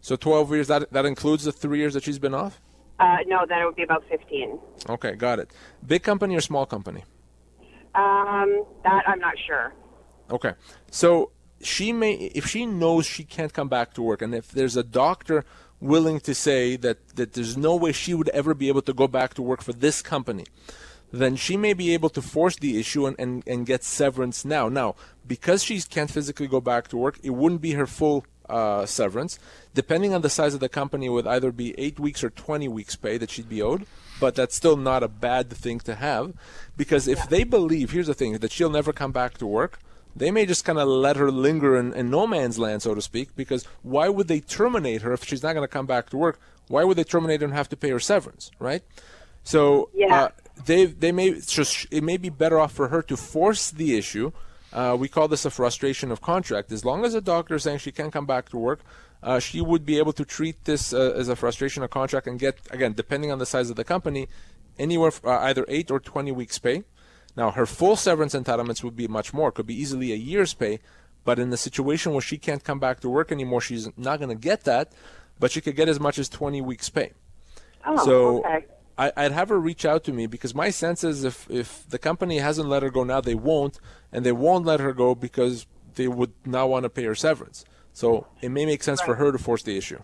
So 0.00 0.14
12 0.14 0.50
years, 0.52 0.68
that, 0.68 0.92
that 0.92 1.04
includes 1.04 1.44
the 1.44 1.52
three 1.52 1.78
years 1.78 1.94
that 1.94 2.04
she's 2.04 2.20
been 2.20 2.34
off? 2.34 2.60
Uh, 3.00 3.18
no, 3.26 3.44
then 3.48 3.60
it 3.60 3.64
would 3.64 3.76
be 3.76 3.82
about 3.82 4.04
15. 4.08 4.58
Okay, 4.88 5.16
got 5.16 5.38
it. 5.38 5.50
Big 5.84 6.02
company 6.02 6.36
or 6.36 6.40
small 6.40 6.66
company? 6.66 7.04
Um, 7.94 8.64
that 8.84 9.02
I'm 9.08 9.18
not 9.18 9.34
sure. 9.46 9.72
Okay. 10.30 10.52
So 10.90 11.32
she 11.60 11.92
may, 11.92 12.14
if 12.14 12.46
she 12.46 12.66
knows 12.66 13.06
she 13.06 13.24
can't 13.24 13.52
come 13.52 13.68
back 13.68 13.94
to 13.94 14.02
work, 14.02 14.22
and 14.22 14.34
if 14.34 14.52
there's 14.52 14.76
a 14.76 14.82
doctor 14.84 15.44
willing 15.80 16.20
to 16.20 16.34
say 16.34 16.76
that, 16.76 17.16
that 17.16 17.32
there's 17.32 17.56
no 17.56 17.74
way 17.76 17.92
she 17.92 18.14
would 18.14 18.28
ever 18.30 18.54
be 18.54 18.68
able 18.68 18.82
to 18.82 18.92
go 18.92 19.08
back 19.08 19.34
to 19.34 19.42
work 19.42 19.62
for 19.62 19.72
this 19.72 20.02
company, 20.02 20.44
then 21.12 21.36
she 21.36 21.56
may 21.56 21.72
be 21.72 21.94
able 21.94 22.08
to 22.10 22.22
force 22.22 22.56
the 22.56 22.78
issue 22.78 23.06
and, 23.06 23.16
and, 23.18 23.42
and 23.46 23.66
get 23.66 23.84
severance 23.84 24.44
now. 24.44 24.68
Now, 24.68 24.94
because 25.26 25.62
she 25.62 25.80
can't 25.80 26.10
physically 26.10 26.46
go 26.46 26.60
back 26.60 26.88
to 26.88 26.96
work, 26.96 27.18
it 27.22 27.30
wouldn't 27.30 27.60
be 27.60 27.72
her 27.72 27.86
full 27.86 28.24
uh, 28.48 28.86
severance. 28.86 29.38
Depending 29.74 30.14
on 30.14 30.22
the 30.22 30.30
size 30.30 30.54
of 30.54 30.60
the 30.60 30.68
company, 30.68 31.06
it 31.06 31.10
would 31.10 31.26
either 31.26 31.52
be 31.52 31.78
eight 31.78 31.98
weeks 31.98 32.22
or 32.22 32.30
20 32.30 32.68
weeks 32.68 32.96
pay 32.96 33.18
that 33.18 33.30
she'd 33.30 33.48
be 33.48 33.62
owed. 33.62 33.86
But 34.18 34.34
that's 34.34 34.54
still 34.54 34.76
not 34.76 35.02
a 35.02 35.08
bad 35.08 35.50
thing 35.50 35.78
to 35.80 35.94
have, 35.94 36.32
because 36.76 37.06
if 37.06 37.28
they 37.28 37.44
believe, 37.44 37.90
here's 37.90 38.06
the 38.06 38.14
thing, 38.14 38.38
that 38.38 38.50
she'll 38.50 38.70
never 38.70 38.92
come 38.92 39.12
back 39.12 39.36
to 39.38 39.46
work, 39.46 39.78
they 40.14 40.30
may 40.30 40.46
just 40.46 40.64
kind 40.64 40.78
of 40.78 40.88
let 40.88 41.16
her 41.16 41.30
linger 41.30 41.76
in, 41.76 41.92
in 41.92 42.08
no 42.08 42.26
man's 42.26 42.58
land, 42.58 42.80
so 42.80 42.94
to 42.94 43.02
speak, 43.02 43.36
because 43.36 43.66
why 43.82 44.08
would 44.08 44.28
they 44.28 44.40
terminate 44.40 45.02
her 45.02 45.12
if 45.12 45.22
she's 45.22 45.42
not 45.42 45.52
going 45.52 45.64
to 45.64 45.68
come 45.68 45.84
back 45.84 46.08
to 46.10 46.16
work? 46.16 46.40
Why 46.68 46.84
would 46.84 46.96
they 46.96 47.04
terminate 47.04 47.42
her 47.42 47.44
and 47.44 47.52
have 47.52 47.68
to 47.68 47.76
pay 47.76 47.90
her 47.90 48.00
severance, 48.00 48.50
right? 48.58 48.82
So 49.44 49.90
Yeah. 49.92 50.14
uh, 50.24 50.28
they 50.64 50.86
they 50.86 51.12
may 51.12 51.40
just 51.40 51.86
it 51.90 52.02
may 52.02 52.16
be 52.16 52.30
better 52.30 52.58
off 52.58 52.72
for 52.72 52.88
her 52.88 53.02
to 53.02 53.16
force 53.16 53.70
the 53.70 53.96
issue. 53.96 54.32
Uh, 54.72 54.96
we 54.98 55.08
call 55.08 55.28
this 55.28 55.44
a 55.44 55.50
frustration 55.50 56.10
of 56.10 56.20
contract. 56.20 56.72
As 56.72 56.84
long 56.84 57.04
as 57.04 57.14
a 57.14 57.20
doctor 57.20 57.54
is 57.54 57.62
saying 57.62 57.78
she 57.78 57.92
can't 57.92 58.12
come 58.12 58.26
back 58.26 58.48
to 58.50 58.58
work, 58.58 58.80
uh, 59.22 59.38
she 59.38 59.60
would 59.60 59.86
be 59.86 59.98
able 59.98 60.12
to 60.12 60.24
treat 60.24 60.64
this 60.64 60.92
uh, 60.92 61.14
as 61.16 61.28
a 61.28 61.36
frustration 61.36 61.82
of 61.82 61.90
contract 61.90 62.26
and 62.26 62.38
get 62.38 62.58
again, 62.70 62.92
depending 62.92 63.30
on 63.30 63.38
the 63.38 63.46
size 63.46 63.70
of 63.70 63.76
the 63.76 63.84
company, 63.84 64.28
anywhere 64.78 65.08
f- 65.08 65.24
uh, 65.24 65.38
either 65.42 65.64
eight 65.68 65.90
or 65.90 66.00
twenty 66.00 66.32
weeks 66.32 66.58
pay. 66.58 66.84
Now 67.36 67.50
her 67.50 67.66
full 67.66 67.96
severance 67.96 68.34
entitlements 68.34 68.82
would 68.82 68.96
be 68.96 69.08
much 69.08 69.32
more. 69.32 69.52
Could 69.52 69.66
be 69.66 69.80
easily 69.80 70.12
a 70.12 70.16
year's 70.16 70.54
pay. 70.54 70.80
But 71.24 71.40
in 71.40 71.50
the 71.50 71.56
situation 71.56 72.12
where 72.12 72.22
she 72.22 72.38
can't 72.38 72.62
come 72.62 72.78
back 72.78 73.00
to 73.00 73.08
work 73.10 73.32
anymore, 73.32 73.60
she's 73.60 73.88
not 73.96 74.20
going 74.20 74.28
to 74.28 74.36
get 74.36 74.62
that. 74.62 74.92
But 75.40 75.50
she 75.50 75.60
could 75.60 75.74
get 75.74 75.88
as 75.88 75.98
much 75.98 76.18
as 76.20 76.28
20 76.28 76.60
weeks 76.62 76.88
pay. 76.88 77.12
Oh, 77.84 78.04
so 78.04 78.38
okay. 78.38 78.66
I, 78.98 79.12
I'd 79.16 79.32
have 79.32 79.50
her 79.50 79.58
reach 79.58 79.84
out 79.84 80.04
to 80.04 80.12
me 80.12 80.26
because 80.26 80.54
my 80.54 80.70
sense 80.70 81.04
is 81.04 81.24
if, 81.24 81.50
if 81.50 81.88
the 81.88 81.98
company 81.98 82.38
hasn't 82.38 82.68
let 82.68 82.82
her 82.82 82.90
go 82.90 83.04
now, 83.04 83.20
they 83.20 83.34
won't, 83.34 83.78
and 84.10 84.24
they 84.24 84.32
won't 84.32 84.64
let 84.64 84.80
her 84.80 84.92
go 84.92 85.14
because 85.14 85.66
they 85.94 86.08
would 86.08 86.32
not 86.44 86.68
want 86.68 86.84
to 86.84 86.90
pay 86.90 87.04
her 87.04 87.14
severance. 87.14 87.64
So 87.92 88.26
it 88.40 88.50
may 88.50 88.66
make 88.66 88.82
sense 88.82 89.00
for 89.00 89.14
her 89.14 89.32
to 89.32 89.38
force 89.38 89.62
the 89.62 89.76
issue. 89.76 90.00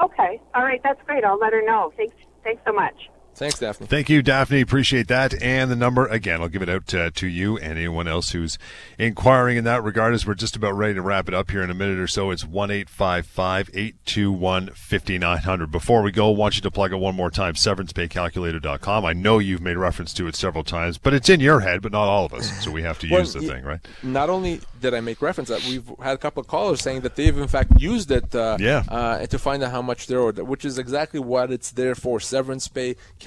Okay. 0.00 0.40
All 0.54 0.62
right. 0.62 0.80
That's 0.82 1.00
great. 1.06 1.24
I'll 1.24 1.38
let 1.38 1.52
her 1.52 1.64
know. 1.64 1.92
Thanks. 1.96 2.14
Thanks 2.44 2.62
so 2.66 2.72
much. 2.72 2.94
Thanks, 3.38 3.58
Daphne. 3.60 3.86
Thank 3.86 4.08
you, 4.10 4.20
Daphne. 4.20 4.60
Appreciate 4.60 5.06
that. 5.08 5.40
And 5.40 5.70
the 5.70 5.76
number, 5.76 6.06
again, 6.06 6.40
I'll 6.42 6.48
give 6.48 6.60
it 6.62 6.68
out 6.68 6.92
uh, 6.92 7.10
to 7.14 7.26
you 7.28 7.56
and 7.56 7.78
anyone 7.78 8.08
else 8.08 8.30
who's 8.32 8.58
inquiring 8.98 9.56
in 9.56 9.64
that 9.64 9.84
regard 9.84 10.12
as 10.12 10.26
we're 10.26 10.34
just 10.34 10.56
about 10.56 10.72
ready 10.72 10.94
to 10.94 11.02
wrap 11.02 11.28
it 11.28 11.34
up 11.34 11.50
here 11.52 11.62
in 11.62 11.70
a 11.70 11.74
minute 11.74 11.98
or 12.00 12.08
so. 12.08 12.30
It's 12.32 12.44
1 12.44 12.70
821 12.72 14.70
5900. 14.74 15.70
Before 15.70 16.02
we 16.02 16.10
go, 16.10 16.32
I 16.32 16.36
want 16.36 16.56
you 16.56 16.62
to 16.62 16.70
plug 16.70 16.92
it 16.92 16.96
one 16.96 17.14
more 17.14 17.30
time 17.30 17.54
severancepaycalculator.com. 17.54 19.04
I 19.04 19.12
know 19.12 19.38
you've 19.38 19.62
made 19.62 19.76
reference 19.76 20.12
to 20.14 20.26
it 20.26 20.34
several 20.34 20.64
times, 20.64 20.98
but 20.98 21.14
it's 21.14 21.28
in 21.28 21.38
your 21.40 21.60
head, 21.60 21.80
but 21.80 21.92
not 21.92 22.08
all 22.08 22.24
of 22.24 22.34
us. 22.34 22.64
So 22.64 22.70
we 22.72 22.82
have 22.82 22.98
to 23.00 23.08
Well, 23.10 23.20
use 23.20 23.32
the 23.34 23.40
thing, 23.42 23.62
right? 23.64 23.80
Not 24.02 24.30
only 24.30 24.60
did 24.80 24.94
I 24.94 25.00
make 25.00 25.22
reference 25.22 25.48
that 25.48 25.64
we've 25.64 25.88
had 26.02 26.14
a 26.14 26.18
couple 26.18 26.40
of 26.40 26.46
callers 26.48 26.80
saying 26.80 27.02
that 27.02 27.14
they've 27.16 27.36
in 27.36 27.48
fact 27.48 27.80
used 27.80 28.10
it 28.10 28.34
uh, 28.34 28.56
Yeah. 28.58 28.82
uh, 28.88 29.26
to 29.26 29.38
find 29.38 29.62
out 29.62 29.70
how 29.70 29.82
much 29.82 30.06
they're 30.08 30.20
owed, 30.20 30.38
which 30.40 30.64
is 30.64 30.78
exactly 30.78 31.20
what 31.20 31.50
it's 31.52 31.70
there 31.70 31.94
for. 31.94 32.18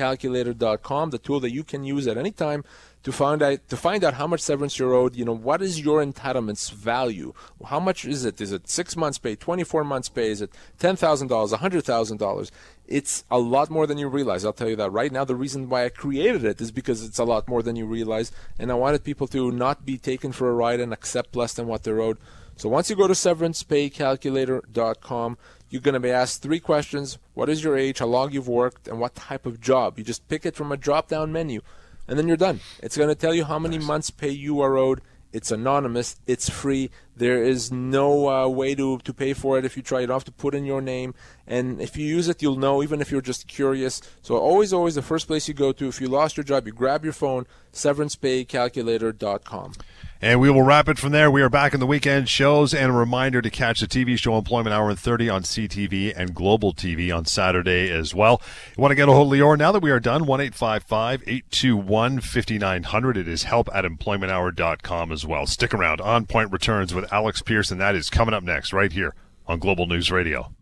SeverancePayCalculator.com, 0.02 1.12
the 1.12 1.18
tool 1.18 1.39
that 1.39 1.52
you 1.52 1.64
can 1.64 1.84
use 1.84 2.08
at 2.08 2.18
any 2.18 2.32
time 2.32 2.64
to 3.04 3.12
find 3.12 3.41
out 3.41 3.68
to 3.70 3.78
find 3.78 4.04
out 4.04 4.16
how 4.16 4.28
much 4.28 4.41
severance 4.41 4.78
you're 4.78 4.93
owed. 4.93 5.16
You 5.16 5.26
know 5.26 5.36
what 5.36 5.62
is 5.62 5.80
your 5.80 6.06
entitlements 6.06 6.72
value? 6.72 7.34
How 7.66 7.80
much 7.80 8.06
is 8.06 8.26
it? 8.26 8.41
Is 8.41 8.52
it 8.52 8.70
six 8.70 8.95
months 8.95 9.18
pay, 9.18 9.36
twenty 9.36 9.64
four 9.64 9.84
months 9.84 10.10
pay? 10.10 10.30
Is 10.30 10.41
it 10.41 10.52
ten 10.78 10.95
thousand 10.95 11.30
dollars, 11.30 11.52
a 11.52 11.58
hundred 11.58 11.84
thousand 11.84 12.18
dollars? 12.18 12.52
It's 12.86 13.24
a 13.32 13.39
lot 13.39 13.70
more 13.70 13.88
than 13.88 13.97
you 13.97 14.08
realize. 14.08 14.45
I'll 14.45 14.54
tell 14.54 14.70
you 14.70 14.76
that 14.76 14.91
right 14.91 15.12
now. 15.12 15.26
The 15.26 15.36
reason 15.36 15.70
why 15.70 15.86
I 15.86 15.89
created 15.89 16.43
it 16.43 16.62
is 16.62 16.72
because 16.72 17.04
it's 17.04 17.20
a 17.20 17.24
lot 17.24 17.47
more 17.47 17.64
than 17.64 17.76
you 17.76 17.86
realize, 17.86 18.32
and 18.60 18.72
I 18.72 18.76
wanted 18.76 19.04
people 19.04 19.28
to 19.30 19.52
not 19.52 19.86
be 19.86 19.97
taken 19.97 20.32
for 20.32 20.49
a 20.49 20.54
ride 20.54 20.80
and 20.80 20.93
accept 20.93 21.36
less 21.36 21.54
than 21.54 21.68
what 21.68 21.84
they're 21.84 22.02
owed. 22.02 22.18
So 22.58 22.70
once 22.70 22.89
you 22.89 22.95
go 22.95 23.08
to 23.08 23.14
severancepaycalculator.com, 23.14 25.38
you're 25.72 25.82
going 25.82 25.93
to 25.93 25.99
be 25.99 26.11
asked 26.11 26.43
three 26.43 26.59
questions: 26.59 27.17
What 27.34 27.49
is 27.49 27.63
your 27.63 27.76
age? 27.76 27.97
How 27.97 28.05
long 28.05 28.32
you've 28.32 28.47
worked? 28.47 28.88
And 28.88 28.99
what 28.99 29.15
type 29.15 29.47
of 29.47 29.59
job? 29.59 29.97
You 29.97 30.03
just 30.03 30.28
pick 30.28 30.45
it 30.45 30.55
from 30.55 30.72
a 30.72 30.78
drop-down 30.78 31.32
menu, 31.32 31.61
and 32.07 32.19
then 32.19 32.28
you're 32.28 32.38
done. 32.38 32.59
It's 32.84 32.97
going 32.97 33.09
to 33.09 33.15
tell 33.15 33.34
you 33.34 33.45
how 33.45 33.57
many 33.57 33.80
months 33.80 34.11
pay 34.11 34.30
you 34.30 34.61
are 34.61 34.78
owed. 34.78 35.01
It's 35.34 35.49
anonymous. 35.49 36.19
It's 36.28 36.49
free. 36.49 36.91
There 37.22 37.43
is 37.43 37.72
no 37.72 38.28
uh, 38.28 38.47
way 38.47 38.74
to, 38.74 38.97
to 38.97 39.13
pay 39.13 39.34
for 39.34 39.59
it 39.59 39.63
if 39.63 39.78
you 39.78 39.84
try. 39.84 40.01
it 40.01 40.07
don't 40.07 40.24
to 40.24 40.32
put 40.32 40.55
in 40.55 40.65
your 40.65 40.82
name. 40.82 41.13
And 41.45 41.80
if 41.80 41.95
you 41.95 42.03
use 42.03 42.28
it, 42.28 42.41
you'll 42.41 42.55
know, 42.55 42.82
even 42.82 42.99
if 42.99 43.11
you're 43.11 43.22
just 43.22 43.47
curious. 43.47 44.01
So 44.24 44.38
always, 44.38 44.74
always 44.74 44.95
the 44.95 45.03
first 45.03 45.28
place 45.28 45.47
you 45.47 45.53
go 45.53 45.72
to. 45.72 45.88
If 45.88 46.01
you 46.01 46.07
lost 46.07 46.36
your 46.36 46.43
job, 46.43 46.65
you 46.65 46.74
grab 46.74 47.03
your 47.03 47.13
phone, 47.13 47.45
severancepaycalculator.com. 47.74 49.74
And 50.24 50.39
we 50.39 50.51
will 50.51 50.61
wrap 50.61 50.88
it 50.88 50.99
from 50.99 51.13
there. 51.13 51.32
We 51.32 51.41
are 51.41 51.49
back 51.49 51.74
in 51.74 51.80
the 51.80 51.88
weekend 51.88 52.30
shows 52.30 52.76
and 52.76 52.91
a 52.91 52.93
reminder 52.93 53.41
to 53.41 53.49
catch 53.49 53.80
the 53.80 53.88
TV 53.88 54.19
show 54.19 54.38
Employment 54.38 54.72
Hour 54.72 54.91
and 54.91 54.99
30 54.99 55.30
on 55.30 55.41
CTV 55.41 56.13
and 56.15 56.36
Global 56.36 56.76
TV 56.76 57.15
on 57.15 57.26
Saturday 57.26 57.89
as 57.89 58.13
well. 58.13 58.39
You 58.78 58.82
want 58.82 58.91
to 58.91 58.95
get 58.95 59.09
a 59.09 59.13
hold 59.13 59.34
of 59.34 59.39
Lior 59.39 59.57
now 59.57 59.72
that 59.72 59.82
we 59.82 59.89
are 59.89 59.99
done? 59.99 60.28
1 60.28 60.41
821 60.41 62.22
5900. 62.22 63.17
It 63.17 63.28
is 63.28 63.43
help 63.43 63.67
at 63.74 63.84
employmenthour.com 63.84 65.11
as 65.11 65.26
well. 65.26 65.47
Stick 65.47 65.74
around. 65.74 66.01
On 66.01 66.28
Point 66.28 66.51
returns 66.51 66.93
with 66.93 67.11
Alex 67.12 67.41
Pierson. 67.41 67.78
that 67.80 67.95
is 67.95 68.09
coming 68.09 68.34
up 68.34 68.43
next 68.43 68.74
right 68.74 68.91
here 68.91 69.14
on 69.47 69.59
Global 69.59 69.86
News 69.86 70.12
Radio. 70.12 70.53